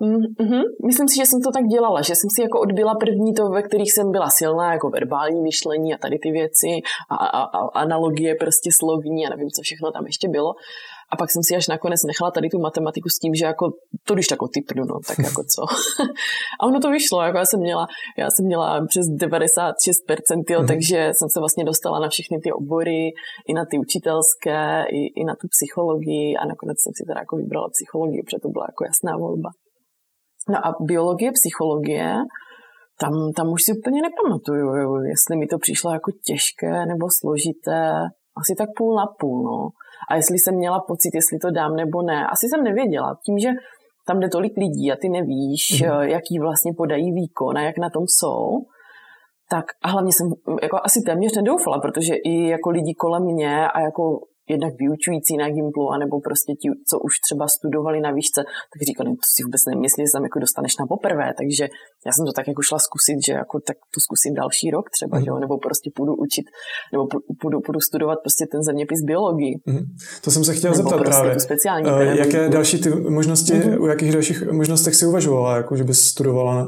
Mm-hmm. 0.02 0.62
Myslím 0.88 1.08
si, 1.08 1.16
že 1.16 1.26
jsem 1.26 1.42
to 1.42 1.52
tak 1.52 1.66
dělala, 1.66 2.02
že 2.02 2.14
jsem 2.16 2.30
si 2.36 2.42
jako 2.42 2.60
odbyla 2.60 2.94
první 2.96 3.34
to, 3.34 3.50
ve 3.50 3.62
kterých 3.62 3.94
jsem 3.94 4.12
byla 4.12 4.30
silná, 4.30 4.74
jako 4.74 4.90
verbální 4.90 5.42
myšlení 5.42 5.94
a 5.94 5.98
tady 5.98 6.20
ty 6.24 6.32
věci 6.32 6.72
a, 7.10 7.16
a, 7.16 7.42
a 7.44 7.60
analogie 7.84 8.36
prostě 8.36 8.70
slovní 8.80 9.28
a 9.28 9.30
nevím, 9.30 9.50
co 9.56 9.62
všechno 9.62 9.92
tam 9.92 10.06
ještě 10.06 10.28
bylo. 10.30 10.52
A 11.12 11.16
pak 11.18 11.32
jsem 11.32 11.44
si 11.44 11.56
až 11.56 11.68
nakonec 11.68 12.04
nechala 12.04 12.32
tady 12.32 12.50
tu 12.50 12.60
matematiku 12.60 13.10
s 13.10 13.20
tím, 13.20 13.36
že 13.36 13.46
jako 13.46 13.66
to 14.08 14.14
když 14.14 14.28
tako 14.28 14.48
typnu, 14.48 14.86
no, 14.86 14.96
tak 15.08 15.20
jako 15.20 15.44
co. 15.54 15.64
a 16.62 16.68
ono 16.68 16.80
to 16.80 16.90
vyšlo, 16.92 17.22
jako 17.22 17.38
já 17.38 17.46
jsem 17.46 17.60
měla, 17.60 17.88
já 18.18 18.30
jsem 18.30 18.46
měla 18.46 18.86
přes 18.86 19.06
96%, 19.08 20.44
jo, 20.50 20.62
mm. 20.62 20.68
takže 20.68 21.12
jsem 21.14 21.30
se 21.30 21.40
vlastně 21.40 21.64
dostala 21.64 22.00
na 22.00 22.10
všechny 22.10 22.40
ty 22.44 22.52
obory, 22.52 23.10
i 23.48 23.54
na 23.54 23.66
ty 23.72 23.78
učitelské, 23.78 24.86
i, 25.00 25.22
i 25.22 25.24
na 25.26 25.36
tu 25.42 25.48
psychologii 25.56 26.36
a 26.36 26.46
nakonec 26.46 26.78
jsem 26.82 26.94
si 26.98 27.04
teda 27.08 27.20
jako 27.20 27.36
vybrala 27.36 27.68
psychologii, 27.70 28.24
protože 28.24 28.40
to 28.42 28.50
byla 28.50 28.66
jako 28.70 28.84
jasná 28.90 29.18
volba. 29.18 29.50
No 30.50 30.58
a 30.68 30.76
biologie, 30.82 31.32
psychologie, 31.32 32.16
tam, 33.02 33.14
tam 33.38 33.48
už 33.56 33.62
si 33.64 33.72
úplně 33.78 34.02
nepamatuju, 34.02 34.66
jestli 35.14 35.38
mi 35.38 35.48
to 35.48 35.58
přišlo 35.58 35.94
jako 35.94 36.12
těžké 36.28 36.86
nebo 36.86 37.06
složité, 37.20 37.92
asi 38.42 38.56
tak 38.58 38.70
půl 38.78 38.96
na 38.96 39.06
půl, 39.20 39.44
no. 39.44 39.70
A 40.10 40.16
jestli 40.16 40.40
jsem 40.40 40.56
měla 40.56 40.80
pocit, 40.80 41.12
jestli 41.14 41.40
to 41.40 41.52
dám 41.52 41.76
nebo 41.76 42.02
ne, 42.02 42.28
asi 42.28 42.48
jsem 42.48 42.64
nevěděla. 42.64 43.18
Tím, 43.26 43.40
že 43.40 43.50
tam 44.08 44.20
jde 44.20 44.30
tolik 44.30 44.58
lidí 44.58 44.92
a 44.92 44.96
ty 45.02 45.10
nevíš, 45.10 45.82
mm. 45.82 46.02
jaký 46.02 46.40
vlastně 46.40 46.74
podají 46.78 47.12
výkon 47.12 47.58
a 47.58 47.62
jak 47.62 47.78
na 47.78 47.90
tom 47.90 48.04
jsou, 48.08 48.66
tak 49.50 49.66
a 49.84 49.90
hlavně 49.90 50.12
jsem 50.14 50.28
jako 50.62 50.78
asi 50.84 51.02
téměř 51.06 51.36
nedoufala, 51.36 51.80
protože 51.80 52.16
i 52.16 52.50
jako 52.50 52.70
lidi 52.70 52.94
kolem 52.94 53.24
mě 53.24 53.68
a 53.68 53.80
jako 53.80 54.20
jednak 54.54 54.74
vyučující 54.84 55.34
na 55.42 55.48
Gimplu, 55.56 55.86
anebo 55.98 56.16
prostě 56.28 56.52
ti, 56.62 56.68
co 56.90 56.96
už 57.08 57.14
třeba 57.26 57.46
studovali 57.58 57.98
na 58.08 58.12
výšce, 58.18 58.42
tak 58.72 58.80
říkali, 58.90 59.10
to 59.24 59.28
si 59.36 59.40
vůbec 59.46 59.62
nemyslí, 59.72 60.02
že 60.04 60.14
tam 60.16 60.24
jako 60.30 60.40
dostaneš 60.46 60.74
na 60.82 60.86
poprvé, 60.94 61.28
takže 61.40 61.64
já 62.08 62.12
jsem 62.14 62.24
to 62.30 62.34
tak 62.38 62.46
jako 62.52 62.62
šla 62.70 62.80
zkusit, 62.88 63.18
že 63.28 63.34
jako 63.44 63.56
tak 63.68 63.78
to 63.94 63.98
zkusím 64.06 64.34
další 64.42 64.68
rok 64.76 64.86
třeba, 64.96 65.16
mm. 65.18 65.24
že 65.24 65.30
jo, 65.32 65.38
nebo 65.44 65.54
prostě 65.68 65.88
půjdu 65.98 66.14
učit, 66.26 66.46
nebo 66.94 67.04
půjdu, 67.42 67.58
půjdu 67.66 67.80
studovat 67.90 68.18
prostě 68.26 68.44
ten 68.52 68.62
zeměpis 68.70 69.00
biologii. 69.10 69.54
Mm. 69.72 69.86
To 70.24 70.28
jsem 70.32 70.44
se 70.48 70.54
chtěl 70.58 70.72
zeptat 70.80 71.00
prostě 71.04 71.12
právě. 71.12 71.40
Speciální 71.50 71.88
uh, 71.92 72.02
jaké 72.24 72.50
další 72.58 72.78
ty 72.84 72.90
možnosti, 73.20 73.54
mm-hmm. 73.54 73.82
u 73.84 73.86
jakých 73.94 74.12
dalších 74.16 74.40
možnostech 74.62 74.96
si 74.96 75.06
uvažovala, 75.06 75.58
jako 75.58 75.72
že 75.76 75.84
bys 75.84 76.00
studovala 76.14 76.68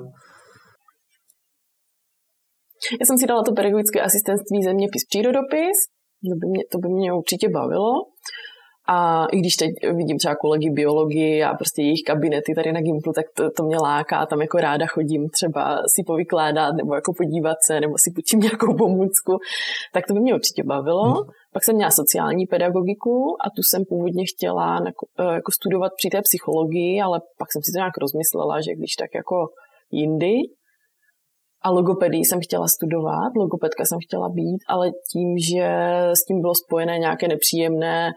já 3.00 3.06
jsem 3.06 3.18
si 3.18 3.28
dala 3.28 3.44
to 3.44 3.52
pedagogické 3.52 4.02
asistentství 4.02 4.64
zeměpis 4.64 5.04
přírodopis, 5.10 5.78
to 6.30 6.36
by 6.36 6.48
mě, 6.48 6.64
to 6.72 6.78
by 6.78 6.90
mě 6.90 7.14
určitě 7.14 7.50
bavilo. 7.50 7.92
A 8.88 9.26
i 9.26 9.40
když 9.40 9.56
teď 9.56 9.70
vidím 9.96 10.18
třeba 10.18 10.36
kolegy 10.36 10.70
biologii 10.70 11.44
a 11.44 11.54
prostě 11.54 11.82
jejich 11.82 12.04
kabinety 12.06 12.56
tady 12.56 12.72
na 12.72 12.82
Gimplu, 12.82 13.14
tak 13.14 13.26
to, 13.34 13.52
to 13.52 13.64
mě 13.64 13.78
láká. 13.78 14.26
Tam 14.26 14.42
jako 14.42 14.58
ráda 14.58 14.86
chodím 14.86 15.30
třeba 15.30 15.78
si 15.88 16.04
povykládat 16.04 16.76
nebo 16.76 16.96
jako 16.96 17.14
podívat 17.14 17.58
se, 17.66 17.80
nebo 17.80 17.94
si 17.98 18.12
půjčím 18.12 18.40
nějakou 18.48 18.78
pomůcku. 18.78 19.40
Tak 19.94 20.08
to 20.08 20.14
by 20.14 20.20
mě 20.20 20.34
určitě 20.36 20.64
bavilo. 20.64 21.04
Hmm. 21.04 21.24
Pak 21.54 21.64
jsem 21.64 21.76
měla 21.76 21.92
sociální 21.92 22.46
pedagogiku 22.46 23.38
a 23.46 23.50
tu 23.56 23.64
jsem 23.64 23.86
původně 23.86 24.24
chtěla 24.26 24.80
eh, 24.88 25.34
jako 25.34 25.52
studovat 25.52 25.92
při 25.98 26.10
té 26.10 26.22
psychologii, 26.22 27.02
ale 27.02 27.22
pak 27.38 27.52
jsem 27.52 27.62
si 27.62 27.72
to 27.72 27.78
nějak 27.78 27.98
rozmyslela, 27.98 28.62
že 28.62 28.76
když 28.76 28.96
tak 28.96 29.10
jako 29.16 29.48
jindy, 29.92 30.36
a 31.64 31.72
logopedii 31.72 32.26
jsem 32.26 32.40
chtěla 32.44 32.68
studovat, 32.68 33.32
logopedka 33.38 33.86
jsem 33.86 33.98
chtěla 34.06 34.30
být, 34.30 34.60
ale 34.68 34.92
tím, 35.12 35.38
že 35.38 35.68
s 36.20 36.26
tím 36.28 36.42
bylo 36.42 36.56
spojené 36.56 37.00
nějaké 37.00 37.28
nepříjemné 37.28 38.12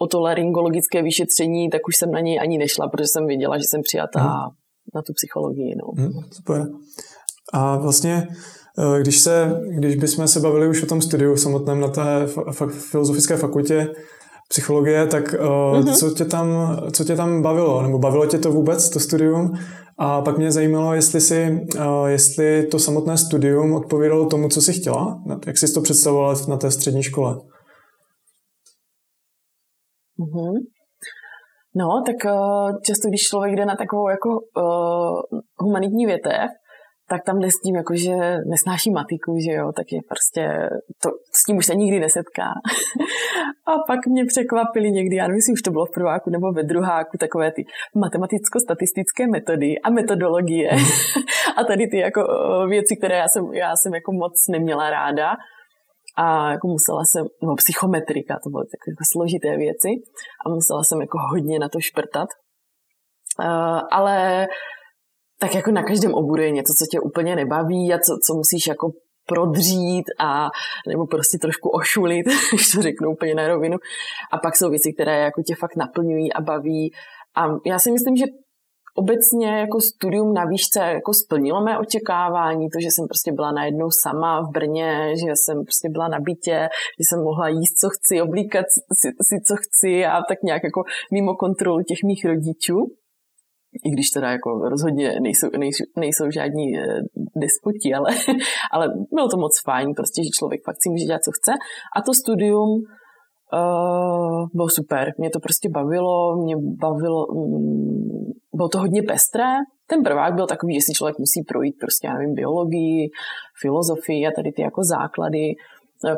otolaryngologické 0.00 1.02
vyšetření, 1.02 1.70
tak 1.70 1.80
už 1.88 1.96
jsem 1.96 2.10
na 2.10 2.20
něj 2.20 2.38
ani 2.40 2.58
nešla, 2.58 2.88
protože 2.88 3.06
jsem 3.06 3.26
věděla, 3.26 3.58
že 3.58 3.64
jsem 3.66 3.80
přijatá 3.82 4.20
hmm. 4.20 4.50
na 4.94 5.02
tu 5.02 5.12
psychologii. 5.12 5.74
No. 5.76 6.02
Hmm, 6.02 6.12
super. 6.32 6.66
A 7.52 7.76
vlastně, 7.76 8.28
eh, 8.78 9.00
když, 9.00 9.18
se, 9.18 9.60
když 9.78 9.96
bychom 9.96 10.28
se 10.28 10.40
bavili 10.40 10.68
už 10.68 10.82
o 10.82 10.86
tom 10.86 11.02
studiu 11.02 11.36
samotném 11.36 11.80
na 11.80 11.88
té 11.88 12.26
fa- 12.26 12.68
filozofické 12.70 13.36
fakultě 13.36 13.88
psychologie, 14.48 15.06
tak 15.06 15.34
mm-hmm. 15.34 15.94
co, 15.94 16.10
tě 16.10 16.24
tam, 16.24 16.76
co 16.92 17.04
tě 17.04 17.16
tam 17.16 17.42
bavilo? 17.42 17.82
Nebo 17.82 17.98
bavilo 17.98 18.26
tě 18.26 18.38
to 18.38 18.52
vůbec, 18.52 18.90
to 18.90 19.00
studium? 19.00 19.52
A 19.98 20.22
pak 20.22 20.38
mě 20.38 20.52
zajímalo, 20.52 20.94
jestli, 20.94 21.20
si, 21.20 21.66
uh, 21.78 22.06
jestli 22.06 22.66
to 22.66 22.78
samotné 22.78 23.18
studium 23.18 23.74
odpovídalo 23.74 24.26
tomu, 24.26 24.48
co 24.48 24.62
jsi 24.62 24.72
chtěla. 24.72 25.22
Jak 25.46 25.58
jsi 25.58 25.74
to 25.74 25.80
představovala 25.80 26.34
na 26.48 26.56
té 26.56 26.70
střední 26.70 27.02
škole? 27.02 27.34
Mm-hmm. 30.18 30.54
No, 31.74 32.02
tak 32.06 32.32
uh, 32.32 32.70
často, 32.86 33.08
když 33.08 33.20
člověk 33.20 33.56
jde 33.56 33.66
na 33.66 33.76
takovou 33.76 34.08
jako 34.08 34.28
uh, 34.28 35.40
humanitní 35.58 36.06
větev, 36.06 36.50
tak 37.08 37.20
tam 37.26 37.38
jde 37.40 37.50
s 37.50 37.60
tím, 37.64 37.76
jako, 37.76 37.94
že 37.96 38.14
nesnáší 38.46 38.90
matiku, 38.90 39.38
že 39.44 39.52
jo, 39.52 39.72
tak 39.76 39.86
je 39.92 40.00
prostě, 40.08 40.42
to, 41.02 41.08
s 41.38 41.44
tím 41.46 41.56
už 41.56 41.66
se 41.66 41.74
nikdy 41.74 42.00
nesetká. 42.00 42.48
a 43.70 43.72
pak 43.86 44.06
mě 44.06 44.24
překvapily 44.24 44.90
někdy, 44.90 45.16
já 45.16 45.26
nevím, 45.26 45.40
už 45.52 45.62
to 45.62 45.70
bylo 45.70 45.86
v 45.86 45.94
prváku 45.94 46.30
nebo 46.30 46.52
ve 46.52 46.62
druháku, 46.62 47.18
takové 47.18 47.52
ty 47.52 47.62
matematicko-statistické 47.94 49.26
metody 49.30 49.78
a 49.84 49.90
metodologie. 49.90 50.70
A 51.56 51.64
tady 51.64 51.86
ty 51.86 51.98
jako 51.98 52.20
věci, 52.68 52.96
které 52.96 53.16
já 53.16 53.28
jsem, 53.28 53.44
já 53.54 53.76
jsem 53.76 53.94
jako 53.94 54.12
moc 54.12 54.32
neměla 54.50 54.90
ráda. 54.90 55.30
A 56.16 56.50
jako 56.50 56.68
musela 56.68 57.02
jsem, 57.04 57.26
no 57.42 57.54
psychometrika, 57.54 58.34
to 58.44 58.50
byly 58.50 58.64
takové 58.64 58.90
jako 58.92 59.04
složité 59.12 59.56
věci 59.56 59.90
a 60.46 60.48
musela 60.48 60.82
jsem 60.84 61.00
jako 61.00 61.18
hodně 61.30 61.58
na 61.58 61.68
to 61.68 61.80
šprtat. 61.80 62.28
Uh, 63.40 63.80
ale 63.90 64.46
tak 65.38 65.54
jako 65.54 65.70
na 65.70 65.82
každém 65.82 66.14
oboru 66.14 66.42
je 66.42 66.50
něco, 66.50 66.72
co 66.78 66.84
tě 66.90 67.00
úplně 67.00 67.36
nebaví 67.36 67.92
a 67.94 67.98
co, 67.98 68.12
co 68.26 68.34
musíš 68.34 68.66
jako 68.66 68.90
prodřít 69.26 70.04
a 70.18 70.48
nebo 70.88 71.06
prostě 71.06 71.38
trošku 71.38 71.68
ošulit, 71.68 72.26
když 72.52 72.70
to 72.70 72.82
řeknu 72.82 73.10
úplně 73.10 73.34
na 73.34 73.48
rovinu. 73.48 73.76
A 74.32 74.38
pak 74.38 74.56
jsou 74.56 74.70
věci, 74.70 74.92
které 74.92 75.20
jako 75.20 75.42
tě 75.42 75.54
fakt 75.54 75.76
naplňují 75.76 76.32
a 76.32 76.40
baví. 76.40 76.92
A 77.36 77.46
já 77.66 77.78
si 77.78 77.90
myslím, 77.90 78.16
že 78.16 78.24
obecně 78.94 79.48
jako 79.48 79.80
studium 79.80 80.34
na 80.34 80.44
výšce 80.44 80.80
jako 80.80 81.12
splnilo 81.14 81.64
mé 81.64 81.78
očekávání, 81.78 82.68
to, 82.70 82.80
že 82.80 82.88
jsem 82.90 83.04
prostě 83.08 83.32
byla 83.32 83.52
najednou 83.52 83.88
sama 84.02 84.40
v 84.40 84.50
Brně, 84.52 85.12
že 85.20 85.32
jsem 85.34 85.56
prostě 85.64 85.88
byla 85.88 86.08
na 86.08 86.20
bytě, 86.20 86.68
že 86.98 87.04
jsem 87.08 87.20
mohla 87.22 87.48
jíst, 87.48 87.74
co 87.80 87.88
chci, 87.88 88.22
oblíkat 88.22 88.66
si, 89.00 89.08
si 89.28 89.36
co 89.48 89.54
chci 89.62 90.04
a 90.04 90.22
tak 90.28 90.38
nějak 90.42 90.62
jako 90.64 90.82
mimo 91.12 91.34
kontrolu 91.34 91.82
těch 91.82 91.98
mých 92.04 92.24
rodičů 92.24 92.78
i 93.84 93.90
když 93.90 94.10
teda 94.10 94.30
jako 94.30 94.50
rozhodně 94.68 95.20
nejsou, 95.20 95.48
nejsou, 95.58 95.84
nejsou 95.96 96.30
žádní 96.30 96.78
eh, 96.78 97.00
despoti, 97.36 97.94
ale, 97.94 98.10
ale 98.72 98.88
bylo 99.12 99.28
to 99.28 99.36
moc 99.36 99.52
fajn, 99.64 99.94
prostě, 99.94 100.24
že 100.24 100.30
člověk 100.38 100.60
fakt 100.64 100.82
si 100.82 100.90
může 100.90 101.04
dělat, 101.04 101.24
co 101.24 101.30
chce. 101.38 101.52
A 101.96 102.02
to 102.02 102.14
studium 102.14 102.70
uh, 102.70 104.48
bylo 104.54 104.68
super, 104.68 105.12
mě 105.18 105.30
to 105.30 105.40
prostě 105.40 105.68
bavilo, 105.68 106.36
mě 106.36 106.56
bavilo, 106.56 107.26
um, 107.26 108.32
bylo 108.54 108.68
to 108.68 108.78
hodně 108.78 109.02
pestré. 109.02 109.50
Ten 109.86 110.02
prvák 110.02 110.34
byl 110.34 110.46
takový, 110.46 110.74
že 110.74 110.80
si 110.80 110.92
člověk 110.92 111.18
musí 111.18 111.44
projít 111.48 111.76
prostě, 111.80 112.06
já 112.06 112.14
nevím, 112.14 112.34
biologii, 112.34 113.10
filozofii 113.60 114.26
a 114.26 114.30
tady 114.36 114.52
ty 114.52 114.62
jako 114.62 114.80
základy 114.84 115.44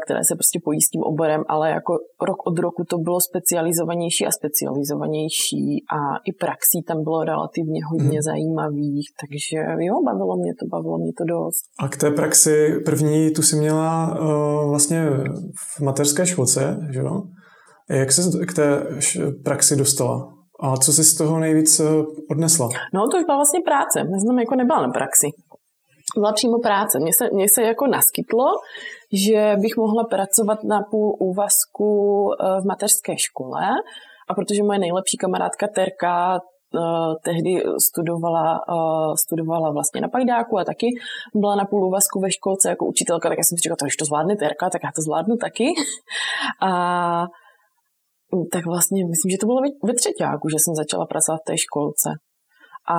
které 0.05 0.21
se 0.29 0.35
prostě 0.35 0.59
pojí 0.65 0.81
s 0.81 0.91
tím 0.93 1.03
oborem, 1.03 1.43
ale 1.49 1.71
jako 1.71 1.93
rok 2.29 2.41
od 2.47 2.59
roku 2.59 2.85
to 2.85 2.97
bylo 2.99 3.19
specializovanější 3.31 4.27
a 4.27 4.37
specializovanější 4.41 5.65
a 5.99 5.99
i 6.29 6.33
praxí 6.33 6.79
tam 6.89 6.99
bylo 7.07 7.25
relativně 7.25 7.81
hodně 7.91 8.19
hmm. 8.19 8.29
zajímavých, 8.31 9.07
takže 9.21 9.57
jo, 9.89 9.95
bavilo 10.09 10.37
mě 10.37 10.53
to, 10.61 10.65
bavilo 10.75 10.99
mě 10.99 11.13
to 11.19 11.25
dost. 11.35 11.63
A 11.85 11.89
k 11.89 11.97
té 11.97 12.11
praxi 12.11 12.57
první 12.85 13.31
tu 13.31 13.43
si 13.43 13.57
měla 13.57 13.91
uh, 14.21 14.71
vlastně 14.71 15.01
v 15.77 15.81
mateřské 15.81 16.27
školce, 16.27 16.61
že 16.95 17.01
jo? 17.01 17.23
Jak 17.91 18.13
se 18.13 18.47
k 18.47 18.55
té 18.55 18.87
praxi 19.45 19.77
dostala? 19.77 20.35
A 20.61 20.77
co 20.77 20.93
jsi 20.93 21.05
z 21.05 21.15
toho 21.15 21.39
nejvíc 21.39 21.81
eh, 21.81 21.85
odnesla? 22.31 22.69
No, 22.95 23.09
to 23.09 23.17
už 23.19 23.25
byla 23.25 23.37
vlastně 23.37 23.61
práce. 23.65 24.05
Neznám, 24.05 24.39
jako 24.39 24.55
nebyla 24.55 24.83
na 24.83 24.93
praxi 24.93 25.27
byla 26.17 26.33
přímo 26.33 26.59
práce. 26.59 26.99
Mně 27.01 27.13
se, 27.13 27.29
mně 27.33 27.47
se 27.55 27.63
jako 27.63 27.87
naskytlo, 27.87 28.45
že 29.13 29.57
bych 29.63 29.77
mohla 29.77 30.05
pracovat 30.05 30.65
na 30.65 30.83
půl 30.91 31.17
úvazku 31.21 31.91
eh, 32.33 32.61
v 32.61 32.65
mateřské 32.67 33.15
škole 33.19 33.63
a 34.29 34.35
protože 34.35 34.63
moje 34.63 34.79
nejlepší 34.79 35.17
kamarádka 35.17 35.67
Terka 35.75 36.39
Uh, 36.75 37.15
tehdy 37.25 37.63
studovala, 37.89 38.61
uh, 38.69 39.15
studovala 39.25 39.73
vlastně 39.73 40.01
na 40.01 40.09
Pajdáku 40.09 40.59
a 40.59 40.65
taky 40.65 40.87
byla 41.35 41.57
na 41.57 41.65
půl 41.65 41.87
úvazku 41.89 42.21
ve 42.21 42.31
školce 42.31 42.69
jako 42.69 42.87
učitelka, 42.87 43.29
tak 43.29 43.39
já 43.39 43.45
jsem 43.45 43.57
si 43.57 43.63
říkala, 43.63 43.77
když 43.83 43.97
to 43.97 44.05
zvládne 44.05 44.37
Terka, 44.37 44.71
tak 44.71 44.83
já 44.85 44.91
to 44.97 45.03
zvládnu 45.03 45.37
taky. 45.37 45.65
A 46.69 46.71
tak 48.53 48.67
vlastně 48.67 49.01
myslím, 49.13 49.31
že 49.31 49.39
to 49.41 49.47
bylo 49.47 49.61
ve 49.85 49.95
třetíku, 49.95 50.49
že 50.53 50.59
jsem 50.61 50.75
začala 50.75 51.07
pracovat 51.07 51.41
v 51.41 51.49
té 51.51 51.59
školce. 51.59 52.09
A 52.91 52.99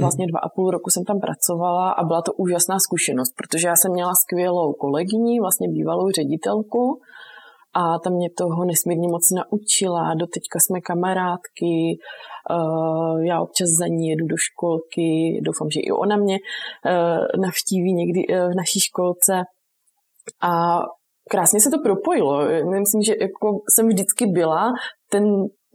vlastně 0.00 0.24
hmm. 0.24 0.30
dva 0.30 0.40
a 0.42 0.48
půl 0.54 0.70
roku 0.70 0.90
jsem 0.90 1.04
tam 1.04 1.20
pracovala 1.20 1.90
a 1.90 2.04
byla 2.04 2.22
to 2.22 2.32
úžasná 2.32 2.78
zkušenost, 2.78 3.32
protože 3.36 3.68
já 3.68 3.76
jsem 3.76 3.92
měla 3.92 4.12
skvělou 4.14 4.72
kolegyni, 4.72 5.40
vlastně 5.40 5.68
bývalou 5.68 6.10
ředitelku 6.10 7.00
a 7.74 7.98
tam 7.98 8.12
mě 8.12 8.28
toho 8.38 8.64
nesmírně 8.64 9.08
moc 9.08 9.22
naučila. 9.30 10.14
Doteďka 10.14 10.58
jsme 10.60 10.80
kamarádky, 10.80 11.98
já 13.22 13.40
občas 13.40 13.68
za 13.80 13.86
ní 13.86 14.08
jedu 14.08 14.26
do 14.26 14.36
školky, 14.36 15.40
doufám, 15.46 15.70
že 15.70 15.80
i 15.80 15.90
ona 15.90 16.16
mě 16.16 16.36
navštíví 17.40 17.92
někdy 17.92 18.20
v 18.52 18.54
naší 18.56 18.80
školce. 18.80 19.32
A 20.42 20.80
krásně 21.30 21.60
se 21.60 21.70
to 21.70 21.78
propojilo. 21.84 22.38
Myslím, 22.80 23.02
že 23.02 23.14
jako 23.20 23.46
jsem 23.74 23.88
vždycky 23.88 24.26
byla 24.26 24.72
ten 25.10 25.24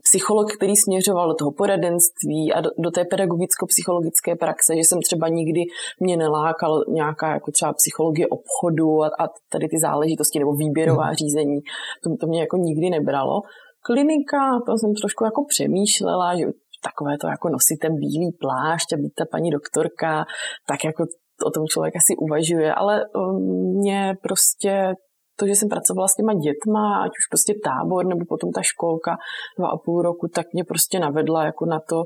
psycholog, 0.08 0.52
který 0.56 0.76
směřoval 0.76 1.28
do 1.28 1.34
toho 1.34 1.52
poradenství 1.52 2.52
a 2.54 2.60
do, 2.60 2.70
do 2.78 2.90
té 2.90 3.04
pedagogicko-psychologické 3.04 4.36
praxe, 4.36 4.76
že 4.76 4.84
jsem 4.84 4.98
třeba 5.02 5.28
nikdy 5.28 5.60
mě 6.00 6.16
nelákal 6.16 6.84
nějaká 6.88 7.32
jako 7.32 7.50
třeba 7.50 7.72
psychologie 7.72 8.26
obchodu 8.26 9.02
a, 9.02 9.06
a 9.06 9.28
tady 9.52 9.68
ty 9.68 9.78
záležitosti 9.78 10.38
nebo 10.38 10.52
výběrová 10.52 11.04
hmm. 11.04 11.14
řízení. 11.14 11.58
To, 12.02 12.16
to 12.20 12.26
mě 12.26 12.40
jako 12.40 12.56
nikdy 12.56 12.90
nebralo. 12.90 13.40
Klinika, 13.84 14.60
to 14.66 14.72
jsem 14.78 14.94
trošku 14.94 15.24
jako 15.24 15.44
přemýšlela, 15.48 16.36
že 16.36 16.44
takové 16.88 17.18
to 17.18 17.26
jako 17.26 17.48
nosit 17.48 17.78
ten 17.82 17.94
bílý 17.94 18.32
plášť 18.40 18.92
a 18.92 18.96
být 18.96 19.14
ta 19.18 19.24
paní 19.30 19.50
doktorka, 19.50 20.24
tak 20.68 20.84
jako 20.84 21.02
o 21.46 21.50
tom 21.50 21.66
člověk 21.66 21.94
asi 21.96 22.16
uvažuje, 22.16 22.74
ale 22.74 23.04
um, 23.14 23.78
mě 23.78 24.14
prostě 24.22 24.94
to, 25.42 25.46
že 25.46 25.56
jsem 25.56 25.68
pracovala 25.68 26.08
s 26.08 26.16
těma 26.18 26.34
dětma, 26.46 26.84
ať 27.04 27.12
už 27.20 27.24
prostě 27.32 27.52
tábor 27.68 28.02
nebo 28.06 28.22
potom 28.32 28.48
ta 28.56 28.62
školka 28.70 29.12
dva 29.58 29.68
a 29.68 29.76
půl 29.84 30.02
roku, 30.02 30.24
tak 30.36 30.46
mě 30.52 30.64
prostě 30.64 30.96
navedla 31.06 31.44
jako 31.44 31.64
na 31.66 31.80
to 31.90 31.98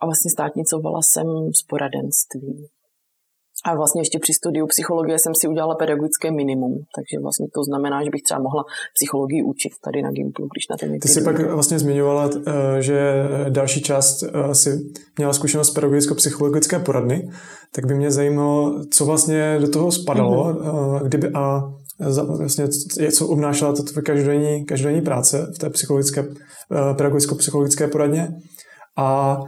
a 0.00 0.02
vlastně 0.06 0.30
státnicovala 0.36 1.00
jsem 1.02 1.26
z 1.60 1.62
poradenství. 1.70 2.52
A 3.64 3.74
vlastně 3.74 4.00
ještě 4.00 4.18
při 4.18 4.32
studiu 4.34 4.66
psychologie 4.66 5.18
jsem 5.18 5.32
si 5.40 5.48
udělala 5.48 5.74
pedagogické 5.74 6.30
minimum, 6.30 6.74
takže 6.96 7.16
vlastně 7.22 7.46
to 7.54 7.60
znamená, 7.68 8.04
že 8.04 8.10
bych 8.10 8.22
třeba 8.22 8.40
mohla 8.40 8.64
psychologii 8.96 9.42
učit 9.42 9.72
tady 9.84 10.02
na 10.02 10.10
Gimplu, 10.10 10.48
když 10.52 10.68
na 10.70 10.76
ten 10.76 11.00
Ty 11.00 11.08
jsi 11.08 11.22
pak 11.24 11.40
vlastně 11.58 11.78
zmiňovala, 11.78 12.30
eh, 12.46 12.82
že 12.82 12.98
další 13.48 13.82
část 13.82 14.22
eh, 14.22 14.54
si 14.54 14.70
měla 15.18 15.32
zkušenost 15.32 15.70
pedagogicko-psychologické 15.70 16.78
poradny, 16.78 17.28
tak 17.74 17.86
by 17.86 17.94
mě 17.94 18.10
zajímalo, 18.10 18.84
co 18.90 19.04
vlastně 19.04 19.58
do 19.60 19.70
toho 19.70 19.92
spadalo, 19.92 20.44
mm-hmm. 20.44 21.02
kdyby 21.02 21.28
a 21.34 21.62
vlastně, 22.38 22.68
co 23.12 23.28
obnášela 23.28 23.72
to 23.72 23.82
tvoje 23.82 24.02
každodenní, 24.02 24.64
každodenní 24.64 25.02
práce 25.02 25.52
v 25.54 25.58
té 25.58 25.70
psychologické, 25.70 26.24
pedagogicko-psychologické 26.96 27.88
poradně 27.88 28.28
a 28.96 29.38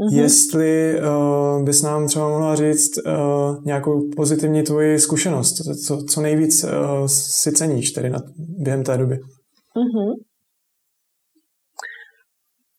Mm-hmm. 0.00 0.22
Jestli 0.22 1.00
uh, 1.00 1.64
bys 1.64 1.82
nám 1.82 2.06
třeba 2.06 2.28
mohla 2.28 2.54
říct 2.54 2.98
uh, 3.06 3.64
nějakou 3.64 4.08
pozitivní 4.16 4.62
tvoji 4.62 4.98
zkušenost, 4.98 5.54
co, 5.86 6.02
co 6.04 6.20
nejvíc 6.20 6.64
uh, 6.64 6.70
si 7.06 7.52
ceníš 7.52 7.90
tedy 7.90 8.10
na, 8.10 8.18
během 8.38 8.84
té 8.84 8.98
doby. 8.98 9.14
Mm-hmm. 9.14 10.12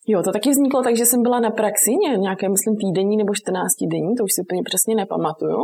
Jo, 0.07 0.21
to 0.23 0.31
taky 0.31 0.49
vzniklo 0.49 0.83
tak, 0.83 0.97
že 0.97 1.05
jsem 1.05 1.21
byla 1.21 1.39
na 1.39 1.51
praxi 1.51 1.91
nějaké, 2.19 2.49
myslím, 2.49 2.75
týdenní 2.81 3.17
nebo 3.17 3.33
14 3.35 3.67
denní, 3.91 4.15
to 4.15 4.23
už 4.23 4.33
si 4.35 4.41
úplně 4.41 4.61
přesně 4.65 4.95
nepamatuju. 4.95 5.57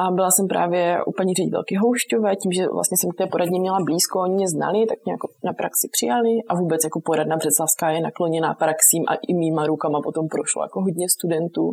A 0.00 0.10
byla 0.10 0.30
jsem 0.30 0.46
právě 0.48 0.82
u 1.06 1.12
paní 1.18 1.32
ředitelky 1.34 1.74
Houšťové, 1.82 2.36
tím, 2.36 2.52
že 2.52 2.62
vlastně 2.76 2.96
jsem 2.98 3.10
k 3.10 3.18
té 3.18 3.26
poradně 3.26 3.60
měla 3.60 3.78
blízko, 3.88 4.20
oni 4.20 4.34
mě 4.34 4.48
znali, 4.56 4.86
tak 4.90 4.98
mě 5.04 5.12
jako 5.12 5.28
na 5.44 5.52
praxi 5.52 5.86
přijali 5.92 6.32
a 6.48 6.52
vůbec 6.60 6.80
jako 6.84 6.98
poradna 7.04 7.36
Břeclavská 7.36 7.90
je 7.90 8.00
nakloněná 8.00 8.54
praxím 8.54 9.02
a 9.08 9.14
i 9.28 9.32
mýma 9.34 9.66
rukama 9.66 9.98
potom 10.04 10.24
prošlo 10.34 10.62
jako 10.62 10.78
hodně 10.80 11.06
studentů. 11.16 11.64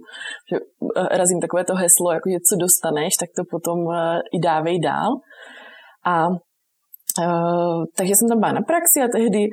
Že 0.49 0.55
eh, 0.57 1.17
razím 1.17 1.39
takové 1.41 1.63
to 1.65 1.75
heslo, 1.75 2.11
jako 2.11 2.29
že 2.29 2.39
co 2.49 2.55
dostaneš, 2.65 3.13
tak 3.21 3.29
to 3.37 3.43
potom 3.51 3.77
eh, 3.91 4.19
i 4.35 4.39
dávej 4.39 4.79
dál. 4.79 5.11
A 6.05 6.27
Uh, 7.19 7.83
takže 7.97 8.15
jsem 8.15 8.29
tam 8.29 8.39
byla 8.39 8.51
na 8.51 8.61
praxi 8.61 9.01
a 9.01 9.07
tehdy 9.07 9.47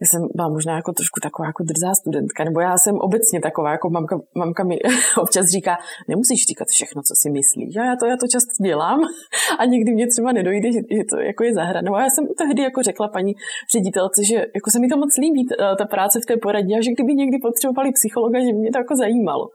já 0.00 0.06
jsem 0.10 0.22
byla 0.34 0.48
možná 0.56 0.72
jako 0.80 0.92
trošku 0.92 1.18
taková 1.26 1.46
jako 1.46 1.62
drzá 1.70 1.90
studentka, 2.00 2.40
nebo 2.44 2.60
já 2.60 2.74
jsem 2.78 2.94
obecně 3.08 3.38
taková, 3.48 3.70
jako 3.76 3.90
mamka, 3.90 4.16
mamka 4.42 4.62
mi 4.64 4.76
občas 5.24 5.46
říká, 5.56 5.74
nemusíš 6.08 6.40
říkat 6.50 6.68
všechno, 6.76 7.02
co 7.08 7.14
si 7.20 7.28
myslíš. 7.38 7.76
A 7.76 7.82
já 7.90 7.94
to, 8.00 8.04
já 8.06 8.16
to 8.22 8.26
často 8.34 8.52
dělám 8.68 9.00
a 9.60 9.62
někdy 9.64 9.90
mě 9.94 10.06
třeba 10.12 10.32
nedojde, 10.32 10.68
že, 10.72 10.80
že 10.96 11.02
to 11.10 11.16
jako 11.30 11.44
je 11.44 11.52
zahra. 11.54 11.80
Nebo 11.86 11.96
já 12.04 12.08
jsem 12.10 12.24
tehdy 12.40 12.62
jako 12.62 12.80
řekla 12.82 13.08
paní 13.08 13.32
ředitelce, 13.74 14.20
že 14.30 14.36
jako 14.58 14.68
se 14.72 14.78
mi 14.80 14.88
to 14.88 14.96
moc 15.02 15.12
líbí, 15.22 15.42
ta, 15.46 15.76
ta 15.80 15.86
práce 15.94 16.16
v 16.20 16.26
té 16.30 16.34
poradě 16.36 16.72
a 16.76 16.84
že 16.84 16.94
kdyby 16.94 17.12
někdy 17.22 17.36
potřebovali 17.46 17.88
psychologa, 17.98 18.38
že 18.46 18.52
mě 18.52 18.70
to 18.72 18.78
jako 18.78 18.94
zajímalo. 19.04 19.46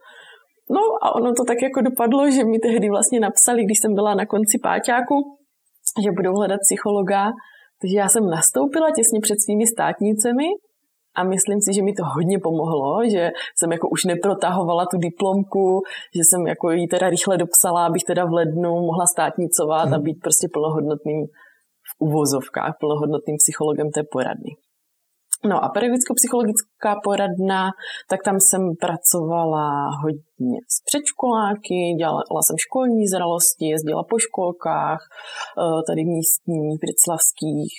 No 0.78 0.82
a 1.04 1.15
ono 1.15 1.30
to 1.34 1.43
tak 1.52 1.60
jako 1.62 1.82
dopadlo, 1.82 2.32
že 2.32 2.45
mi 2.45 2.60
tehdy 2.60 2.89
vlastně 2.89 3.19
napsali, 3.19 3.63
když 3.63 3.80
jsem 3.80 3.93
byla 3.99 4.13
na 4.13 4.25
konci 4.25 4.58
páťáku, 4.63 5.15
že 6.04 6.12
budou 6.12 6.34
hledat 6.39 6.60
psychologa 6.67 7.21
takže 7.81 7.97
já 7.97 8.07
jsem 8.09 8.29
nastoupila 8.29 8.87
těsně 8.95 9.19
před 9.19 9.37
svými 9.41 9.67
státnicemi 9.67 10.47
a 11.15 11.23
myslím 11.23 11.59
si, 11.61 11.73
že 11.75 11.81
mi 11.83 11.93
to 11.93 12.03
hodně 12.15 12.39
pomohlo, 12.39 13.09
že 13.11 13.31
jsem 13.57 13.71
jako 13.71 13.89
už 13.89 14.05
neprotahovala 14.05 14.85
tu 14.85 14.97
diplomku, 14.97 15.81
že 16.15 16.21
jsem 16.23 16.47
jako 16.47 16.71
ji 16.71 16.87
teda 16.87 17.09
rychle 17.09 17.37
dopsala, 17.37 17.85
abych 17.85 18.03
teda 18.03 18.25
v 18.25 18.33
lednu 18.33 18.71
mohla 18.89 19.05
státnicovat 19.05 19.85
hmm. 19.85 19.93
a 19.93 19.99
být 19.99 20.19
prostě 20.23 20.47
plnohodnotným 20.53 21.25
v 21.89 21.93
uvozovkách, 21.99 22.73
plnohodnotným 22.79 23.37
psychologem 23.37 23.87
té 23.91 24.01
poradny. 24.11 24.51
No 25.45 25.63
a 25.63 25.69
pedagogicko-psychologická 25.69 26.99
poradna, 27.04 27.71
tak 28.10 28.19
tam 28.25 28.38
jsem 28.39 28.62
pracovala 28.80 29.89
hodně 30.04 30.58
s 30.75 30.78
předškoláky, 30.86 31.80
dělala 31.97 32.41
jsem 32.43 32.58
školní 32.58 33.08
zralosti, 33.08 33.65
jezdila 33.65 34.04
po 34.10 34.19
školkách, 34.19 35.02
eh, 35.08 35.82
tady 35.88 36.02
místních, 36.06 36.80
břeclavských 36.84 37.73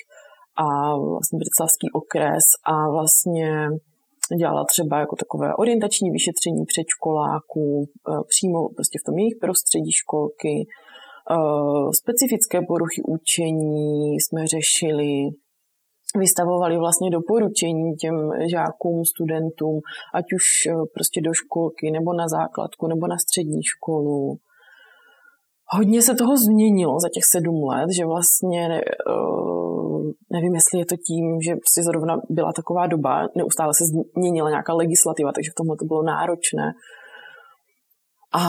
a 0.56 0.66
vlastně 1.12 1.38
břeclavský 1.42 1.86
okres 2.00 2.44
a 2.72 2.90
vlastně 2.96 3.68
dělala 4.38 4.64
třeba 4.64 4.98
jako 4.98 5.16
takové 5.16 5.54
orientační 5.54 6.10
vyšetření 6.10 6.64
předškoláků 6.72 7.84
eh, 7.84 8.22
přímo 8.32 8.58
prostě 8.76 8.98
v 8.98 9.06
tom 9.06 9.18
jejich 9.18 9.38
prostředí 9.40 9.92
školky, 9.92 10.54
eh, 10.64 11.86
specifické 12.02 12.58
poruchy 12.68 13.00
učení 13.16 14.20
jsme 14.20 14.46
řešili, 14.46 15.12
vystavovali 16.18 16.78
vlastně 16.78 17.10
doporučení 17.10 17.94
těm 17.94 18.30
žákům, 18.50 19.04
studentům, 19.04 19.80
ať 20.14 20.24
už 20.34 20.44
eh, 20.66 20.72
prostě 20.94 21.20
do 21.20 21.32
školky, 21.32 21.90
nebo 21.90 22.12
na 22.12 22.28
základku, 22.28 22.86
nebo 22.86 23.06
na 23.06 23.18
střední 23.18 23.62
školu. 23.62 24.36
Hodně 25.72 26.02
se 26.02 26.14
toho 26.14 26.36
změnilo 26.36 27.00
za 27.00 27.08
těch 27.08 27.24
sedm 27.24 27.64
let, 27.64 27.88
že 27.96 28.06
vlastně 28.06 28.80
eh, 28.80 29.50
nevím, 30.32 30.54
jestli 30.54 30.78
je 30.78 30.86
to 30.86 30.96
tím, 30.96 31.40
že 31.40 31.52
prostě 31.56 31.82
zrovna 31.82 32.16
byla 32.30 32.52
taková 32.52 32.86
doba, 32.86 33.28
neustále 33.36 33.74
se 33.74 33.84
změnila 33.84 34.50
nějaká 34.50 34.74
legislativa, 34.74 35.32
takže 35.32 35.50
v 35.50 35.58
tomhle 35.58 35.76
to 35.76 35.84
bylo 35.84 36.02
náročné. 36.02 36.72
A 38.34 38.42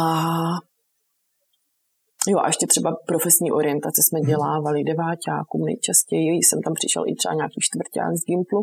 Jo 2.30 2.38
a 2.40 2.48
ještě 2.48 2.68
třeba 2.68 2.90
profesní 3.08 3.52
orientace 3.52 4.02
jsme 4.04 4.20
mhm. 4.20 4.30
dělávali 4.32 4.80
deváťákům 4.92 5.62
nejčastěji. 5.66 6.34
Jsem 6.38 6.60
tam 6.66 6.74
přišel 6.80 7.04
i 7.08 7.14
třeba 7.16 7.34
nějaký 7.42 7.60
čtvrták 7.68 8.14
z 8.22 8.26
Gimplu 8.30 8.62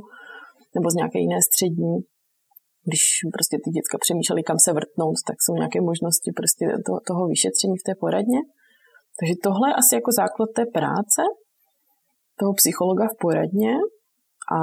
nebo 0.74 0.86
z 0.90 0.94
nějaké 1.00 1.18
jiné 1.18 1.38
střední. 1.48 1.94
Když 2.86 3.02
prostě 3.36 3.56
ty 3.64 3.68
děcka 3.76 3.96
přemýšleli, 4.04 4.42
kam 4.42 4.58
se 4.64 4.70
vrtnout, 4.78 5.18
tak 5.28 5.36
jsou 5.40 5.54
nějaké 5.62 5.78
možnosti 5.90 6.30
prostě 6.38 6.64
to, 6.86 6.92
toho 7.08 7.22
vyšetření 7.32 7.76
v 7.78 7.86
té 7.86 7.92
poradně. 8.04 8.40
Takže 9.18 9.34
tohle 9.46 9.66
je 9.70 9.78
asi 9.80 9.92
jako 9.98 10.10
základ 10.20 10.48
té 10.58 10.64
práce, 10.78 11.22
toho 12.40 12.52
psychologa 12.60 13.04
v 13.12 13.18
poradně. 13.24 13.72
A 14.58 14.60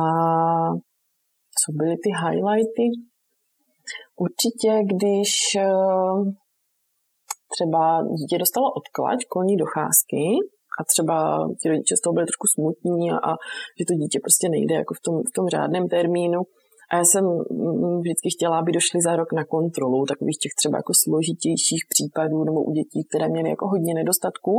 co 1.60 1.68
byly 1.78 1.96
ty 2.04 2.10
highlighty? 2.24 2.86
Určitě, 4.26 4.72
když 4.94 5.32
eh, 5.56 6.45
třeba 7.56 7.82
dítě 8.20 8.38
dostalo 8.44 8.68
odklad 8.80 9.18
školní 9.26 9.56
docházky 9.64 10.24
a 10.80 10.82
třeba 10.92 11.16
ti 11.60 11.66
rodiče 11.70 11.96
z 11.98 12.02
toho 12.04 12.14
byli 12.16 12.26
trošku 12.30 12.48
smutní 12.56 13.04
a, 13.12 13.18
a 13.30 13.32
že 13.78 13.84
to 13.90 13.94
dítě 14.02 14.18
prostě 14.26 14.46
nejde 14.56 14.76
jako 14.82 14.94
v 15.00 15.02
tom, 15.06 15.16
v 15.30 15.32
tom 15.38 15.46
řádném 15.56 15.86
termínu. 15.96 16.42
A 16.90 16.92
já 17.00 17.06
jsem 17.12 17.26
vždycky 18.04 18.28
chtěla, 18.36 18.56
aby 18.60 18.72
došli 18.80 18.98
za 19.08 19.14
rok 19.22 19.30
na 19.40 19.44
kontrolu 19.56 20.00
takových 20.12 20.40
těch 20.44 20.54
třeba 20.60 20.76
jako 20.82 20.94
složitějších 21.04 21.84
případů 21.94 22.40
nebo 22.50 22.60
u 22.68 22.72
dětí, 22.78 23.00
které 23.10 23.26
měly 23.30 23.50
jako 23.54 23.66
hodně 23.74 23.94
nedostatků. 24.02 24.56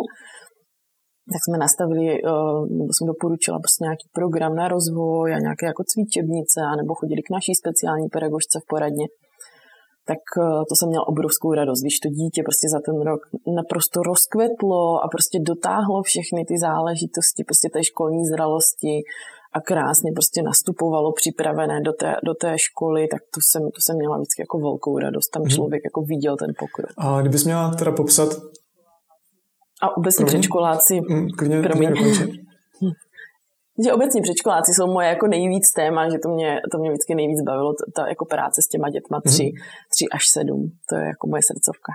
Tak 1.32 1.42
jsme 1.44 1.56
nastavili, 1.66 2.06
eh, 2.14 2.58
nebo 2.78 2.90
jsem 2.94 3.06
doporučila 3.12 3.56
prostě 3.64 3.84
nějaký 3.88 4.06
program 4.18 4.52
na 4.60 4.66
rozvoj 4.74 5.28
a 5.32 5.44
nějaké 5.46 5.64
jako 5.72 5.82
cvičebnice, 5.90 6.60
nebo 6.80 6.90
chodili 7.00 7.20
k 7.26 7.34
naší 7.36 7.52
speciální 7.62 8.08
pedagožce 8.14 8.56
v 8.60 8.68
poradně 8.72 9.06
tak 10.10 10.22
eh, 10.38 10.64
to 10.68 10.74
jsem 10.76 10.88
měla 10.88 11.08
obrovskou 11.08 11.54
radost, 11.54 11.80
když 11.80 11.98
to 11.98 12.08
dítě 12.08 12.42
prostě 12.42 12.66
za 12.68 12.80
ten 12.86 12.96
rok 13.10 13.20
naprosto 13.56 14.02
rozkvetlo 14.02 15.04
a 15.04 15.08
prostě 15.08 15.38
dotáhlo 15.40 16.02
všechny 16.02 16.44
ty 16.44 16.58
záležitosti 16.58 17.44
prostě 17.44 17.68
té 17.72 17.84
školní 17.84 18.24
zralosti 18.26 18.94
a 19.52 19.60
krásně 19.60 20.10
prostě 20.12 20.42
nastupovalo 20.42 21.12
připravené 21.12 21.80
do 21.80 21.92
té, 21.92 22.16
do 22.24 22.34
té 22.34 22.54
školy, 22.58 23.08
tak 23.08 23.22
to 23.34 23.40
jsem, 23.50 23.62
to 23.62 23.80
jsem 23.84 23.96
měla 23.96 24.16
vždycky 24.16 24.42
jako 24.42 24.58
velkou 24.58 24.98
radost. 24.98 25.28
Tam 25.28 25.42
mhm. 25.42 25.50
člověk 25.50 25.82
jako 25.84 26.00
viděl 26.02 26.36
ten 26.36 26.50
pokrok. 26.58 26.92
A 26.98 27.20
kdybys 27.20 27.44
měla 27.44 27.74
teda 27.74 27.92
popsat 27.92 28.28
a 29.82 29.96
obecně 29.96 30.24
předškoláci. 30.24 31.00
Mm, 31.00 31.28
klidně, 31.38 31.62
klidně 31.62 31.88
že 33.84 33.92
obecně 33.92 34.20
předškoláci 34.22 34.70
jsou 34.74 34.86
moje 34.86 35.08
jako 35.08 35.26
nejvíc 35.26 35.72
téma, 35.76 36.10
že 36.10 36.18
to 36.22 36.28
mě, 36.28 36.60
to 36.72 36.78
mě 36.78 36.90
vždycky 36.90 37.14
nejvíc 37.14 37.40
bavilo, 37.46 37.72
ta, 37.72 37.84
ta 37.96 38.08
jako 38.08 38.24
práce 38.24 38.62
s 38.62 38.68
těma 38.68 38.90
dětma 38.90 39.20
3, 39.20 39.42
mm-hmm. 39.42 39.52
3 39.94 40.04
až 40.16 40.22
7. 40.32 40.70
To 40.88 40.96
je 40.96 41.04
jako 41.06 41.26
moje 41.26 41.42
srdcovka. 41.42 41.92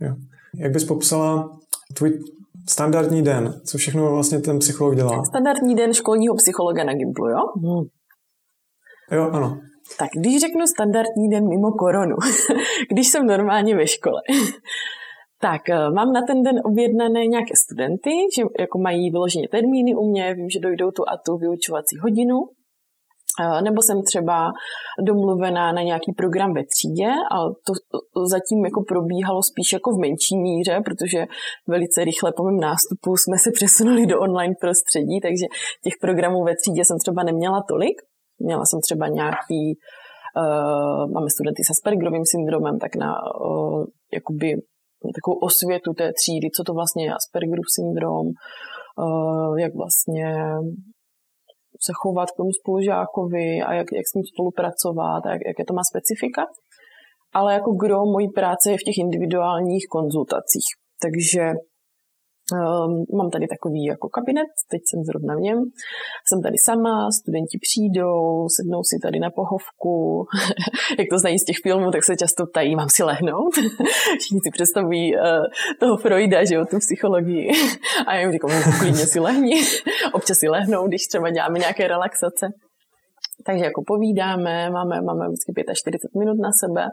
Jo. 0.00 0.12
Jak 0.62 0.72
bys 0.72 0.84
popsala 0.84 1.58
tvůj 1.96 2.18
standardní 2.68 3.22
den? 3.22 3.60
Co 3.66 3.78
všechno 3.78 4.10
vlastně 4.10 4.38
ten 4.40 4.58
psycholog 4.58 4.96
dělá? 4.96 5.24
Standardní 5.24 5.74
den 5.74 5.94
školního 5.94 6.34
psychologa 6.34 6.84
na 6.84 6.94
Gimplu, 6.94 7.28
jo? 7.28 7.40
Hmm. 7.64 7.84
Jo, 9.12 9.30
ano. 9.32 9.58
Tak 9.98 10.08
když 10.18 10.40
řeknu 10.40 10.66
standardní 10.66 11.28
den 11.30 11.48
mimo 11.48 11.72
koronu, 11.72 12.16
když 12.90 13.08
jsem 13.08 13.26
normálně 13.26 13.76
ve 13.76 13.86
škole, 13.86 14.20
tak, 15.40 15.68
eh, 15.68 15.90
mám 15.90 16.12
na 16.12 16.22
ten 16.26 16.42
den 16.42 16.56
objednané 16.64 17.26
nějaké 17.26 17.54
studenty, 17.64 18.10
že 18.36 18.42
jako 18.60 18.78
mají 18.78 19.10
vyloženě 19.10 19.48
termíny 19.48 19.94
u 19.94 20.10
mě, 20.10 20.34
vím, 20.34 20.50
že 20.50 20.60
dojdou 20.60 20.90
tu 20.90 21.02
a 21.08 21.16
tu 21.26 21.36
vyučovací 21.36 21.96
hodinu, 22.02 22.36
eh, 23.40 23.62
nebo 23.62 23.82
jsem 23.82 24.02
třeba 24.02 24.52
domluvená 25.06 25.72
na 25.72 25.82
nějaký 25.82 26.12
program 26.16 26.54
ve 26.54 26.62
třídě, 26.72 27.08
ale 27.30 27.50
to 27.66 27.72
zatím 28.34 28.64
jako 28.64 28.80
probíhalo 28.88 29.40
spíš 29.42 29.72
jako 29.72 29.90
v 29.90 30.00
menší 30.00 30.36
míře, 30.38 30.80
protože 30.84 31.20
velice 31.68 32.04
rychle 32.04 32.32
po 32.36 32.42
mém 32.44 32.60
nástupu 32.60 33.16
jsme 33.16 33.36
se 33.38 33.50
přesunuli 33.50 34.06
do 34.06 34.20
online 34.20 34.54
prostředí, 34.60 35.20
takže 35.20 35.46
těch 35.84 35.96
programů 36.00 36.44
ve 36.44 36.54
třídě 36.56 36.84
jsem 36.84 36.98
třeba 36.98 37.22
neměla 37.22 37.62
tolik. 37.68 37.96
Měla 38.38 38.64
jsem 38.64 38.80
třeba 38.80 39.08
nějaký, 39.08 39.62
uh, 40.36 41.12
máme 41.12 41.30
studenty 41.30 41.64
s 41.64 41.70
Aspergerovým 41.70 42.26
syndromem, 42.32 42.78
tak 42.78 42.96
na 42.96 43.10
uh, 43.40 43.84
jakoby 44.12 44.48
takovou 45.18 45.38
osvětu 45.48 45.90
té 46.00 46.06
třídy, 46.18 46.46
co 46.56 46.62
to 46.66 46.72
vlastně 46.78 47.02
je 47.06 47.16
Aspergerův 47.18 47.68
syndrom, 47.78 48.26
uh, 48.26 49.52
jak 49.64 49.72
vlastně 49.82 50.28
se 51.86 51.92
chovat 52.02 52.28
k 52.30 52.38
tomu 52.40 52.50
spolužákovi 52.60 53.48
a 53.66 53.68
jak, 53.78 53.88
jak 53.98 54.06
s 54.10 54.14
ním 54.14 54.26
spolupracovat 54.32 55.20
a 55.26 55.30
jak, 55.34 55.42
jaké 55.50 55.62
to 55.68 55.74
má 55.78 55.84
specifika. 55.92 56.42
Ale 57.38 57.48
jako 57.58 57.70
gro 57.82 57.98
mojí 58.14 58.28
práce 58.40 58.66
je 58.70 58.80
v 58.80 58.86
těch 58.88 58.98
individuálních 59.04 59.86
konzultacích. 59.96 60.68
Takže 61.04 61.42
Um, 62.52 63.04
mám 63.18 63.30
tady 63.30 63.46
takový 63.46 63.84
jako 63.84 64.08
kabinet, 64.08 64.50
teď 64.70 64.82
jsem 64.86 65.04
zrovna 65.04 65.34
v 65.34 65.40
něm. 65.40 65.58
Jsem 66.28 66.42
tady 66.42 66.56
sama, 66.64 67.10
studenti 67.10 67.58
přijdou, 67.66 68.46
sednou 68.56 68.82
si 68.90 68.96
tady 69.02 69.18
na 69.18 69.30
pohovku. 69.30 70.26
Jak 70.98 71.08
to 71.10 71.18
znají 71.18 71.38
z 71.38 71.44
těch 71.44 71.56
filmů, 71.62 71.90
tak 71.90 72.04
se 72.04 72.16
často 72.16 72.46
ptají, 72.46 72.76
mám 72.76 72.88
si 72.88 73.02
lehnout? 73.02 73.54
Všichni 74.20 74.40
si 74.44 74.50
představují 74.52 75.16
uh, 75.16 75.20
toho 75.80 75.96
Freuda, 75.96 76.44
že 76.44 76.54
jo, 76.54 76.64
tu 76.70 76.78
psychologii. 76.78 77.50
A 78.06 78.14
já 78.14 78.20
jim 78.20 78.32
říkám, 78.32 78.50
no, 78.50 78.72
klidně 78.78 79.06
si 79.06 79.20
lehni. 79.20 79.56
Občas 80.12 80.38
si 80.38 80.48
lehnou, 80.48 80.88
když 80.88 81.06
třeba 81.06 81.30
děláme 81.30 81.58
nějaké 81.58 81.88
relaxace. 81.88 82.46
Takže 83.46 83.64
jako 83.64 83.82
povídáme, 83.86 84.70
máme, 84.70 85.00
máme 85.02 85.24
vždycky 85.28 85.52
45 85.74 86.18
minut 86.20 86.38
na 86.42 86.50
sebe 86.62 86.86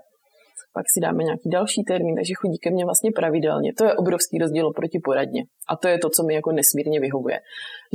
pak 0.73 0.86
si 0.93 0.99
dáme 1.01 1.23
nějaký 1.23 1.49
další 1.49 1.83
termín, 1.83 2.15
takže 2.15 2.33
chodí 2.41 2.57
ke 2.57 2.71
mně 2.71 2.86
vlastně 2.86 3.12
pravidelně. 3.15 3.73
To 3.77 3.83
je 3.86 3.93
obrovský 3.93 4.38
rozdíl 4.38 4.71
proti 4.71 4.99
poradně. 5.03 5.41
A 5.69 5.75
to 5.75 5.88
je 5.88 5.97
to, 5.97 6.09
co 6.09 6.23
mi 6.23 6.33
jako 6.33 6.51
nesmírně 6.51 6.99
vyhovuje. 6.99 7.39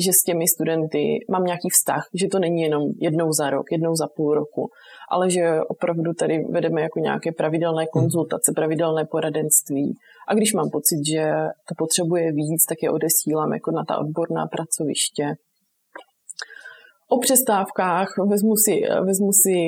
Že 0.05 0.13
s 0.13 0.23
těmi 0.27 0.45
studenty 0.49 1.03
mám 1.31 1.45
nějaký 1.45 1.69
vztah, 1.73 2.05
že 2.15 2.27
to 2.29 2.39
není 2.39 2.61
jenom 2.63 2.83
jednou 3.01 3.33
za 3.33 3.51
rok, 3.51 3.67
jednou 3.73 3.95
za 3.95 4.07
půl 4.17 4.35
roku, 4.35 4.71
ale 5.11 5.31
že 5.31 5.61
opravdu 5.69 6.13
tady 6.13 6.45
vedeme 6.51 6.81
jako 6.83 6.99
nějaké 6.99 7.33
pravidelné 7.33 7.83
hmm. 7.83 7.93
konzultace, 7.93 8.53
pravidelné 8.57 9.05
poradenství. 9.11 9.95
A 10.29 10.35
když 10.35 10.55
mám 10.55 10.71
pocit, 10.71 11.01
že 11.13 11.23
to 11.69 11.73
potřebuje 11.79 12.33
víc, 12.33 12.65
tak 12.69 12.79
je 12.83 12.91
odesílám 12.91 13.53
jako 13.53 13.71
na 13.71 13.85
ta 13.89 13.99
odborná 13.99 14.47
pracoviště 14.47 15.25
o 17.09 17.19
přestávkách, 17.19 18.09
vezmu 18.31 18.55
si, 18.65 18.75
vezmu 19.07 19.33
si 19.33 19.59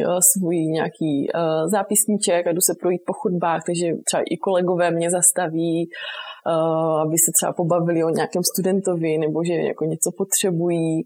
eh, 0.00 0.06
svůj 0.30 0.56
nějaký 0.56 1.28
uh, 1.34 1.70
zápisníček 1.70 2.46
a 2.46 2.52
jdu 2.52 2.60
se 2.60 2.74
projít 2.80 3.02
po 3.06 3.12
chodbách, 3.12 3.62
takže 3.66 3.86
třeba 4.06 4.22
i 4.30 4.36
kolegové 4.36 4.90
mě 4.90 5.10
zastaví, 5.10 5.88
uh, 5.88 7.00
aby 7.04 7.16
se 7.18 7.30
třeba 7.36 7.52
pobavili 7.52 8.04
o 8.04 8.10
nějakém 8.10 8.42
studentovi 8.52 9.18
nebo 9.18 9.44
že 9.44 9.54
jako 9.54 9.84
něco 9.84 10.10
potřebují, 10.18 11.02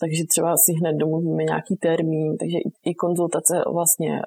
takže 0.00 0.22
třeba 0.32 0.50
si 0.64 0.72
hned 0.80 0.94
domluvíme 0.96 1.44
nějaký 1.44 1.76
termín, 1.76 2.36
takže 2.40 2.58
i, 2.90 2.94
konzultace 2.94 3.54
vlastně 3.72 4.20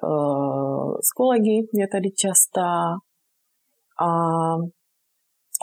s 1.08 1.10
kolegy 1.16 1.56
je 1.74 1.86
tady 1.88 2.08
častá 2.10 2.72
a 4.06 4.08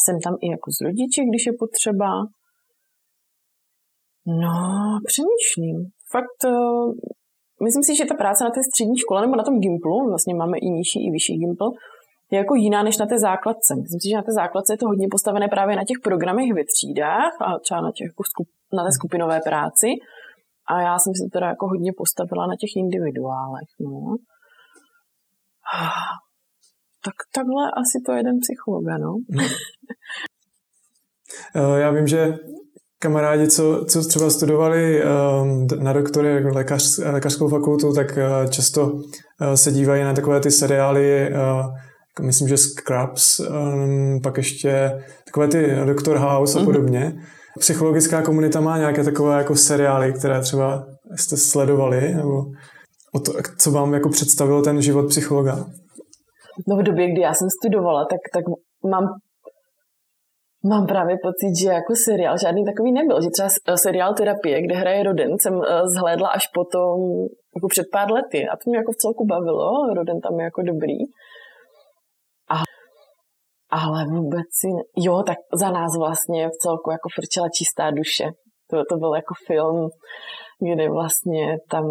jsem 0.03 0.17
tam 0.23 0.35
i 0.41 0.47
jako 0.51 0.71
s 0.71 0.81
rodiči, 0.85 1.21
když 1.29 1.45
je 1.45 1.53
potřeba. 1.59 2.09
No, 4.27 4.99
přemýšlím. 5.05 5.77
Fakt, 6.11 6.39
uh, 6.45 6.93
myslím 7.63 7.83
si, 7.83 7.95
že 7.95 8.05
ta 8.05 8.15
práce 8.15 8.43
na 8.43 8.49
té 8.49 8.61
střední 8.63 8.97
škole 8.97 9.21
nebo 9.21 9.35
na 9.35 9.43
tom 9.43 9.59
Gimplu, 9.59 10.09
vlastně 10.09 10.35
máme 10.35 10.57
i 10.57 10.69
nižší, 10.69 11.07
i 11.07 11.11
vyšší 11.11 11.37
Gimpl, 11.37 11.71
je 12.31 12.37
jako 12.37 12.55
jiná 12.55 12.83
než 12.83 12.97
na 12.97 13.05
té 13.05 13.19
základce. 13.19 13.75
Myslím 13.75 13.99
si, 13.99 14.09
že 14.09 14.15
na 14.15 14.21
té 14.21 14.31
základce 14.31 14.73
je 14.73 14.77
to 14.77 14.87
hodně 14.87 15.07
postavené 15.11 15.47
právě 15.47 15.75
na 15.75 15.83
těch 15.87 15.99
programech 16.03 16.53
ve 16.53 16.63
třídách 16.65 17.33
a 17.41 17.59
třeba 17.59 17.81
na, 17.81 17.91
těch, 17.91 18.07
jako 18.07 18.23
na 18.73 18.83
té 18.83 18.91
skupinové 18.91 19.39
práci. 19.49 19.89
A 20.67 20.81
já 20.81 20.99
jsem 20.99 21.13
si 21.15 21.29
teda 21.33 21.47
jako 21.47 21.67
hodně 21.67 21.91
postavila 21.97 22.47
na 22.47 22.55
těch 22.59 22.75
individuálech. 22.75 23.69
No. 23.79 24.15
Tak 27.05 27.15
takhle 27.33 27.63
asi 27.81 27.97
to 28.05 28.11
jeden 28.11 28.39
psychologa, 28.39 28.97
no. 28.97 29.15
Eh, 31.55 31.79
já 31.79 31.91
vím, 31.91 32.07
že 32.07 32.37
kamarádi, 33.05 33.47
co, 33.47 33.85
co 33.85 34.01
třeba 34.07 34.29
studovali 34.29 35.03
um, 35.03 35.67
na 35.83 35.93
doktory 35.93 36.43
lékař, 36.43 36.97
lékařskou 36.97 37.49
fakultu, 37.49 37.93
tak 37.93 38.17
uh, 38.17 38.49
často 38.49 38.91
uh, 38.91 39.01
se 39.55 39.71
dívají 39.71 40.03
na 40.03 40.13
takové 40.13 40.39
ty 40.39 40.51
seriály, 40.51 41.29
uh, 41.29 42.25
myslím, 42.25 42.47
že 42.47 42.57
Scrubs, 42.57 43.39
um, 43.39 44.19
pak 44.23 44.37
ještě 44.37 45.03
takové 45.25 45.47
ty 45.47 45.75
Doctor 45.85 46.17
House 46.17 46.57
a 46.57 46.61
mhm. 46.61 46.65
podobně. 46.65 47.13
Psychologická 47.59 48.21
komunita 48.21 48.61
má 48.61 48.77
nějaké 48.77 49.03
takové 49.03 49.37
jako 49.37 49.55
seriály, 49.55 50.13
které 50.13 50.41
třeba 50.41 50.85
jste 51.15 51.37
sledovali, 51.37 52.13
nebo 52.15 52.43
o 53.15 53.19
to, 53.19 53.33
co 53.59 53.71
vám 53.71 53.93
jako 53.93 54.09
představil 54.09 54.61
ten 54.61 54.81
život 54.81 55.07
psychologa? 55.07 55.65
No 56.67 56.77
v 56.77 56.83
době, 56.83 57.11
kdy 57.11 57.21
já 57.21 57.33
jsem 57.33 57.47
studovala, 57.59 58.05
tak, 58.11 58.19
tak 58.33 58.43
mám 58.91 59.03
Mám 60.69 60.85
právě 60.87 61.15
pocit, 61.23 61.51
že 61.63 61.69
jako 61.69 61.93
seriál 62.05 62.37
žádný 62.37 62.65
takový 62.65 62.91
nebyl. 62.91 63.21
Že 63.21 63.29
třeba 63.29 63.49
eh, 63.67 63.77
seriál 63.77 64.13
Terapie, 64.13 64.61
kde 64.61 64.75
hraje 64.75 65.03
Roden, 65.03 65.31
jsem 65.39 65.53
eh, 65.63 65.81
zhlédla 65.97 66.29
až 66.29 66.47
potom, 66.47 66.97
jako 67.55 67.67
před 67.67 67.85
pár 67.91 68.11
lety. 68.11 68.47
A 68.47 68.55
to 68.57 68.63
mě 68.65 68.77
jako 68.77 68.91
v 68.91 69.01
celku 69.03 69.25
bavilo. 69.25 69.93
Roden 69.95 70.19
tam 70.21 70.39
je 70.39 70.43
jako 70.43 70.61
dobrý. 70.61 70.97
A, 72.49 72.57
ale 73.69 74.05
vůbec 74.05 74.47
si... 74.59 74.67
Jo, 74.97 75.23
tak 75.27 75.37
za 75.53 75.69
nás 75.71 75.97
vlastně 75.97 76.47
v 76.47 76.57
celku 76.63 76.91
jako 76.91 77.09
frčela 77.15 77.47
čistá 77.57 77.91
duše. 77.91 78.25
To, 78.69 78.77
to 78.89 78.97
byl 78.97 79.15
jako 79.15 79.33
film, 79.47 79.89
kde 80.59 80.89
vlastně 80.89 81.57
tam 81.69 81.85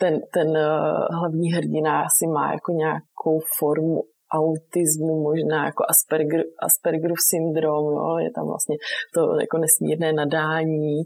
ten, 0.00 0.20
ten 0.32 0.48
uh, 0.48 1.18
hlavní 1.18 1.52
hrdina 1.52 2.04
si 2.18 2.26
má 2.26 2.52
jako 2.52 2.72
nějakou 2.72 3.40
formu 3.58 4.02
autismu, 4.38 5.22
možná 5.28 5.64
jako 5.70 5.82
Asperger, 5.92 6.42
Aspergerův 6.66 7.20
syndrom, 7.32 7.84
jo? 7.98 8.18
je 8.26 8.30
tam 8.36 8.46
vlastně 8.52 8.76
to 9.14 9.20
jako 9.44 9.56
nesmírné 9.64 10.12
nadání 10.12 10.96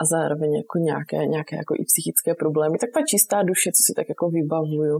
a 0.00 0.02
zároveň 0.14 0.50
jako 0.62 0.76
nějaké, 0.78 1.18
nějaké 1.34 1.56
jako 1.56 1.74
i 1.80 1.84
psychické 1.90 2.30
problémy. 2.42 2.78
Tak 2.78 2.90
ta 2.94 3.02
čistá 3.12 3.42
duše, 3.50 3.68
co 3.76 3.82
si 3.86 3.92
tak 3.98 4.06
jako 4.08 4.24
vybavuju, 4.36 4.98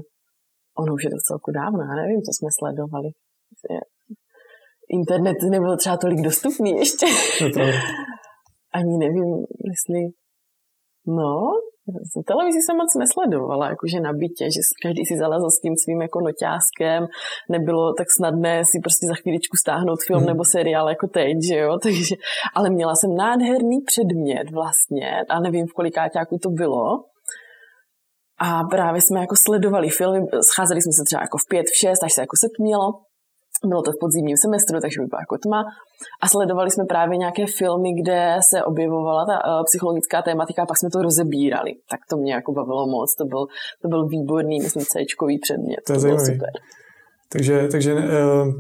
ono 0.82 0.90
už 0.94 1.04
je 1.04 1.10
to 1.10 1.20
celku 1.28 1.50
dávno, 1.60 1.80
já 1.88 1.94
nevím, 2.02 2.20
co 2.26 2.32
jsme 2.34 2.48
sledovali. 2.58 3.08
Internet 4.98 5.36
nebyl 5.50 5.76
třeba 5.76 5.96
tolik 5.96 6.20
dostupný 6.20 6.70
ještě. 6.82 7.06
Ani 8.78 8.98
nevím, 8.98 9.30
jestli... 9.70 10.00
No, 11.06 11.32
televizi 12.26 12.58
jsem 12.62 12.76
moc 12.76 12.94
nesledovala, 12.98 13.68
jakože 13.68 14.00
na 14.00 14.12
bytě, 14.12 14.44
že 14.54 14.60
každý 14.82 15.04
si 15.06 15.16
zalezl 15.18 15.50
s 15.50 15.60
tím 15.60 15.74
svým 15.76 16.02
jako 16.02 16.20
noťáskem, 16.20 17.06
nebylo 17.50 17.94
tak 17.98 18.06
snadné 18.18 18.54
si 18.70 18.76
prostě 18.84 19.06
za 19.06 19.14
chvíličku 19.14 19.56
stáhnout 19.56 20.00
film 20.06 20.18
hmm. 20.18 20.28
nebo 20.28 20.44
seriál 20.44 20.88
jako 20.88 21.06
teď, 21.06 21.36
že 21.48 21.56
jo, 21.56 21.78
takže, 21.82 22.14
ale 22.54 22.70
měla 22.70 22.94
jsem 22.94 23.14
nádherný 23.14 23.78
předmět 23.90 24.46
vlastně 24.50 25.08
a 25.30 25.40
nevím, 25.40 25.66
v 25.66 25.72
kolikáťáku 25.72 26.38
to 26.38 26.50
bylo, 26.50 26.84
a 28.44 28.64
právě 28.70 29.00
jsme 29.02 29.20
jako 29.20 29.34
sledovali 29.46 29.88
filmy, 29.88 30.20
scházeli 30.52 30.82
jsme 30.82 30.92
se 30.92 31.02
třeba 31.06 31.22
jako 31.22 31.38
v 31.38 31.48
pět, 31.48 31.66
v 31.72 31.78
šest, 31.78 32.04
až 32.04 32.12
se 32.12 32.20
jako 32.20 32.36
setmělo 32.36 32.86
bylo 33.70 33.82
to 33.82 33.92
v 33.92 34.00
podzimním 34.00 34.36
semestru, 34.36 34.80
takže 34.80 35.00
by 35.00 35.06
byla 35.06 35.22
jako 35.24 35.36
tma. 35.44 35.60
A 36.22 36.28
sledovali 36.28 36.70
jsme 36.70 36.84
právě 36.84 37.16
nějaké 37.16 37.44
filmy, 37.46 37.90
kde 38.00 38.36
se 38.50 38.64
objevovala 38.64 39.22
ta 39.26 39.36
uh, 39.38 39.64
psychologická 39.64 40.22
tématika 40.22 40.62
a 40.62 40.66
pak 40.66 40.78
jsme 40.78 40.90
to 40.90 41.02
rozebírali. 41.02 41.70
Tak 41.90 42.00
to 42.10 42.16
mě 42.16 42.32
jako 42.32 42.52
bavilo 42.52 42.86
moc, 42.86 43.14
to 43.14 43.24
byl, 43.24 43.46
to 43.82 43.88
byl 43.88 44.06
výborný, 44.06 44.60
myslím, 44.60 44.84
c 44.84 44.94
předmět. 45.42 45.80
To, 45.86 45.92
to 45.92 46.00
bylo 46.00 46.18
super. 46.18 46.50
Takže, 47.32 47.68
takže 47.70 47.94
uh, 47.94 48.00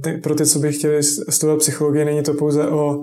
ty, 0.02 0.12
pro 0.12 0.34
ty, 0.34 0.46
co 0.46 0.58
by 0.58 0.72
chtěli 0.72 1.02
studovat 1.02 1.58
psychologii, 1.58 2.04
není 2.04 2.22
to 2.22 2.34
pouze 2.34 2.68
o 2.68 2.98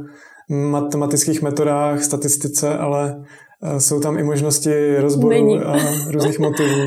matematických 0.50 1.42
metodách, 1.42 2.04
statistice, 2.04 2.78
ale 2.78 3.16
uh, 3.64 3.78
jsou 3.78 4.00
tam 4.00 4.18
i 4.18 4.24
možnosti 4.24 4.98
rozboru 4.98 5.30
není. 5.30 5.60
a 5.60 5.76
různých 6.12 6.40
motivů, 6.40 6.82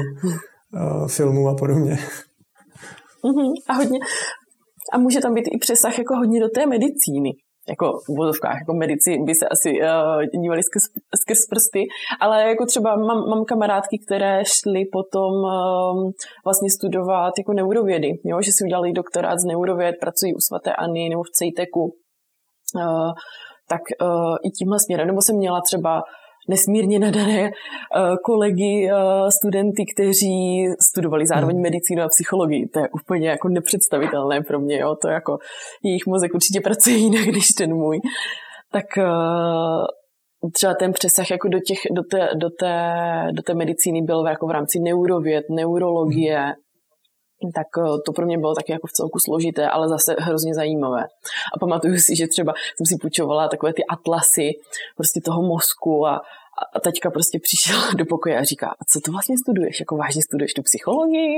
uh, 0.74 1.06
filmů 1.16 1.48
a 1.48 1.54
podobně. 1.54 1.98
Uh-huh. 3.24 3.52
A 3.68 3.74
hodně, 3.74 3.98
a 4.92 4.98
může 4.98 5.20
tam 5.20 5.34
být 5.34 5.48
i 5.52 5.58
přesah 5.58 5.98
jako 5.98 6.16
hodně 6.16 6.40
do 6.40 6.48
té 6.48 6.66
medicíny. 6.66 7.30
Jako 7.68 7.86
v 8.06 8.08
vodovkách, 8.18 8.58
jako 8.58 8.74
medici 8.74 9.18
by 9.26 9.34
se 9.34 9.48
asi 9.48 9.70
uh, 9.70 10.40
dívali 10.42 10.62
skrz, 10.62 10.84
skrz 11.22 11.40
prsty, 11.50 11.82
ale 12.20 12.48
jako 12.48 12.66
třeba 12.66 12.96
mám, 12.96 13.18
mám 13.30 13.44
kamarádky, 13.44 13.96
které 14.06 14.42
šly 14.44 14.82
potom 14.92 15.32
uh, 15.32 16.10
vlastně 16.44 16.70
studovat 16.70 17.32
jako 17.38 17.52
neurovědy, 17.52 18.10
jo? 18.24 18.36
že 18.42 18.50
si 18.52 18.64
udělali 18.64 18.92
doktorát 18.92 19.38
z 19.38 19.44
neurověd, 19.44 19.94
pracují 20.00 20.34
u 20.34 20.40
svaté 20.48 20.72
Anny 20.72 21.08
nebo 21.08 21.22
v 21.22 21.30
CEJTEKu. 21.36 21.84
Uh, 21.84 23.12
tak 23.68 23.82
uh, 24.02 24.36
i 24.46 24.50
tímhle 24.50 24.78
směrem. 24.84 25.06
Nebo 25.06 25.22
jsem 25.22 25.36
měla 25.36 25.60
třeba 25.60 26.02
nesmírně 26.48 26.98
nadané 26.98 27.42
eh, 27.42 27.50
kolegy, 28.24 28.90
eh, 28.90 29.30
studenty, 29.30 29.84
kteří 29.94 30.66
studovali 30.90 31.26
zároveň 31.26 31.56
hmm. 31.56 31.62
medicínu 31.62 32.02
a 32.02 32.08
psychologii. 32.08 32.68
To 32.68 32.78
je 32.78 32.88
úplně 32.88 33.28
jako 33.28 33.48
nepředstavitelné 33.48 34.40
pro 34.40 34.60
mě. 34.60 34.78
Jo? 34.78 34.96
To 35.02 35.08
jako 35.08 35.38
jejich 35.84 36.06
mozek 36.06 36.34
určitě 36.34 36.60
pracuje 36.60 36.96
jinak 36.96 37.26
než 37.26 37.48
ten 37.48 37.74
můj. 37.74 38.00
Tak 38.72 38.98
eh, 38.98 40.50
třeba 40.52 40.74
ten 40.74 40.92
přesah 40.92 41.30
jako 41.30 41.48
do, 41.48 41.58
těch, 41.60 41.78
do, 41.90 42.02
té, 42.02 42.28
do, 42.34 42.50
té, 42.50 42.76
do 43.32 43.42
té 43.42 43.54
medicíny 43.54 44.02
byl 44.02 44.26
jako 44.26 44.46
v 44.46 44.50
rámci 44.50 44.78
neurověd, 44.78 45.44
neurologie, 45.50 46.54
tak 47.54 47.66
eh, 47.78 47.98
to 48.06 48.12
pro 48.12 48.26
mě 48.26 48.38
bylo 48.38 48.54
taky 48.54 48.72
jako 48.72 48.86
v 48.86 48.92
celku 48.92 49.18
složité, 49.18 49.68
ale 49.68 49.88
zase 49.88 50.16
hrozně 50.18 50.54
zajímavé. 50.54 51.02
A 51.54 51.58
pamatuju 51.60 51.96
si, 51.96 52.16
že 52.16 52.26
třeba 52.26 52.54
jsem 52.76 52.86
si 52.86 52.96
půjčovala 53.00 53.48
takové 53.48 53.72
ty 53.72 53.82
atlasy 53.84 54.50
prostě 54.96 55.20
toho 55.20 55.42
mozku 55.42 56.06
a, 56.06 56.20
a 56.74 56.80
teďka 56.80 57.10
prostě 57.10 57.38
přišla 57.42 57.92
do 57.96 58.04
pokoje 58.04 58.38
a 58.38 58.44
říká, 58.44 58.74
co 58.88 59.00
to 59.00 59.12
vlastně 59.12 59.38
studuješ? 59.38 59.80
Jako 59.80 59.96
vážně 59.96 60.22
studuješ 60.22 60.54
tu 60.54 60.62
psychologii? 60.62 61.34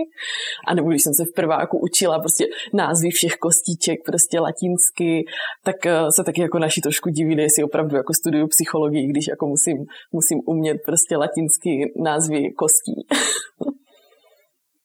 A 0.66 0.74
nebo 0.74 0.90
když 0.90 1.02
jsem 1.02 1.14
se 1.14 1.24
v 1.24 1.34
prváku 1.34 1.78
učila 1.78 2.18
prostě 2.18 2.44
názvy 2.72 3.10
všech 3.10 3.36
kostiček, 3.36 3.98
prostě 4.06 4.40
latinsky, 4.40 5.24
tak 5.64 5.86
eh, 5.86 6.12
se 6.16 6.24
taky 6.24 6.40
jako 6.40 6.58
naši 6.58 6.80
trošku 6.80 7.10
diví, 7.10 7.36
jestli 7.36 7.64
opravdu 7.64 7.96
jako 7.96 8.14
studuju 8.14 8.46
psychologii, 8.48 9.06
když 9.06 9.26
jako 9.26 9.46
musím, 9.46 9.76
musím 10.12 10.40
umět 10.46 10.76
prostě 10.84 11.16
latinsky 11.16 11.92
názvy 11.96 12.52
kostí. 12.52 13.06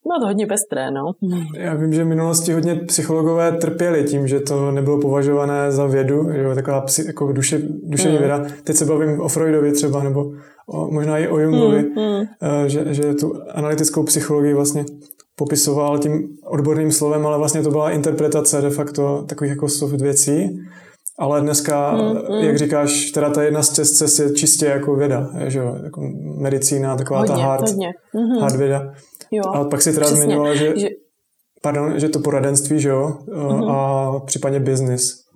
No 0.05 0.19
to 0.19 0.27
hodně 0.27 0.47
pestré, 0.47 0.91
no. 0.91 1.11
Já 1.57 1.73
vím, 1.73 1.93
že 1.93 2.03
v 2.03 2.07
minulosti 2.07 2.53
hodně 2.53 2.75
psychologové 2.75 3.51
trpěli 3.51 4.03
tím, 4.03 4.27
že 4.27 4.39
to 4.39 4.71
nebylo 4.71 4.99
považované 4.99 5.71
za 5.71 5.85
vědu, 5.85 6.27
že 6.31 6.55
taková 6.55 6.81
psy, 6.81 7.07
jako 7.07 7.31
duše, 7.31 7.61
duševní 7.83 8.15
mm. 8.15 8.19
věda. 8.19 8.45
Teď 8.63 8.75
se 8.75 8.85
bavím 8.85 9.21
o 9.21 9.27
Freudovi 9.27 9.71
třeba, 9.71 10.03
nebo 10.03 10.31
o, 10.67 10.91
možná 10.91 11.17
i 11.17 11.27
o 11.27 11.39
Jungovi, 11.39 11.81
mm, 11.81 12.03
mm. 12.05 12.25
Že, 12.67 12.93
že 12.93 13.13
tu 13.13 13.33
analytickou 13.51 14.03
psychologii 14.03 14.53
vlastně 14.53 14.85
popisoval 15.35 15.99
tím 15.99 16.27
odborným 16.45 16.91
slovem, 16.91 17.25
ale 17.25 17.37
vlastně 17.37 17.61
to 17.61 17.71
byla 17.71 17.91
interpretace 17.91 18.61
de 18.61 18.69
facto 18.69 19.23
takových 19.27 19.51
jako 19.51 19.69
soft 19.69 20.01
věcí. 20.01 20.59
Ale 21.19 21.41
dneska, 21.41 21.91
mm, 21.91 22.35
mm. 22.37 22.43
jak 22.43 22.57
říkáš, 22.57 23.11
teda 23.11 23.29
ta 23.29 23.43
jedna 23.43 23.63
z 23.63 23.69
cest 23.69 24.19
je 24.19 24.33
čistě 24.33 24.65
jako 24.65 24.95
věda, 24.95 25.29
že 25.47 25.59
jo, 25.59 25.75
jako 25.83 26.01
medicína, 26.39 26.95
taková 26.95 27.19
hodně, 27.19 27.35
ta 27.35 27.41
hard, 27.41 27.69
hodně. 27.69 27.87
Mm-hmm. 28.15 28.41
hard 28.41 28.55
věda. 28.55 28.93
Jo, 29.31 29.43
a 29.53 29.63
pak 29.69 29.81
si 29.81 29.93
teda 29.93 30.05
přesně, 30.05 30.23
zmiňovala, 30.23 30.55
že, 30.55 30.79
že, 30.79 30.87
pardon, 31.61 31.99
že 31.99 32.09
to 32.09 32.19
poradenství, 32.19 32.79
že 32.79 32.89
jo, 32.89 33.09
uh-huh. 33.27 33.71
a 33.71 34.19
případně 34.25 34.59
business. 34.59 35.29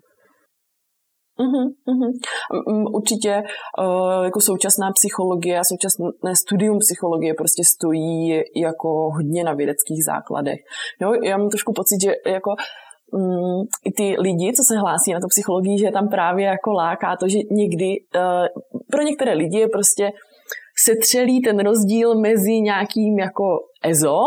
Uhum, 1.40 1.68
uhum. 1.92 2.86
Určitě 2.94 3.34
uh, 3.34 4.24
jako 4.24 4.40
současná 4.42 4.88
psychologie 5.00 5.60
a 5.60 5.64
současné 5.72 6.36
studium 6.36 6.78
psychologie 6.80 7.34
prostě 7.34 7.64
stojí 7.76 8.42
jako 8.68 8.90
hodně 9.16 9.44
na 9.44 9.54
vědeckých 9.54 10.02
základech. 10.06 10.60
Jo, 11.02 11.14
já 11.24 11.38
mám 11.38 11.50
trošku 11.50 11.74
pocit, 11.74 11.98
že 12.04 12.12
jako 12.26 12.52
um, 13.14 13.62
i 13.86 13.92
ty 13.98 14.16
lidi, 14.20 14.54
co 14.58 14.64
se 14.68 14.80
hlásí 14.80 15.14
na 15.14 15.20
to 15.20 15.28
psychologii, 15.28 15.80
že 15.80 15.92
tam 15.92 16.08
právě 16.10 16.46
jako 16.46 16.72
láká 16.72 17.16
to, 17.20 17.28
že 17.28 17.40
někdy 17.52 17.90
uh, 18.16 18.46
pro 18.92 19.02
některé 19.02 19.34
lidi 19.34 19.60
je 19.60 19.68
prostě 19.68 20.12
setřelí 20.78 21.42
ten 21.42 21.60
rozdíl 21.60 22.16
mezi 22.16 22.62
nějakým 22.62 23.20
jako 23.20 23.44
EZO 23.84 24.20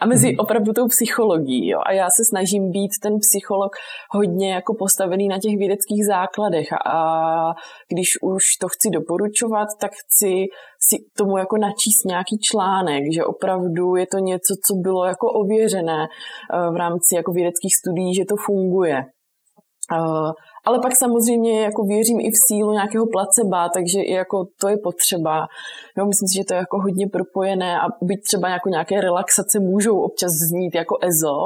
a 0.00 0.06
mezi 0.06 0.28
mhm. 0.28 0.36
opravdu 0.38 0.72
tou 0.72 0.88
psychologií. 0.88 1.68
Jo. 1.68 1.80
A 1.86 1.92
já 1.92 2.10
se 2.10 2.24
snažím 2.24 2.70
být 2.70 2.90
ten 3.02 3.12
psycholog 3.18 3.72
hodně 4.10 4.52
jako 4.52 4.74
postavený 4.74 5.28
na 5.28 5.38
těch 5.38 5.58
vědeckých 5.58 6.06
základech 6.06 6.72
a, 6.72 6.76
a 6.76 7.54
když 7.92 8.08
už 8.22 8.44
to 8.60 8.68
chci 8.68 8.90
doporučovat, 8.90 9.68
tak 9.80 9.90
chci 9.92 10.44
si 10.88 10.96
tomu 11.16 11.38
jako 11.38 11.56
načíst 11.56 12.04
nějaký 12.06 12.38
článek, 12.38 13.02
že 13.14 13.24
opravdu 13.24 13.96
je 13.96 14.06
to 14.06 14.18
něco, 14.18 14.54
co 14.66 14.74
bylo 14.74 15.04
jako 15.04 15.26
ověřené 15.26 16.06
eh, 16.06 16.70
v 16.70 16.76
rámci 16.76 17.14
jako 17.14 17.32
vědeckých 17.32 17.76
studií, 17.76 18.14
že 18.14 18.24
to 18.24 18.36
funguje. 18.46 19.04
Ale 20.64 20.78
pak 20.78 20.96
samozřejmě 20.96 21.62
jako 21.62 21.82
věřím 21.84 22.20
i 22.20 22.30
v 22.30 22.42
sílu 22.46 22.72
nějakého 22.72 23.06
placeba, 23.06 23.68
takže 23.68 24.00
i 24.00 24.12
jako 24.12 24.44
to 24.60 24.68
je 24.68 24.76
potřeba. 24.76 25.46
Jo, 25.98 26.06
myslím 26.06 26.28
si, 26.28 26.36
že 26.36 26.44
to 26.44 26.54
je 26.54 26.58
jako 26.58 26.76
hodně 26.80 27.06
propojené 27.06 27.80
a 27.80 27.84
byť 28.02 28.20
třeba 28.28 28.48
jako 28.48 28.68
nějaké 28.68 29.00
relaxace 29.00 29.60
můžou 29.60 30.00
občas 30.00 30.30
znít 30.50 30.74
jako 30.74 30.98
EZO, 31.02 31.38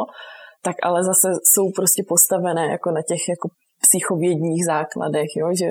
tak 0.62 0.76
ale 0.82 1.04
zase 1.04 1.28
jsou 1.52 1.70
prostě 1.76 2.02
postavené 2.08 2.66
jako 2.66 2.90
na 2.90 3.02
těch 3.08 3.28
jako 3.28 3.48
psychovědních 3.80 4.64
základech, 4.64 5.30
jo, 5.36 5.48
že 5.58 5.68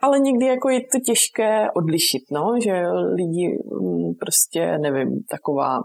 ale 0.00 0.18
někdy 0.18 0.46
jako 0.46 0.68
je 0.68 0.80
to 0.80 0.98
těžké 1.06 1.66
odlišit, 1.76 2.22
no, 2.32 2.54
že 2.62 2.72
lidi 3.14 3.58
mm, 3.82 4.14
prostě, 4.20 4.78
nevím, 4.78 5.08
taková 5.30 5.78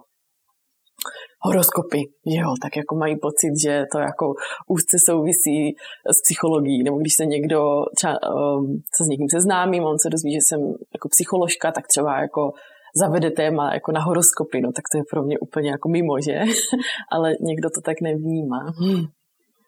horoskopy, 1.42 2.02
jo, 2.26 2.56
tak 2.62 2.78
jako 2.78 2.96
mají 2.96 3.16
pocit, 3.20 3.54
že 3.64 3.86
to 3.92 4.00
jako 4.00 4.34
úzce 4.68 4.98
souvisí 5.06 5.76
s 6.18 6.22
psychologií, 6.22 6.84
nebo 6.84 6.98
když 6.98 7.14
se 7.14 7.26
někdo 7.26 7.60
třeba, 7.98 8.14
um, 8.14 8.82
se 8.96 9.04
s 9.04 9.08
někým 9.08 9.30
seznámím, 9.30 9.84
on 9.84 10.00
se 10.00 10.10
dozví, 10.10 10.34
že 10.34 10.40
jsem 10.48 10.60
jako 10.94 11.10
psycholožka, 11.10 11.72
tak 11.72 11.88
třeba 11.88 12.22
jako 12.22 12.52
zavede 12.96 13.32
téma 13.32 13.74
jako 13.74 13.92
na 13.92 14.02
horoskopy, 14.02 14.62
no 14.62 14.72
tak 14.72 14.86
to 14.92 14.98
je 14.98 15.04
pro 15.12 15.24
mě 15.24 15.40
úplně 15.40 15.70
jako 15.70 15.90
mimo, 15.90 16.22
že? 16.22 16.40
Ale 17.12 17.34
někdo 17.42 17.70
to 17.70 17.82
tak 17.82 18.02
nevnímá. 18.02 18.74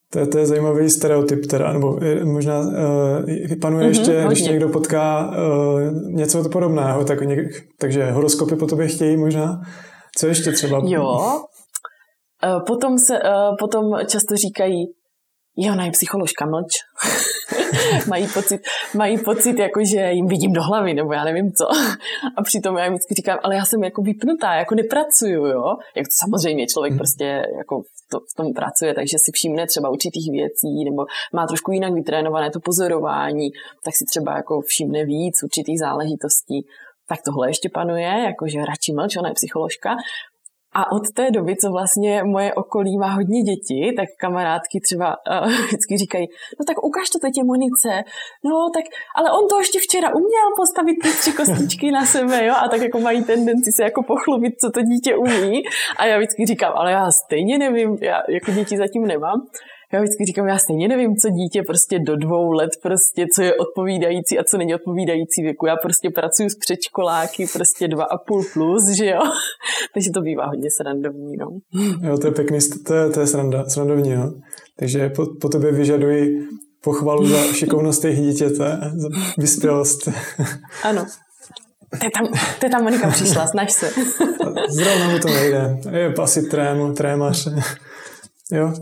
To 0.09 0.19
je, 0.19 0.27
to 0.27 0.37
je 0.37 0.45
zajímavý 0.45 0.89
stereotyp 0.89 1.45
teda, 1.45 1.73
nebo 1.73 1.99
možná 2.23 2.59
uh, 2.59 2.69
panuje 3.61 3.85
mm-hmm, 3.85 3.87
ještě, 3.87 4.11
hodně. 4.11 4.27
když 4.27 4.41
někdo 4.41 4.69
potká 4.69 5.31
uh, 5.31 6.11
něco 6.11 6.49
podobného, 6.49 7.05
tak 7.05 7.21
něk, 7.21 7.39
takže 7.79 8.11
horoskopy 8.11 8.55
po 8.55 8.67
tobě 8.67 8.87
chtějí 8.87 9.17
možná. 9.17 9.61
Co 10.17 10.27
ještě 10.27 10.51
třeba? 10.51 10.81
Jo, 10.85 11.19
Eh, 11.29 11.52
potom, 12.67 12.97
se, 12.97 13.17
eh, 13.17 13.55
potom 13.59 13.97
často 14.07 14.35
říkají, 14.35 14.85
jo, 15.57 15.73
ona 15.73 15.85
je 15.85 15.91
psycholožka, 15.91 16.45
mlč. 16.45 16.73
mají, 18.07 18.27
pocit, 18.33 18.61
mají 18.95 19.17
pocit, 19.17 19.59
jako, 19.59 19.79
že 19.85 20.11
jim 20.11 20.27
vidím 20.27 20.53
do 20.53 20.63
hlavy, 20.63 20.93
nebo 20.93 21.13
já 21.13 21.23
nevím 21.23 21.51
co. 21.51 21.65
A 22.37 22.43
přitom 22.43 22.77
já 22.77 22.89
vždycky 22.89 23.13
říkám, 23.13 23.39
ale 23.43 23.55
já 23.55 23.65
jsem 23.65 23.83
jako 23.83 24.01
vypnutá, 24.01 24.53
jako 24.53 24.75
nepracuju, 24.75 25.45
jo. 25.45 25.63
Jak 25.95 26.07
to 26.07 26.15
samozřejmě 26.25 26.67
člověk 26.67 26.91
hmm. 26.91 26.97
prostě 26.97 27.25
jako 27.57 27.81
v, 27.81 28.09
to, 28.11 28.19
v 28.19 28.33
tom 28.37 28.53
pracuje, 28.53 28.93
takže 28.93 29.17
si 29.19 29.31
všimne 29.33 29.67
třeba 29.67 29.89
určitých 29.89 30.31
věcí, 30.31 30.83
nebo 30.89 31.05
má 31.33 31.47
trošku 31.47 31.71
jinak 31.71 31.93
vytrénované 31.93 32.51
to 32.51 32.59
pozorování, 32.59 33.49
tak 33.85 33.95
si 33.95 34.05
třeba 34.05 34.35
jako 34.37 34.61
všimne 34.61 35.05
víc 35.05 35.43
určitých 35.43 35.79
záležitostí 35.79 36.65
tak 37.09 37.19
tohle 37.25 37.49
ještě 37.49 37.69
panuje, 37.73 38.13
jakože 38.25 38.65
radši 38.65 38.93
mlč, 38.93 39.17
ona 39.17 39.29
je 39.29 39.35
psycholožka. 39.35 39.89
A 40.73 40.91
od 40.91 41.11
té 41.13 41.31
doby, 41.31 41.55
co 41.55 41.71
vlastně 41.71 42.23
moje 42.23 42.53
okolí 42.53 42.97
má 42.97 43.07
hodně 43.07 43.41
dětí, 43.41 43.95
tak 43.95 44.05
kamarádky 44.19 44.79
třeba 44.79 45.15
uh, 45.41 45.51
vždycky 45.67 45.97
říkají, 45.97 46.27
no 46.59 46.65
tak 46.65 46.83
ukáž 46.83 47.09
to 47.09 47.19
teď 47.19 47.33
Monice, 47.43 48.03
no 48.43 48.69
tak, 48.73 48.85
ale 49.15 49.31
on 49.31 49.47
to 49.49 49.59
ještě 49.59 49.79
včera 49.79 50.15
uměl 50.15 50.47
postavit 50.55 50.95
ty 51.03 51.09
tři 51.09 51.31
kostičky 51.31 51.91
na 51.91 52.05
sebe, 52.05 52.45
jo, 52.45 52.53
a 52.63 52.67
tak 52.67 52.81
jako 52.81 52.99
mají 52.99 53.23
tendenci 53.23 53.71
se 53.71 53.83
jako 53.83 54.03
pochlubit, 54.03 54.53
co 54.59 54.71
to 54.71 54.81
dítě 54.81 55.15
umí. 55.15 55.63
A 55.97 56.05
já 56.05 56.17
vždycky 56.17 56.45
říkám, 56.45 56.73
ale 56.75 56.91
já 56.91 57.11
stejně 57.11 57.57
nevím, 57.57 57.97
já 58.01 58.21
jako 58.29 58.51
děti 58.51 58.77
zatím 58.77 59.07
nemám, 59.07 59.41
já 59.93 60.01
vždycky 60.01 60.25
říkám, 60.25 60.47
já 60.47 60.57
stejně 60.57 60.87
nevím, 60.87 61.15
co 61.15 61.29
dítě 61.29 61.63
prostě 61.63 61.99
do 61.99 62.15
dvou 62.15 62.51
let 62.51 62.69
prostě, 62.81 63.25
co 63.35 63.41
je 63.41 63.55
odpovídající 63.55 64.39
a 64.39 64.43
co 64.43 64.57
není 64.57 64.75
odpovídající 64.75 65.41
věku. 65.41 65.65
Já 65.65 65.75
prostě 65.75 66.09
pracuji 66.09 66.49
s 66.49 66.55
předškoláky 66.55 67.47
prostě 67.53 67.87
dva 67.87 68.03
a 68.03 68.17
půl 68.17 68.43
plus, 68.53 68.89
že 68.97 69.05
jo. 69.05 69.21
Takže 69.93 70.09
to 70.11 70.21
bývá 70.21 70.45
hodně 70.45 70.69
srandovní, 70.77 71.37
no. 71.37 71.47
Jo, 72.01 72.17
to 72.17 72.27
je 72.27 72.33
pěkný, 72.33 72.59
to 72.85 72.93
je, 72.93 73.09
to 73.09 73.19
je 73.19 73.27
sranda, 73.27 73.69
srandovní, 73.69 74.15
no. 74.15 74.33
Takže 74.79 75.09
po, 75.09 75.25
po 75.41 75.49
tobě 75.49 75.71
vyžaduji 75.71 76.47
pochvalu 76.83 77.25
za 77.25 77.43
šikovnost 77.53 78.03
jejich 78.03 78.19
dítěte, 78.19 78.79
za 78.95 79.09
vyspělost. 79.37 80.09
Ano, 80.83 81.05
to 81.99 82.05
je 82.05 82.11
tam, 82.11 82.27
to 82.59 82.65
je 82.65 82.69
tam 82.69 82.83
Monika 82.83 83.09
přišla, 83.09 83.47
snaž 83.51 83.71
se. 83.71 83.89
Zrovna 84.69 85.09
mu 85.09 85.19
to 85.19 85.27
nejde. 85.27 85.77
Je 85.91 86.13
asi 86.13 86.41
trému, 86.43 86.93
trémař. 86.93 87.47
Jo. 88.51 88.73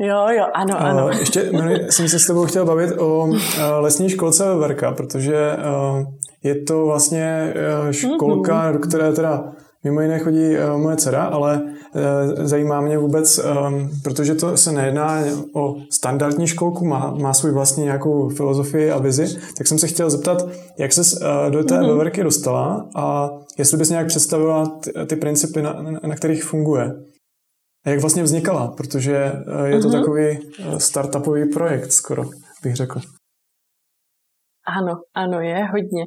Jo, 0.00 0.26
jo, 0.38 0.44
ano, 0.54 0.80
ano. 0.80 1.04
Uh, 1.04 1.10
ještě 1.10 1.52
jsem 1.90 2.08
se 2.08 2.18
s 2.18 2.26
tebou 2.26 2.44
chtěl 2.44 2.66
bavit 2.66 2.98
o 2.98 3.24
uh, 3.24 3.36
lesní 3.78 4.08
školce 4.08 4.54
Verka, 4.54 4.92
protože 4.92 5.56
uh, 5.56 6.06
je 6.42 6.54
to 6.64 6.86
vlastně 6.86 7.54
uh, 7.84 7.90
školka, 7.90 8.52
mm-hmm. 8.52 8.72
do 8.72 8.78
které 8.78 9.12
teda 9.12 9.44
mimo 9.84 10.00
jiné 10.00 10.18
chodí 10.18 10.56
uh, 10.56 10.80
moje 10.80 10.96
dcera, 10.96 11.24
ale 11.24 11.62
uh, 11.62 12.44
zajímá 12.46 12.80
mě 12.80 12.98
vůbec, 12.98 13.38
um, 13.38 13.90
protože 14.04 14.34
to 14.34 14.56
se 14.56 14.72
nejedná 14.72 15.22
o 15.54 15.76
standardní 15.90 16.46
školku, 16.46 16.84
má, 16.84 17.14
má 17.20 17.34
svůj 17.34 17.52
vlastní 17.52 17.84
nějakou 17.84 18.28
filozofii 18.28 18.90
a 18.90 18.98
vizi, 18.98 19.38
tak 19.58 19.66
jsem 19.66 19.78
se 19.78 19.86
chtěl 19.86 20.10
zeptat, 20.10 20.48
jak 20.78 20.92
se 20.92 21.00
uh, 21.00 21.50
do 21.50 21.64
té 21.64 21.74
mm-hmm. 21.74 21.86
Veverky 21.86 22.22
dostala 22.22 22.86
a 22.94 23.30
jestli 23.58 23.78
bys 23.78 23.90
nějak 23.90 24.06
představila 24.06 24.66
ty, 24.66 24.92
ty 25.06 25.16
principy, 25.16 25.62
na, 25.62 25.84
na 26.06 26.16
kterých 26.16 26.44
funguje. 26.44 26.92
A 27.86 27.90
jak 27.90 28.00
vlastně 28.00 28.22
vznikala? 28.22 28.74
Protože 28.76 29.16
eh, 29.16 29.68
je 29.68 29.80
to 29.80 29.88
uh-huh. 29.88 29.98
takový 30.00 30.26
eh, 30.28 30.80
startupový 30.80 31.48
projekt 31.48 31.92
skoro, 31.92 32.24
bych 32.62 32.76
řekl. 32.76 33.00
Ano, 34.66 34.94
ano, 35.14 35.40
je 35.40 35.64
hodně, 35.64 36.04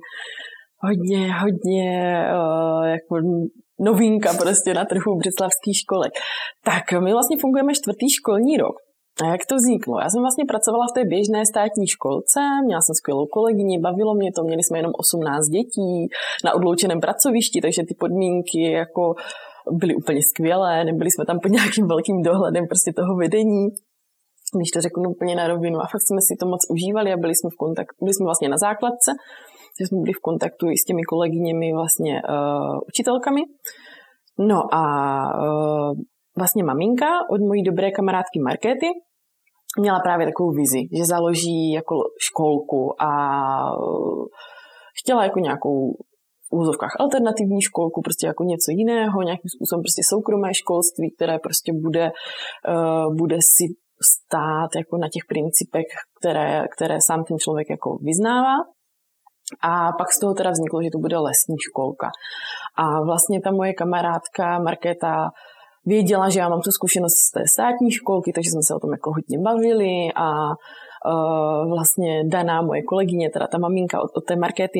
hodně, 0.77 1.33
hodně 1.33 2.23
uh, 2.33 2.85
jako 2.85 3.15
novinka 3.79 4.33
prostě 4.33 4.73
na 4.73 4.85
trhu 4.85 5.17
břeclavských 5.17 5.77
školek. 5.77 6.13
Tak 6.63 7.01
my 7.03 7.11
vlastně 7.11 7.37
fungujeme 7.41 7.73
čtvrtý 7.73 8.09
školní 8.09 8.57
rok. 8.57 8.75
A 9.23 9.27
jak 9.27 9.41
to 9.49 9.55
vzniklo? 9.55 9.99
Já 9.99 10.09
jsem 10.09 10.21
vlastně 10.21 10.45
pracovala 10.45 10.85
v 10.87 10.95
té 10.97 11.05
běžné 11.05 11.45
státní 11.45 11.87
školce, 11.87 12.39
měla 12.65 12.81
jsem 12.81 12.95
skvělou 12.95 13.25
kolegyni, 13.25 13.79
bavilo 13.79 14.13
mě 14.15 14.31
to, 14.35 14.43
měli 14.43 14.63
jsme 14.63 14.79
jenom 14.79 14.91
18 14.97 15.45
dětí 15.45 16.07
na 16.45 16.53
odloučeném 16.53 16.99
pracovišti, 16.99 17.61
takže 17.61 17.81
ty 17.87 17.95
podmínky 17.99 18.61
jako 18.71 19.13
byly 19.71 19.95
úplně 19.95 20.21
skvělé, 20.23 20.85
nebyli 20.85 21.11
jsme 21.11 21.25
tam 21.25 21.39
pod 21.39 21.51
nějakým 21.51 21.87
velkým 21.87 22.21
dohledem 22.21 22.65
prostě 22.67 22.93
toho 22.95 23.15
vedení, 23.15 23.63
když 24.57 24.71
to 24.71 24.81
řeknu 24.81 25.09
úplně 25.09 25.35
na 25.35 25.47
rovinu. 25.47 25.77
A 25.79 25.87
fakt 25.91 26.05
jsme 26.07 26.21
si 26.27 26.33
to 26.39 26.45
moc 26.45 26.61
užívali 26.69 27.13
a 27.13 27.17
byli 27.17 27.35
jsme 27.35 27.49
v 27.53 27.57
kontaktu, 27.63 28.05
byli 28.05 28.13
jsme 28.13 28.25
vlastně 28.25 28.49
na 28.49 28.57
základce, 28.57 29.11
že 29.79 29.87
jsme 29.87 29.97
byli 30.03 30.13
v 30.13 30.25
kontaktu 30.29 30.65
i 30.69 30.77
s 30.77 30.85
těmi 30.87 31.03
kolegyněmi 31.03 31.73
vlastně 31.73 32.21
uh, 32.29 32.77
učitelkami. 32.87 33.41
No 34.39 34.59
a 34.73 34.83
uh, 35.37 35.91
vlastně 36.37 36.63
maminka 36.63 37.09
od 37.29 37.41
mojí 37.41 37.63
dobré 37.63 37.91
kamarádky 37.91 38.39
Markéty 38.39 38.87
měla 39.79 39.99
právě 39.99 40.25
takovou 40.25 40.51
vizi, 40.51 40.81
že 40.97 41.05
založí 41.05 41.71
jako 41.71 41.95
školku 42.27 43.01
a 43.01 43.09
uh, 43.77 44.25
chtěla 44.99 45.23
jako 45.23 45.39
nějakou 45.39 45.93
úzovkách 46.53 46.95
alternativní 46.99 47.61
školku, 47.61 48.01
prostě 48.01 48.27
jako 48.27 48.43
něco 48.43 48.69
jiného, 48.71 49.21
nějakým 49.21 49.49
způsobem 49.55 49.81
prostě 49.81 50.01
soukromé 50.11 50.53
školství, 50.53 51.07
které 51.15 51.39
prostě 51.39 51.71
bude, 51.85 52.05
uh, 52.11 53.15
bude 53.15 53.37
si 53.57 53.65
stát 54.11 54.69
jako 54.75 54.97
na 54.97 55.07
těch 55.13 55.25
principech, 55.29 55.85
které, 56.19 56.63
které 56.75 56.97
sám 57.07 57.23
ten 57.23 57.37
člověk 57.37 57.67
jako 57.69 57.97
vyznává. 58.01 58.55
A 59.61 59.91
pak 59.97 60.11
z 60.11 60.19
toho 60.19 60.33
teda 60.33 60.49
vzniklo, 60.51 60.83
že 60.83 60.89
to 60.91 60.99
bude 60.99 61.17
lesní 61.17 61.55
školka. 61.69 62.09
A 62.77 63.01
vlastně 63.01 63.41
ta 63.41 63.51
moje 63.51 63.73
kamarádka 63.73 64.59
Markéta 64.59 65.29
věděla, 65.85 66.29
že 66.29 66.39
já 66.39 66.49
mám 66.49 66.61
tu 66.61 66.71
zkušenost 66.71 67.17
z 67.27 67.31
té 67.31 67.41
státní 67.53 67.91
školky, 67.91 68.31
takže 68.33 68.49
jsme 68.51 68.63
se 68.63 68.75
o 68.75 68.79
tom 68.79 68.91
jako 68.91 69.09
hodně 69.11 69.37
bavili 69.39 69.95
a 70.15 70.27
uh, 70.49 71.69
vlastně 71.69 72.23
Daná, 72.27 72.61
moje 72.61 72.81
kolegyně, 72.83 73.29
teda 73.29 73.47
ta 73.47 73.57
maminka 73.57 74.01
od, 74.01 74.11
od 74.17 74.25
té 74.25 74.35
Markéty, 74.35 74.79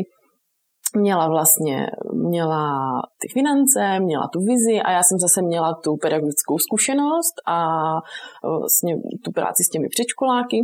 měla 0.95 1.27
vlastně 1.27 1.87
měla 2.13 2.65
ty 3.21 3.27
finance, 3.33 3.99
měla 3.99 4.27
tu 4.33 4.39
vizi 4.39 4.81
a 4.81 4.91
já 4.91 5.03
jsem 5.03 5.17
zase 5.19 5.41
měla 5.41 5.73
tu 5.83 5.97
pedagogickou 5.97 6.57
zkušenost 6.57 7.35
a 7.47 7.57
vlastně 8.59 8.95
tu 9.25 9.31
práci 9.31 9.63
s 9.63 9.69
těmi 9.69 9.87
předškoláky 9.89 10.57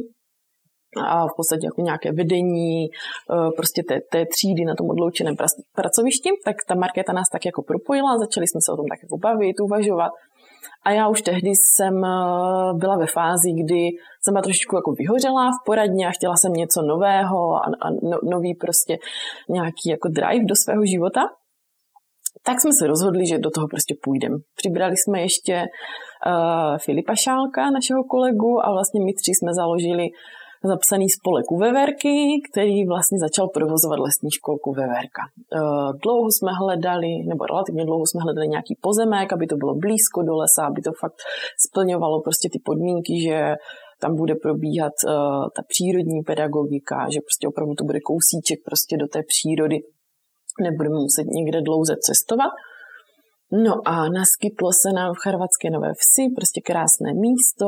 a 0.98 1.28
v 1.28 1.36
podstatě 1.36 1.66
jako 1.66 1.82
nějaké 1.82 2.12
vedení 2.12 2.86
e, 2.86 2.90
prostě 3.56 3.84
té, 3.88 4.00
té 4.12 4.26
třídy 4.26 4.66
na 4.66 4.76
tom 4.76 4.90
odloučeném 4.90 5.36
pracovišti, 5.76 6.30
tak 6.46 6.56
ta 6.68 6.76
Markéta 6.76 7.14
nás 7.14 7.30
tak 7.32 7.46
jako 7.46 7.62
propojila, 7.64 8.18
začali 8.18 8.48
jsme 8.48 8.62
se 8.66 8.72
o 8.72 8.78
tom 8.78 8.86
tak 8.90 9.00
jako 9.04 9.18
bavit, 9.18 9.60
uvažovat 9.60 10.12
a 10.86 10.92
já 10.92 11.08
už 11.08 11.22
tehdy 11.22 11.50
jsem 11.50 12.06
eh, 12.06 12.74
byla 12.74 12.98
ve 12.98 13.08
fázi, 13.08 13.52
kdy 13.64 13.90
jsem 14.24 14.34
byla 14.34 14.42
trošičku 14.42 14.76
jako 14.76 14.92
vyhořela 14.92 15.52
v 15.52 15.66
poradně 15.66 16.08
a 16.08 16.12
chtěla 16.12 16.36
jsem 16.38 16.54
něco 16.54 16.82
nového 16.82 17.56
a, 17.56 17.66
a 17.82 17.90
no, 17.90 18.18
nový 18.24 18.56
prostě 18.56 18.98
nějaký 19.50 19.90
jako 19.90 20.08
drive 20.10 20.46
do 20.46 20.56
svého 20.56 20.86
života. 20.86 21.22
Tak 22.46 22.62
jsme 22.62 22.74
se 22.74 22.88
rozhodli, 22.88 23.26
že 23.26 23.38
do 23.38 23.50
toho 23.50 23.68
prostě 23.68 23.96
půjdeme. 24.04 24.36
Přibrali 24.56 24.98
jsme 24.98 25.22
ještě 25.22 25.56
uh, 25.64 26.78
Filipa 26.78 27.16
Šálka, 27.16 27.72
našeho 27.72 28.04
kolegu, 28.04 28.66
a 28.66 28.72
vlastně 28.72 29.00
my 29.06 29.14
tři 29.14 29.32
jsme 29.36 29.54
založili 29.54 30.08
zapsaný 30.64 31.10
spolek 31.10 31.52
u 31.52 31.58
Veverky, 31.58 32.16
který 32.52 32.86
vlastně 32.86 33.18
začal 33.20 33.48
provozovat 33.48 34.00
lesní 34.00 34.32
školku 34.32 34.74
Veverka. 34.74 35.24
Eh, 35.30 35.60
dlouho 36.04 36.30
jsme 36.32 36.52
hledali, 36.62 37.12
nebo 37.32 37.46
relativně 37.46 37.86
dlouho 37.86 38.06
jsme 38.08 38.22
hledali 38.22 38.48
nějaký 38.48 38.74
pozemek, 38.82 39.34
aby 39.34 39.48
to 39.48 39.56
bylo 39.56 39.76
blízko 39.76 40.20
do 40.24 40.34
lesa, 40.42 40.62
aby 40.68 40.82
to 40.82 40.92
fakt 41.00 41.20
splňovalo 41.68 42.22
prostě 42.22 42.50
ty 42.54 42.60
podmínky, 42.66 43.14
že 43.28 43.38
tam 44.02 44.16
bude 44.16 44.36
probíhat 44.36 44.94
uh, 45.06 45.12
ta 45.56 45.62
přírodní 45.68 46.22
pedagogika, 46.22 46.98
že 47.14 47.20
prostě 47.28 47.48
opravdu 47.48 47.74
to 47.76 47.84
bude 47.84 48.00
kousíček 48.00 48.60
prostě 48.66 48.98
do 48.98 49.08
té 49.08 49.20
přírody, 49.32 49.78
nebudeme 50.62 50.98
muset 51.06 51.26
někde 51.40 51.62
dlouze 51.62 51.94
cestovat. 52.08 52.52
No 53.66 53.74
a 53.86 54.10
naskytlo 54.10 54.70
se 54.82 54.90
nám 54.96 55.12
v 55.14 55.22
Charvatské 55.24 55.70
Nové 55.70 55.92
Vsi 56.02 56.24
prostě 56.38 56.60
krásné 56.70 57.10
místo, 57.26 57.68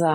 za 0.00 0.12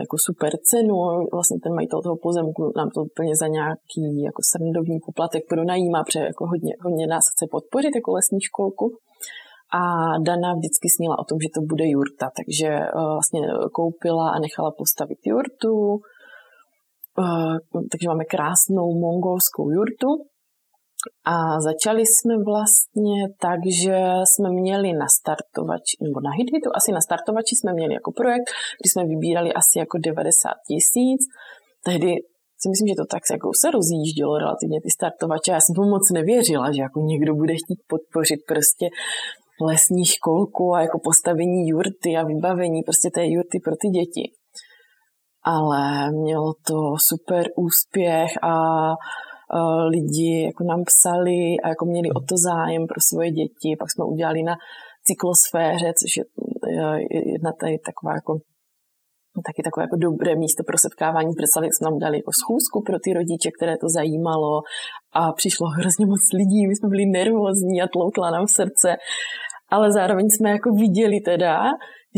jako 0.00 0.16
super 0.18 0.52
cenu. 0.68 0.96
Vlastně 1.32 1.58
ten 1.62 1.74
majitel 1.74 2.02
toho 2.02 2.16
pozemku 2.16 2.72
nám 2.76 2.90
to 2.90 3.00
úplně 3.00 3.36
za 3.36 3.46
nějaký 3.46 4.22
jako 4.28 4.40
srandovní 4.50 4.98
poplatek 5.06 5.42
pronajímá, 5.48 6.04
protože 6.04 6.20
jako 6.20 6.46
hodně, 6.46 6.72
hodně 6.84 7.06
nás 7.06 7.24
chce 7.32 7.46
podpořit 7.50 7.94
jako 7.94 8.12
lesní 8.12 8.40
školku. 8.40 8.86
A 9.80 9.82
Dana 10.26 10.54
vždycky 10.54 10.88
snila 10.96 11.18
o 11.18 11.24
tom, 11.24 11.38
že 11.40 11.48
to 11.54 11.60
bude 11.60 11.84
jurta, 11.86 12.26
takže 12.38 12.68
uh, 12.68 13.02
vlastně 13.16 13.40
koupila 13.72 14.30
a 14.30 14.38
nechala 14.38 14.70
postavit 14.78 15.18
jurtu. 15.24 15.74
Uh, 17.18 17.56
takže 17.90 18.08
máme 18.08 18.24
krásnou 18.24 18.86
mongolskou 19.04 19.70
jurtu, 19.70 20.10
a 21.32 21.60
začali 21.68 22.02
jsme 22.06 22.34
vlastně 22.50 23.18
tak, 23.40 23.60
že 23.82 23.96
jsme 24.30 24.48
měli 24.50 24.92
na 24.92 25.08
startovači, 25.18 25.94
nebo 26.04 26.18
na 26.26 26.30
HitHitu, 26.38 26.68
asi 26.78 26.92
na 26.92 27.00
startovači 27.00 27.54
jsme 27.56 27.72
měli 27.72 27.94
jako 27.94 28.10
projekt, 28.20 28.48
kdy 28.80 28.88
jsme 28.88 29.02
vybírali 29.12 29.50
asi 29.60 29.78
jako 29.78 29.96
90 29.98 30.50
tisíc. 30.68 31.22
Tehdy 31.88 32.10
si 32.60 32.66
myslím, 32.72 32.88
že 32.88 33.00
to 33.02 33.06
tak 33.14 33.22
jako 33.36 33.48
se 33.60 33.70
rozjíždělo 33.76 34.38
relativně 34.44 34.78
ty 34.84 34.90
startovače. 34.98 35.50
Já 35.56 35.60
jsem 35.60 35.74
tomu 35.74 35.88
moc 35.96 36.04
nevěřila, 36.18 36.66
že 36.72 36.80
jako 36.86 36.98
někdo 37.12 37.34
bude 37.34 37.54
chtít 37.62 37.80
podpořit 37.92 38.40
prostě 38.52 38.86
lesní 39.68 40.04
školku 40.04 40.74
a 40.74 40.80
jako 40.80 40.98
postavení 41.08 41.68
jurty 41.68 42.10
a 42.18 42.26
vybavení 42.32 42.82
prostě 42.82 43.08
té 43.14 43.22
jurty 43.26 43.56
pro 43.64 43.74
ty 43.80 43.88
děti. 43.98 44.24
Ale 45.44 46.10
mělo 46.12 46.52
to 46.68 46.78
super 47.08 47.44
úspěch 47.56 48.30
a 48.42 48.54
lidi 49.88 50.44
jako 50.44 50.64
nám 50.64 50.82
psali 50.90 51.38
a 51.64 51.68
jako 51.68 51.84
měli 51.84 52.08
o 52.10 52.20
to 52.20 52.34
zájem 52.48 52.86
pro 52.86 53.00
svoje 53.08 53.30
děti. 53.30 53.76
Pak 53.78 53.88
jsme 53.90 54.04
udělali 54.04 54.42
na 54.42 54.54
cyklosféře, 55.06 55.92
což 56.00 56.10
je 56.16 56.24
jedna 57.32 57.50
tady 57.60 57.78
taková 57.88 58.12
jako 58.20 58.32
taky 59.48 59.62
takové 59.62 59.82
jako 59.86 59.96
dobré 60.06 60.32
místo 60.36 60.62
pro 60.68 60.78
setkávání. 60.78 61.30
Představili 61.38 61.72
jsme 61.72 61.84
nám 61.88 61.98
dali 62.04 62.16
jako 62.20 62.32
schůzku 62.40 62.76
pro 62.86 62.96
ty 63.04 63.10
rodiče, 63.18 63.50
které 63.56 63.74
to 63.82 63.88
zajímalo 63.98 64.52
a 65.20 65.32
přišlo 65.40 65.66
hrozně 65.78 66.06
moc 66.12 66.24
lidí, 66.40 66.60
my 66.66 66.74
jsme 66.76 66.88
byli 66.88 67.04
nervózní 67.18 67.76
a 67.82 67.86
tloukla 67.92 68.30
nám 68.36 68.46
srdce, 68.58 68.88
ale 69.74 69.92
zároveň 69.92 70.26
jsme 70.30 70.50
jako 70.50 70.68
viděli 70.84 71.18
teda, 71.20 71.56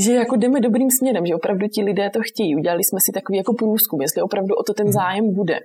že 0.05 0.13
jako 0.15 0.37
jdeme 0.37 0.61
dobrým 0.61 0.91
směrem, 0.91 1.27
že 1.27 1.35
opravdu 1.35 1.67
ti 1.75 1.81
lidé 1.83 2.11
to 2.11 2.21
chtějí. 2.29 2.57
Udělali 2.57 2.83
jsme 2.85 2.99
si 3.07 3.11
takový 3.13 3.37
jako 3.39 3.53
průzkum, 3.55 4.01
jestli 4.01 4.23
opravdu 4.23 4.53
o 4.55 4.63
to 4.63 4.73
ten 4.75 4.87
mhm. 4.87 4.93
zájem 4.93 5.25
bude. 5.35 5.59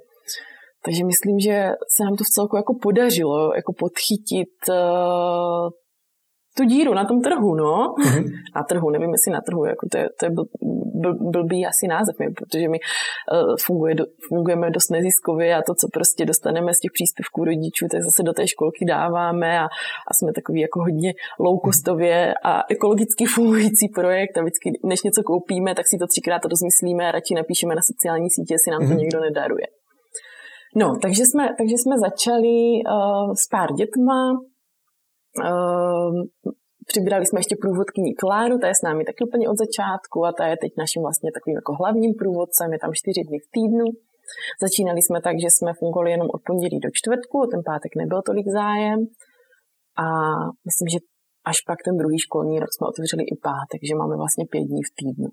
Takže 0.86 1.06
myslím, 1.06 1.40
že 1.40 1.72
se 1.96 2.04
nám 2.04 2.16
to 2.16 2.24
v 2.24 2.34
celku 2.36 2.56
jako 2.56 2.74
podařilo 2.82 3.56
jako 3.56 3.74
podchytit 3.74 4.54
uh, 4.70 5.70
tu 6.58 6.64
díru 6.64 6.94
na 6.94 7.06
tom 7.06 7.22
trhu, 7.22 7.56
no. 7.56 7.96
Mm-hmm. 8.00 8.26
Na 8.56 8.64
trhu, 8.64 8.90
nevím, 8.90 9.12
jestli 9.12 9.32
na 9.32 9.42
trhu, 9.42 9.66
jako 9.66 9.88
to 9.92 9.98
je, 9.98 10.10
to 10.20 10.26
je 10.26 10.30
bl, 10.30 10.44
bl, 11.02 11.14
blbý 11.32 11.66
asi 11.66 11.88
název, 11.88 12.16
protože 12.38 12.70
my 12.70 12.80
uh, 12.80 13.56
funguje, 13.66 13.96
do, 13.96 14.06
fungujeme 14.28 14.72
dost 14.72 14.90
neziskově 14.92 15.56
a 15.56 15.62
to, 15.62 15.74
co 15.76 15.88
prostě 15.94 16.26
dostaneme 16.26 16.74
z 16.74 16.80
těch 16.80 16.92
příspěvků 16.94 17.46
rodičů, 17.46 17.88
tak 17.92 18.02
zase 18.02 18.24
do 18.24 18.34
té 18.34 18.48
školky 18.48 18.86
dáváme 18.86 19.60
a, 19.60 19.64
a 20.10 20.12
jsme 20.14 20.34
takový 20.34 20.60
jako 20.60 20.80
hodně 20.80 21.14
low-costově 21.40 22.34
a 22.44 22.62
ekologicky 22.70 23.26
fungující 23.26 23.88
projekt 23.96 24.38
a 24.38 24.42
vždycky, 24.42 24.72
než 24.84 25.04
něco 25.04 25.24
koupíme, 25.24 25.76
tak 25.76 25.88
si 25.88 25.98
to 25.98 26.08
třikrát 26.08 26.46
rozmyslíme 26.46 27.08
a 27.08 27.12
radši 27.12 27.34
napíšeme 27.36 27.76
na 27.76 27.82
sociální 27.82 28.30
sítě, 28.30 28.54
jestli 28.54 28.72
nám 28.72 28.82
to 28.82 28.88
mm-hmm. 28.88 28.98
někdo 28.98 29.20
nedaruje. 29.20 29.68
No, 30.76 30.88
takže 31.02 31.24
jsme, 31.30 31.46
takže 31.58 31.76
jsme 31.78 31.96
začali 32.08 32.56
uh, 32.96 33.34
s 33.44 33.48
pár 33.54 33.70
dětma. 33.80 34.20
Uh, 35.50 36.14
přibrali 36.92 37.26
jsme 37.26 37.40
ještě 37.40 37.56
průvodkyní 37.64 38.12
Kláru, 38.22 38.56
ta 38.58 38.68
je 38.68 38.78
s 38.80 38.86
námi 38.88 39.04
taky 39.10 39.22
úplně 39.28 39.46
od 39.50 39.58
začátku 39.66 40.18
a 40.26 40.32
ta 40.38 40.44
je 40.48 40.56
teď 40.64 40.72
naším 40.84 41.02
vlastně 41.08 41.30
takovým 41.36 41.58
jako 41.62 41.72
hlavním 41.82 42.14
průvodcem, 42.22 42.74
je 42.74 42.80
tam 42.84 42.92
čtyři 43.00 43.22
dny 43.28 43.38
v 43.46 43.52
týdnu. 43.56 43.88
Začínali 44.66 45.00
jsme 45.02 45.20
tak, 45.28 45.36
že 45.44 45.50
jsme 45.52 45.72
fungovali 45.80 46.10
jenom 46.16 46.28
od 46.36 46.42
pondělí 46.50 46.78
do 46.86 46.90
čtvrtku, 46.98 47.38
ten 47.52 47.62
pátek 47.70 47.92
nebyl 48.02 48.22
tolik 48.30 48.48
zájem 48.60 49.00
a 50.06 50.08
myslím, 50.68 50.88
že 50.94 51.00
až 51.52 51.58
pak 51.70 51.80
ten 51.86 51.96
druhý 52.02 52.20
školní 52.28 52.56
rok 52.64 52.72
jsme 52.74 52.86
otevřeli 52.92 53.24
i 53.34 53.36
pátek, 53.50 53.80
že 53.90 54.00
máme 54.02 54.16
vlastně 54.24 54.46
pět 54.52 54.66
dní 54.70 54.84
v 54.90 54.96
týdnu. 55.00 55.30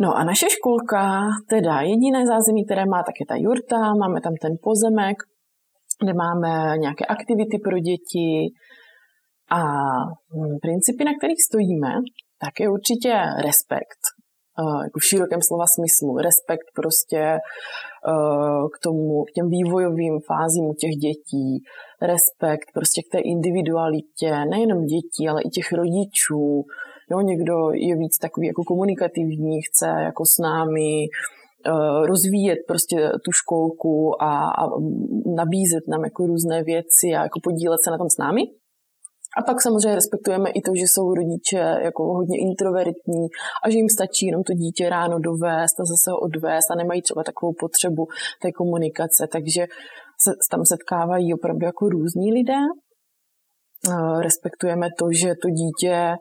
No 0.00 0.16
a 0.16 0.24
naše 0.24 0.46
školka, 0.50 1.20
teda 1.48 1.80
jediné 1.80 2.26
zázemí, 2.26 2.64
které 2.64 2.84
má, 2.86 3.02
tak 3.02 3.14
je 3.20 3.26
ta 3.26 3.36
jurta, 3.36 3.94
máme 3.94 4.20
tam 4.20 4.34
ten 4.42 4.52
pozemek, 4.62 5.16
kde 6.02 6.14
máme 6.14 6.78
nějaké 6.78 7.04
aktivity 7.04 7.58
pro 7.64 7.78
děti 7.78 8.30
a 9.50 9.60
hm, 10.32 10.58
principy, 10.62 11.04
na 11.04 11.12
kterých 11.18 11.42
stojíme, 11.48 11.92
tak 12.44 12.60
je 12.60 12.66
určitě 12.70 13.12
respekt, 13.48 14.02
eh, 14.60 14.78
jako 14.86 14.98
v 15.00 15.08
širokém 15.10 15.42
slova 15.48 15.66
smyslu. 15.76 16.10
Respekt 16.28 16.68
prostě 16.80 17.22
eh, 18.12 18.62
k 18.74 18.76
tomu, 18.84 19.24
k 19.28 19.30
těm 19.36 19.46
vývojovým 19.56 20.16
fázím 20.30 20.64
u 20.72 20.74
těch 20.82 20.94
dětí, 21.06 21.48
respekt 22.12 22.68
prostě 22.74 23.00
k 23.02 23.12
té 23.14 23.18
individualitě, 23.34 24.30
nejenom 24.52 24.80
dětí, 24.94 25.22
ale 25.30 25.40
i 25.42 25.48
těch 25.56 25.68
rodičů, 25.80 26.44
Jo, 27.10 27.20
někdo 27.20 27.54
je 27.72 27.96
víc 27.96 28.18
takový 28.18 28.46
jako 28.46 28.62
komunikativní, 28.64 29.62
chce 29.62 29.86
jako 29.86 30.24
s 30.26 30.38
námi 30.38 31.06
uh, 31.06 32.06
rozvíjet 32.06 32.58
prostě 32.66 32.96
tu 33.24 33.32
školku 33.32 34.22
a, 34.22 34.32
a 34.62 34.62
nabízet 35.36 35.84
nám 35.88 36.04
jako 36.04 36.26
různé 36.26 36.62
věci 36.62 37.06
a 37.18 37.22
jako 37.22 37.40
podílet 37.42 37.80
se 37.84 37.90
na 37.90 37.98
tom 37.98 38.10
s 38.10 38.18
námi. 38.18 38.42
A 39.38 39.42
pak 39.42 39.62
samozřejmě 39.62 39.94
respektujeme 39.94 40.50
i 40.50 40.60
to, 40.60 40.72
že 40.74 40.86
jsou 40.88 41.14
rodiče 41.14 41.62
jako 41.88 42.02
hodně 42.04 42.38
introvertní 42.38 43.24
a 43.64 43.70
že 43.70 43.78
jim 43.78 43.88
stačí 43.88 44.26
jenom 44.26 44.42
to 44.42 44.52
dítě 44.52 44.88
ráno 44.88 45.18
dovést 45.18 45.80
a 45.80 45.84
zase 45.84 46.10
ho 46.10 46.18
odvést 46.18 46.70
a 46.70 46.74
nemají 46.74 47.02
třeba 47.02 47.22
takovou 47.24 47.52
potřebu 47.60 48.06
té 48.42 48.52
komunikace. 48.52 49.28
Takže 49.32 49.62
se 50.24 50.30
tam 50.50 50.64
setkávají 50.64 51.34
opravdu 51.34 51.66
jako 51.66 51.88
různí 51.88 52.32
lidé. 52.32 52.60
Respektujeme 54.20 54.88
to, 54.98 55.06
že 55.22 55.28
to 55.42 55.48
dítě 55.48 56.14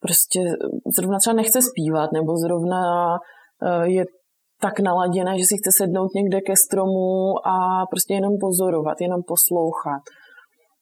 prostě 0.00 0.40
zrovna 0.96 1.18
třeba 1.18 1.36
nechce 1.36 1.62
zpívat 1.62 2.12
nebo 2.12 2.36
zrovna 2.36 2.82
e, 3.62 3.90
je 3.90 4.04
tak 4.60 4.80
naladěné, 4.80 5.38
že 5.38 5.44
si 5.44 5.56
chce 5.56 5.70
sednout 5.72 6.10
někde 6.14 6.40
ke 6.40 6.56
stromu 6.56 7.10
a 7.54 7.86
prostě 7.90 8.14
jenom 8.14 8.32
pozorovat, 8.40 9.00
jenom 9.00 9.20
poslouchat. 9.32 10.02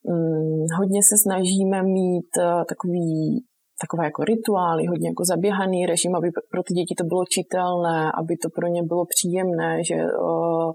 Hmm, 0.09 0.67
hodně 0.79 1.01
se 1.11 1.17
snažíme 1.25 1.83
mít 1.83 2.31
e, 2.39 2.65
takový, 2.69 3.45
takové 3.83 4.05
jako 4.05 4.25
rituály, 4.25 4.87
hodně 4.87 5.09
jako 5.09 5.25
zaběhaný 5.33 5.87
režim, 5.87 6.15
aby 6.17 6.29
pro 6.51 6.63
ty 6.63 6.75
děti 6.75 6.95
to 6.99 7.05
bylo 7.05 7.25
čitelné, 7.35 8.13
aby 8.21 8.37
to 8.43 8.49
pro 8.57 8.67
ně 8.67 8.83
bylo 8.83 9.05
příjemné, 9.15 9.85
že 9.89 9.95
uh, 9.95 10.73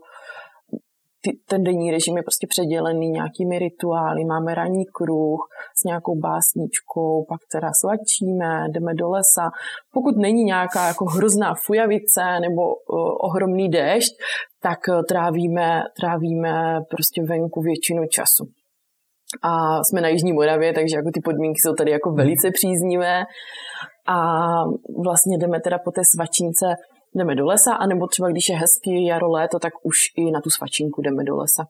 ty, 1.21 1.31
ten 1.49 1.63
denní 1.63 1.91
režim 1.91 2.17
je 2.17 2.23
prostě 2.23 2.47
předělený 2.49 3.09
nějakými 3.09 3.59
rituály. 3.59 4.25
Máme 4.25 4.55
ranní 4.55 4.85
kruh 4.85 5.39
s 5.79 5.83
nějakou 5.83 6.19
básničkou, 6.19 7.25
pak 7.29 7.39
teda 7.51 7.69
svačíme, 7.81 8.67
jdeme 8.71 8.93
do 8.93 9.09
lesa. 9.09 9.49
Pokud 9.93 10.17
není 10.17 10.43
nějaká 10.43 10.87
jako 10.87 11.05
hrozná 11.05 11.53
fujavice 11.65 12.39
nebo 12.41 12.61
uh, 12.61 12.73
ohromný 13.19 13.69
déšť, 13.69 14.13
tak 14.61 14.79
uh, 14.89 15.01
trávíme, 15.09 15.83
trávíme 15.99 16.79
prostě 16.89 17.23
venku 17.23 17.61
většinu 17.61 18.03
času. 18.11 18.45
A 19.43 19.83
jsme 19.83 20.01
na 20.01 20.07
Jižní 20.07 20.33
Moravě, 20.33 20.73
takže 20.73 20.95
jako 20.95 21.09
ty 21.13 21.21
podmínky 21.21 21.59
jsou 21.59 21.73
tady 21.73 21.91
jako 21.91 22.11
velice 22.11 22.51
příznivé. 22.51 23.23
A 24.07 24.17
vlastně 25.03 25.37
jdeme 25.37 25.59
teda 25.61 25.77
po 25.85 25.91
té 25.91 26.01
svačínce 26.15 26.65
jdeme 27.15 27.35
do 27.35 27.45
lesa, 27.45 27.73
anebo 27.73 28.07
třeba 28.07 28.29
když 28.29 28.49
je 28.49 28.55
hezký 28.55 29.05
jaro, 29.05 29.29
léto, 29.29 29.59
tak 29.59 29.73
už 29.83 29.95
i 30.17 30.31
na 30.31 30.41
tu 30.41 30.49
svačinku 30.49 31.01
jdeme 31.01 31.23
do 31.23 31.35
lesa. 31.35 31.63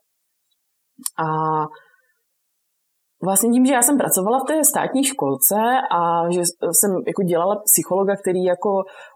A 1.26 1.28
Vlastně 3.24 3.50
tím, 3.50 3.66
že 3.66 3.74
já 3.74 3.82
jsem 3.82 3.98
pracovala 3.98 4.40
v 4.40 4.48
té 4.48 4.64
státní 4.64 5.04
školce 5.04 5.56
a 5.92 6.32
že 6.32 6.42
jsem 6.72 6.92
jako 7.08 7.24
dělala 7.24 7.56
psychologa, 7.56 8.16
který 8.16 8.44
jako 8.44 8.70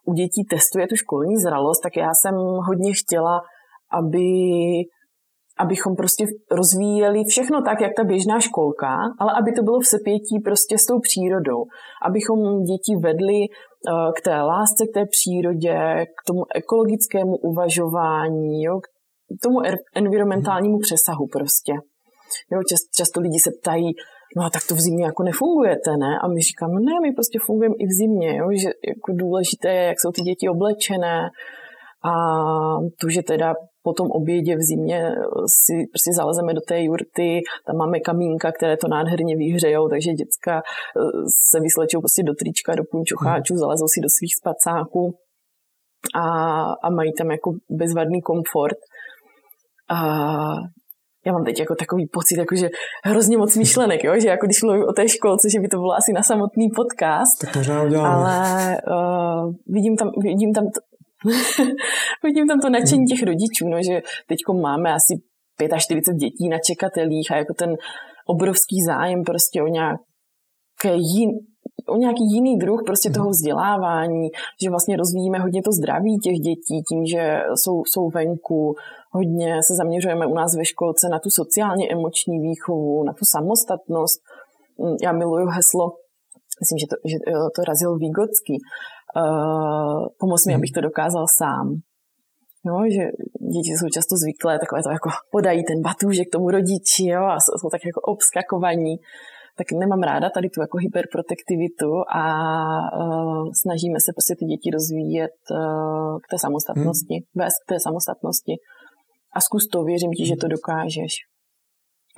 u 0.05 0.13
dětí 0.13 0.43
testuje 0.49 0.88
tu 0.88 0.95
školní 0.95 1.38
zralost, 1.38 1.84
tak 1.84 1.97
já 1.97 2.09
jsem 2.21 2.36
hodně 2.67 2.91
chtěla, 2.93 3.41
aby 3.91 4.28
abychom 5.60 5.95
prostě 5.95 6.26
rozvíjeli 6.51 7.24
všechno 7.28 7.62
tak, 7.62 7.82
jak 7.82 7.91
ta 7.97 8.04
běžná 8.04 8.39
školka, 8.39 8.97
ale 9.20 9.32
aby 9.39 9.51
to 9.51 9.64
bylo 9.64 9.80
v 9.80 9.88
sepětí 9.88 10.39
prostě 10.43 10.78
s 10.78 10.86
tou 10.86 10.99
přírodou. 10.99 11.62
Abychom 12.08 12.64
děti 12.64 12.93
vedli 13.01 13.39
eh, 13.43 14.12
k 14.18 14.22
té 14.22 14.36
lásce, 14.41 14.86
k 14.86 14.93
té 14.93 15.04
přírodě, 15.16 16.06
k 16.06 16.20
tomu 16.28 16.41
ekologickému 16.56 17.36
uvažování, 17.36 18.64
jo, 18.64 18.80
k 18.80 18.88
tomu 19.43 19.58
environmentálnímu 19.95 20.78
přesahu 20.80 21.28
prostě. 21.32 21.74
Jo, 22.51 22.60
často, 22.70 22.88
často 22.97 23.20
lidi 23.22 23.39
se 23.39 23.51
ptají, 23.62 23.89
no 24.38 24.43
a 24.45 24.49
tak 24.49 24.64
to 24.70 24.76
v 24.76 24.80
zimě 24.80 25.06
jako 25.06 25.24
nefungujete, 25.24 25.91
ne? 25.97 26.20
A 26.24 26.28
my 26.28 26.39
říkáme, 26.41 26.74
ne, 26.74 26.93
my 27.04 27.12
prostě 27.12 27.39
fungujeme 27.45 27.76
i 27.80 27.86
v 27.86 27.97
zimě, 28.01 28.38
jo, 28.38 28.47
že 28.62 28.70
jako 28.88 29.10
důležité 29.14 29.70
je, 29.70 29.84
jak 29.84 29.99
jsou 29.99 30.12
ty 30.12 30.22
děti 30.22 30.49
oblečené, 30.49 31.30
a 32.04 32.14
to, 33.01 33.10
že 33.10 33.22
teda 33.24 33.54
po 33.84 33.93
tom 33.93 34.07
obědě 34.11 34.55
v 34.55 34.61
zimě 34.61 35.11
si 35.63 35.73
prostě 35.91 36.11
zalezeme 36.15 36.53
do 36.53 36.61
té 36.61 36.84
jurty, 36.84 37.41
tam 37.67 37.75
máme 37.77 37.99
kamínka, 37.99 38.51
které 38.51 38.77
to 38.77 38.88
nádherně 38.88 39.36
vyhřejou, 39.38 39.89
takže 39.89 40.11
děcka 40.11 40.57
eh, 40.57 41.01
se 41.51 41.59
vyslečou 41.59 41.99
prostě 41.99 42.23
do 42.23 42.34
trička, 42.34 42.75
do 42.75 42.84
punčocháčů, 42.91 43.55
zalezou 43.57 43.88
si 43.88 44.01
do 44.01 44.09
svých 44.17 44.36
spacáků 44.36 45.13
a, 46.15 46.27
a 46.84 46.89
mají 46.89 47.13
tam 47.13 47.31
jako 47.31 47.51
bezvadný 47.69 48.21
komfort. 48.21 48.77
A 49.89 49.97
já 51.25 51.34
mám 51.34 51.43
teď 51.43 51.59
jako 51.59 51.75
takový 51.75 52.07
pocit, 52.07 52.38
jako 52.38 52.55
že 52.55 52.69
hrozně 53.03 53.38
moc 53.38 53.55
myšlenek, 53.55 54.03
jo? 54.03 54.19
že 54.19 54.27
jako 54.27 54.45
když 54.45 54.63
mluvím 54.63 54.84
o 54.84 54.93
té 54.93 55.09
školce, 55.09 55.49
že 55.49 55.59
by 55.59 55.67
to 55.67 55.77
bylo 55.77 55.93
asi 55.93 56.13
na 56.13 56.23
samotný 56.23 56.69
podcast. 56.75 57.41
Tak 57.41 57.55
možná 57.55 57.84
uděláme. 57.84 58.09
Ale 58.09 58.77
uh, 58.88 59.53
vidím 59.67 59.97
tam, 59.97 60.11
vidím 60.17 60.53
tam 60.53 60.63
Vidím 62.24 62.47
tam 62.47 62.59
to 62.59 62.69
nadšení 62.69 63.05
těch 63.05 63.24
rodičů, 63.24 63.67
no, 63.67 63.78
že 63.84 64.01
teď 64.28 64.39
máme 64.61 64.93
asi 64.93 65.13
45 65.78 66.15
dětí 66.15 66.49
na 66.49 66.57
čekatelích 66.59 67.32
a 67.32 67.38
jako 67.38 67.53
ten 67.53 67.76
obrovský 68.28 68.82
zájem 68.86 69.24
prostě 69.24 69.61
o 69.61 69.67
nějaké 69.67 70.93
jin, 70.95 71.32
o 71.88 71.97
nějaký 71.97 72.24
jiný 72.34 72.57
druh 72.57 72.82
prostě 72.86 73.09
toho 73.09 73.30
vzdělávání, 73.30 74.28
že 74.63 74.69
vlastně 74.69 74.97
rozvíjíme 74.97 75.39
hodně 75.39 75.61
to 75.61 75.71
zdraví 75.71 76.19
těch 76.24 76.38
dětí 76.47 76.78
tím, 76.89 77.05
že 77.05 77.41
jsou, 77.55 77.84
jsou 77.86 78.09
venku, 78.09 78.76
hodně 79.11 79.59
se 79.67 79.74
zaměřujeme 79.76 80.26
u 80.26 80.34
nás 80.34 80.55
ve 80.57 80.65
školce 80.65 81.09
na 81.11 81.19
tu 81.19 81.30
sociálně 81.30 81.91
emoční 81.91 82.39
výchovu, 82.39 83.03
na 83.03 83.13
tu 83.13 83.26
samostatnost. 83.36 84.19
Já 85.03 85.11
miluju 85.11 85.47
heslo, 85.47 85.86
myslím, 86.61 86.78
že 86.82 86.88
to, 86.91 86.95
že 87.11 87.17
to 87.55 87.61
razil 87.69 87.97
Výgocký, 87.97 88.55
uh, 89.16 90.07
pomoz 90.20 90.45
mi, 90.47 90.55
abych 90.55 90.72
to 90.72 90.82
dokázal 90.82 91.26
sám. 91.39 91.68
No, 92.66 92.76
že 92.95 93.03
děti 93.53 93.72
jsou 93.76 93.89
často 93.97 94.14
zvyklé 94.24 94.59
takové 94.59 94.84
to 94.84 94.89
jako 94.89 95.09
podají 95.32 95.64
ten 95.64 95.82
batůžek 95.82 96.28
tomu 96.32 96.47
rodiči 96.49 97.05
jo, 97.16 97.24
a 97.24 97.38
jsou, 97.43 97.53
jsou 97.59 97.70
tak 97.70 97.82
jako 97.86 98.01
obskakovaní. 98.14 98.95
Tak 99.57 99.68
nemám 99.72 100.01
ráda 100.01 100.30
tady 100.30 100.49
tu 100.49 100.61
jako 100.61 100.78
hyperprotektivitu 100.78 101.91
a 102.22 102.24
uh, 102.99 103.49
snažíme 103.64 103.99
se 104.05 104.11
prostě 104.16 104.34
ty 104.39 104.45
děti 104.45 104.70
rozvíjet 104.78 105.36
uh, 105.51 106.18
k 106.24 106.26
té 106.32 106.38
samostatnosti, 106.45 107.16
hmm. 107.16 107.28
vést 107.41 107.57
k 107.64 107.70
té 107.72 107.78
samostatnosti. 107.80 108.53
A 109.36 109.41
zkus 109.41 109.64
to, 109.72 109.84
věřím 109.84 110.11
ti, 110.18 110.26
že 110.26 110.36
to 110.36 110.47
dokážeš. 110.47 111.14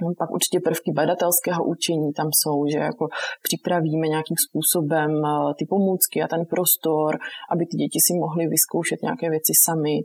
No, 0.02 0.08
pak 0.18 0.30
určitě 0.32 0.60
prvky 0.60 0.92
badatelského 0.96 1.62
učení 1.66 2.14
tam 2.14 2.30
jsou, 2.38 2.58
že 2.72 2.80
jako 2.80 3.08
připravíme 3.48 4.08
nějakým 4.08 4.38
způsobem 4.46 5.12
eh, 5.26 5.54
ty 5.58 5.66
pomůcky 5.74 6.18
a 6.22 6.28
ten 6.28 6.42
prostor, 6.54 7.12
aby 7.52 7.64
ty 7.66 7.76
děti 7.78 8.00
si 8.06 8.14
mohly 8.24 8.48
vyzkoušet 8.48 9.00
nějaké 9.02 9.30
věci 9.30 9.54
sami. 9.66 9.96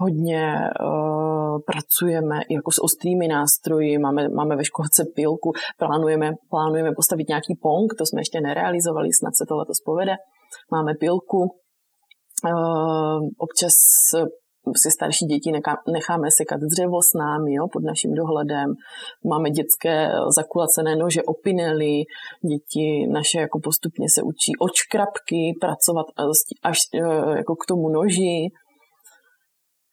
Hodně 0.00 0.42
uh, 0.80 1.58
pracujeme 1.70 2.36
jako 2.50 2.70
s 2.70 2.82
ostrými 2.82 3.28
nástroji, 3.28 3.98
máme, 3.98 4.28
máme 4.28 4.56
ve 4.56 4.64
školce 4.64 5.04
pilku, 5.14 5.52
plánujeme, 5.78 6.32
plánujeme 6.50 6.90
postavit 6.96 7.28
nějaký 7.28 7.54
pong, 7.62 7.94
to 7.98 8.06
jsme 8.06 8.20
ještě 8.20 8.40
nerealizovali, 8.40 9.08
snad 9.12 9.30
se 9.38 9.44
to 9.48 9.56
letos 9.56 9.80
povede. 9.84 10.14
Máme 10.72 10.92
pilku, 11.00 11.40
Uh, 12.44 13.28
občas 13.38 13.74
si 14.82 14.90
starší 14.90 15.24
děti 15.32 15.50
necháme 15.96 16.28
sekat 16.38 16.60
dřevo 16.60 16.98
s 17.08 17.12
námi 17.18 17.54
jo, 17.54 17.64
pod 17.72 17.82
naším 17.90 18.12
dohledem. 18.20 18.68
Máme 19.32 19.50
dětské 19.50 19.94
eh, 20.06 20.12
zakulacené 20.38 20.96
nože 20.96 21.22
opinely, 21.22 21.96
děti 22.50 22.88
naše 23.12 23.38
jako 23.40 23.58
postupně 23.66 24.06
se 24.14 24.20
učí 24.22 24.52
očkrapky, 24.66 25.40
pracovat 25.60 26.06
eh, 26.10 26.68
až 26.70 26.78
eh, 26.94 27.38
jako 27.40 27.52
k 27.60 27.66
tomu 27.68 27.88
noži. 27.88 28.38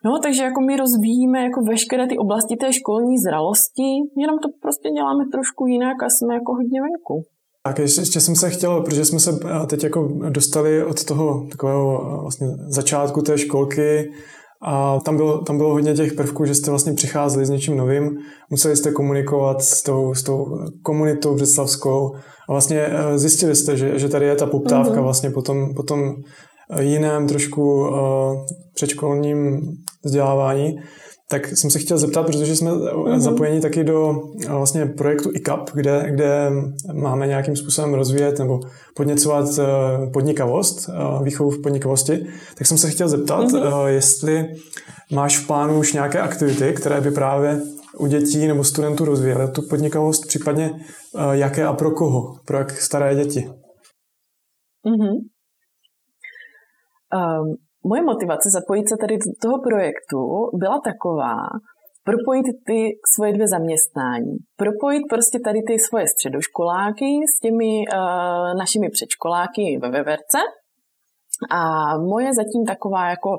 No, 0.05 0.11
takže 0.23 0.43
jako 0.43 0.61
my 0.61 0.73
rozvíjíme 0.77 1.39
jako 1.47 1.59
veškeré 1.69 2.07
ty 2.07 2.17
oblasti 2.17 2.55
té 2.55 2.73
školní 2.73 3.17
zralosti, 3.25 3.89
jenom 4.21 4.37
to 4.43 4.47
prostě 4.61 4.87
děláme 4.97 5.23
trošku 5.33 5.61
jinak 5.67 5.97
a 6.03 6.07
jsme 6.09 6.33
jako 6.33 6.51
hodně 6.59 6.79
venku. 6.87 7.15
Tak 7.65 7.79
ještě, 7.79 8.01
ještě 8.01 8.19
jsem 8.19 8.35
se 8.35 8.49
chtěl, 8.49 8.81
protože 8.83 9.05
jsme 9.05 9.19
se 9.19 9.31
teď 9.69 9.83
jako 9.83 10.07
dostali 10.29 10.85
od 10.85 11.05
toho 11.05 11.47
takového 11.51 12.19
vlastně 12.21 12.47
začátku 12.67 13.21
té 13.21 13.37
školky 13.37 14.11
a 14.67 14.99
tam 14.99 15.17
bylo, 15.17 15.37
tam 15.37 15.57
bylo 15.57 15.71
hodně 15.71 15.93
těch 15.93 16.13
prvků, 16.13 16.45
že 16.45 16.55
jste 16.55 16.69
vlastně 16.69 16.93
přicházeli 16.93 17.45
s 17.45 17.49
něčím 17.49 17.77
novým, 17.77 18.17
museli 18.49 18.75
jste 18.75 18.91
komunikovat 18.91 19.61
s 19.61 19.83
tou, 19.83 20.13
s 20.13 20.23
tou 20.23 20.59
komunitou 20.81 21.35
břeclavskou 21.35 22.15
a 22.49 22.51
vlastně 22.51 22.81
eh, 22.81 23.17
zjistili 23.17 23.55
jste, 23.55 23.77
že, 23.77 23.99
že 23.99 24.09
tady 24.09 24.25
je 24.25 24.35
ta 24.35 24.45
poptávka 24.45 24.95
mm-hmm. 24.95 25.03
vlastně 25.03 25.29
po 25.29 25.41
tom, 25.41 25.73
po 25.75 25.83
tom 25.83 26.15
eh, 26.71 26.83
jiném 26.83 27.27
trošku 27.27 27.87
uh, 27.87 27.97
předškolním 28.73 29.61
vzdělávání. 30.05 30.75
Tak 31.29 31.47
jsem 31.47 31.69
se 31.69 31.79
chtěl 31.79 31.97
zeptat, 31.97 32.25
protože 32.25 32.55
jsme 32.55 32.71
mm-hmm. 32.71 33.19
zapojeni 33.19 33.61
taky 33.61 33.83
do 33.83 34.21
vlastně 34.49 34.85
projektu 34.85 35.29
ICAP, 35.33 35.69
kde, 35.73 36.11
kde 36.11 36.49
máme 36.93 37.27
nějakým 37.27 37.55
způsobem 37.55 37.93
rozvíjet 37.93 38.39
nebo 38.39 38.59
podněcovat 38.95 39.45
podnikavost, 40.13 40.89
výchovu 41.23 41.49
v 41.49 41.61
podnikavosti, 41.61 42.25
tak 42.57 42.67
jsem 42.67 42.77
se 42.77 42.89
chtěl 42.89 43.09
zeptat, 43.09 43.45
mm-hmm. 43.45 43.85
jestli 43.85 44.55
máš 45.11 45.37
v 45.37 45.47
plánu 45.47 45.79
už 45.79 45.93
nějaké 45.93 46.19
aktivity, 46.19 46.73
které 46.73 47.01
by 47.01 47.11
právě 47.11 47.61
u 47.97 48.07
dětí 48.07 48.47
nebo 48.47 48.63
studentů 48.63 49.05
rozvíjely 49.05 49.51
tu 49.51 49.61
podnikavost, 49.69 50.27
případně 50.27 50.79
jaké 51.31 51.65
a 51.65 51.73
pro 51.73 51.91
koho, 51.91 52.33
pro 52.45 52.57
jak 52.57 52.71
staré 52.71 53.15
děti? 53.15 53.49
Mm-hmm. 54.85 55.15
Um, 57.15 57.55
moje 57.89 58.03
motivace 58.03 58.49
zapojit 58.49 58.89
se 58.89 58.95
tady 59.01 59.17
do 59.17 59.31
toho 59.41 59.57
projektu 59.67 60.19
byla 60.53 60.79
taková, 60.89 61.35
propojit 62.03 62.45
ty 62.67 62.79
svoje 63.13 63.33
dvě 63.33 63.47
zaměstnání. 63.47 64.33
Propojit 64.57 65.03
prostě 65.09 65.39
tady 65.39 65.59
ty 65.67 65.79
svoje 65.79 66.07
středoškoláky 66.07 67.09
s 67.33 67.39
těmi 67.39 67.71
uh, 67.87 68.57
našimi 68.57 68.89
předškoláky 68.89 69.79
ve 69.81 69.89
Veverce. 69.89 70.39
A 71.51 71.61
moje 71.97 72.33
zatím 72.33 72.65
taková 72.67 73.09
jako 73.09 73.29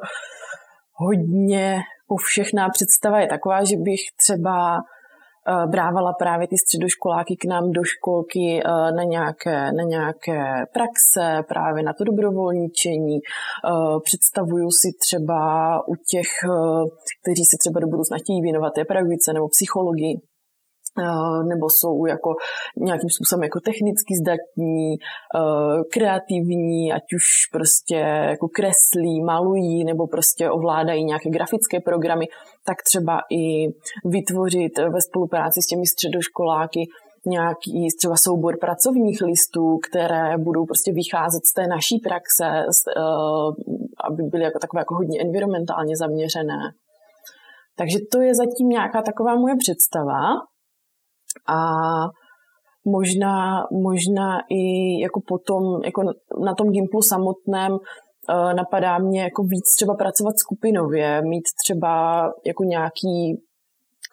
hodně 0.92 1.80
povšechná 2.07 2.68
představa 2.68 3.20
je 3.20 3.26
taková, 3.26 3.64
že 3.64 3.76
bych 3.76 4.01
třeba 4.22 4.80
brávala 5.66 6.12
právě 6.12 6.49
ty 6.49 6.57
středoškoláky 6.59 7.36
k 7.36 7.44
nám 7.44 7.72
do 7.72 7.82
školky 7.84 8.61
eh, 8.61 8.92
na 8.92 9.03
nějaké, 9.03 9.72
na 9.72 9.82
nějaké 9.82 10.40
praxe, 10.74 11.42
právě 11.49 11.82
na 11.82 11.92
to 11.92 12.05
dobrovolničení. 12.05 13.16
Eh, 13.18 14.01
představuju 14.05 14.68
si 14.70 14.88
třeba 15.05 15.40
u 15.88 15.94
těch, 16.11 16.30
kteří 17.22 17.44
se 17.51 17.57
třeba 17.61 17.80
do 17.80 17.86
budoucna 17.86 18.16
chtějí 18.18 18.40
věnovat 18.42 18.70
té 18.74 18.84
pedagogice 18.84 19.32
nebo 19.32 19.49
psychologii, 19.49 20.14
nebo 21.49 21.66
jsou 21.70 22.07
jako 22.07 22.30
nějakým 22.76 23.11
způsobem 23.11 23.42
jako 23.42 23.61
technicky 23.61 24.12
zdatní, 24.22 24.97
kreativní, 25.92 26.92
ať 26.92 27.03
už 27.18 27.26
prostě 27.53 27.99
jako 28.34 28.49
kreslí, 28.49 29.24
malují, 29.24 29.84
nebo 29.84 30.07
prostě 30.07 30.51
ovládají 30.51 31.05
nějaké 31.05 31.30
grafické 31.30 31.80
programy, 31.80 32.26
tak 32.66 32.76
třeba 32.90 33.20
i 33.40 33.44
vytvořit 34.04 34.78
ve 34.78 35.00
spolupráci 35.08 35.62
s 35.62 35.66
těmi 35.66 35.86
středoškoláky 35.86 36.82
nějaký 37.26 37.88
třeba 37.98 38.14
soubor 38.16 38.54
pracovních 38.60 39.20
listů, 39.22 39.78
které 39.90 40.38
budou 40.38 40.64
prostě 40.64 40.92
vycházet 40.92 41.42
z 41.50 41.52
té 41.56 41.66
naší 41.66 41.96
praxe, 41.98 42.48
aby 44.04 44.22
byly 44.30 44.44
jako 44.44 44.58
takové 44.58 44.80
jako 44.80 44.94
hodně 44.94 45.20
environmentálně 45.20 45.96
zaměřené. 45.96 46.60
Takže 47.78 47.98
to 48.12 48.20
je 48.20 48.34
zatím 48.34 48.68
nějaká 48.68 49.02
taková 49.02 49.36
moje 49.36 49.54
představa. 49.58 50.22
A 51.48 51.60
možná, 52.84 53.66
možná 53.72 54.28
i 54.50 54.62
jako 55.02 55.20
potom, 55.26 55.62
jako 55.84 56.02
na 56.44 56.54
tom 56.54 56.70
Gimplu 56.70 57.02
samotném 57.02 57.78
napadá 58.56 58.98
mě 58.98 59.22
jako 59.22 59.42
víc 59.42 59.64
třeba 59.76 59.94
pracovat 59.94 60.38
skupinově, 60.38 61.22
mít 61.22 61.44
třeba 61.64 62.22
jako 62.46 62.64
nějaký 62.64 63.42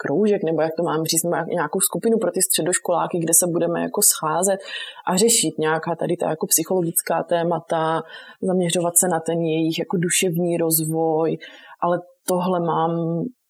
kroužek, 0.01 0.43
nebo 0.43 0.61
jak 0.61 0.75
to 0.77 0.83
mám 0.83 1.05
říct, 1.05 1.23
nějakou 1.47 1.79
skupinu 1.79 2.17
pro 2.17 2.31
ty 2.31 2.41
středoškoláky, 2.41 3.19
kde 3.19 3.33
se 3.33 3.45
budeme 3.47 3.81
jako 3.81 4.01
scházet 4.01 4.59
a 5.07 5.17
řešit 5.17 5.53
nějaká 5.59 5.95
tady 5.95 6.17
ta 6.17 6.29
jako 6.29 6.47
psychologická 6.47 7.23
témata, 7.23 8.01
zaměřovat 8.41 8.93
se 8.97 9.07
na 9.07 9.19
ten 9.19 9.39
jejich 9.41 9.79
jako 9.79 9.97
duševní 9.97 10.57
rozvoj, 10.57 11.37
ale 11.81 11.99
tohle 12.27 12.59
mám 12.59 12.91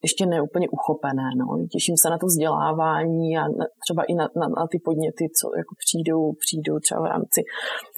ještě 0.03 0.25
neúplně 0.25 0.67
uchopené. 0.69 1.29
No. 1.37 1.45
Těším 1.71 1.95
se 2.01 2.09
na 2.09 2.17
to 2.17 2.25
vzdělávání 2.25 3.37
a 3.37 3.41
na, 3.41 3.65
třeba 3.83 4.03
i 4.03 4.13
na, 4.13 4.25
na, 4.35 4.47
na 4.47 4.67
ty 4.71 4.77
podněty, 4.85 5.23
co 5.37 5.45
jako 5.61 5.73
přijdou, 5.83 6.21
přijdou 6.43 6.75
třeba 6.79 7.01
v 7.01 7.11
rámci 7.13 7.39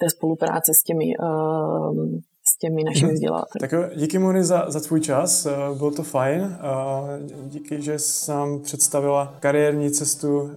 té 0.00 0.06
spolupráce 0.10 0.70
s 0.78 0.82
těmi 0.88 1.06
uh, 1.16 2.20
s 2.48 2.58
těmi 2.58 2.84
našimi 2.84 3.06
mhm. 3.06 3.14
vzdělavateli. 3.14 3.60
Tak 3.60 3.72
jo, 3.72 3.84
díky 3.96 4.18
Moni 4.18 4.44
za, 4.44 4.64
za 4.68 4.80
tvůj 4.80 5.00
čas, 5.00 5.46
eh, 5.46 5.52
bylo 5.76 5.90
to 5.90 6.02
fajn. 6.02 6.42
Eh, 6.42 7.18
díky, 7.44 7.82
že 7.82 7.98
jsi 7.98 8.30
nám 8.30 8.60
představila 8.60 9.34
kariérní 9.40 9.90
cestu 9.90 10.50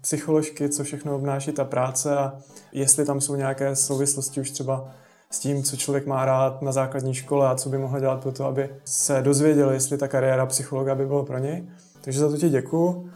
psycholožky, 0.00 0.68
co 0.68 0.84
všechno 0.84 1.16
obnáší 1.16 1.52
ta 1.52 1.64
práce 1.64 2.16
a 2.16 2.38
jestli 2.72 3.04
tam 3.04 3.20
jsou 3.20 3.34
nějaké 3.34 3.76
souvislosti 3.76 4.40
už 4.40 4.50
třeba 4.50 4.88
s 5.30 5.38
tím, 5.38 5.62
co 5.62 5.76
člověk 5.76 6.06
má 6.06 6.24
rád 6.24 6.62
na 6.62 6.72
základní 6.72 7.14
škole 7.14 7.48
a 7.48 7.54
co 7.54 7.68
by 7.68 7.78
mohl 7.78 8.00
dělat 8.00 8.22
pro 8.22 8.32
to, 8.32 8.44
aby 8.44 8.70
se 8.84 9.22
dozvěděl, 9.22 9.70
jestli 9.70 9.98
ta 9.98 10.08
kariéra 10.08 10.46
psychologa 10.46 10.94
by 10.94 11.06
byla 11.06 11.24
pro 11.24 11.38
něj. 11.38 11.64
Takže 12.00 12.20
za 12.20 12.30
to 12.30 12.36
ti 12.36 12.48
děkuju 12.48 13.10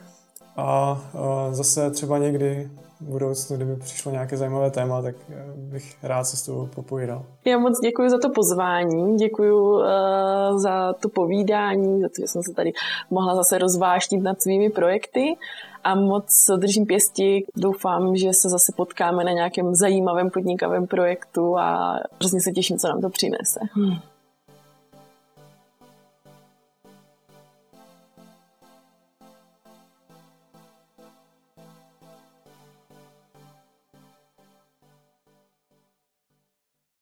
a 0.57 1.01
zase 1.53 1.91
třeba 1.91 2.19
někdy 2.19 2.71
v 3.01 3.05
budoucnu, 3.05 3.57
kdyby 3.57 3.77
přišlo 3.77 4.13
nějaké 4.13 4.37
zajímavé 4.37 4.71
téma, 4.71 5.03
tak 5.03 5.15
eh, 5.31 5.45
bych 5.57 5.97
rád 6.03 6.25
se 6.25 6.37
s 6.37 6.43
tebou 6.43 6.67
popovídal. 6.67 7.25
Já 7.45 7.59
moc 7.59 7.81
děkuji 7.81 8.11
za 8.11 8.19
to 8.19 8.31
pozvání, 8.31 9.17
děkuji 9.17 9.53
uh, 9.53 9.83
za 10.59 10.93
to 10.93 11.09
povídání, 11.09 12.01
za 12.01 12.09
to, 12.09 12.15
že 12.21 12.29
jsem 12.29 12.43
se 12.43 12.53
tady 12.53 12.73
mohla 13.11 13.35
zase 13.35 13.59
rozvášnit 13.59 14.23
nad 14.23 14.43
svými 14.43 14.71
projekty 14.71 15.37
a 15.85 15.95
moc 15.95 16.27
držím 16.57 16.87
pěsti. 16.87 17.45
Doufám, 17.57 18.17
že 18.17 18.33
se 18.33 18.49
zase 18.49 18.73
potkáme 18.77 19.25
na 19.25 19.33
nějakém 19.33 19.75
zajímavém 19.75 20.31
podnikavém 20.31 20.87
projektu 20.87 21.59
a 21.59 21.99
hrozně 22.21 22.41
se 22.41 22.53
těším, 22.53 22.79
co 22.79 22.89
nám 22.89 23.01
to 23.01 23.09
přinese. 23.11 23.61
Hmm. 23.73 23.97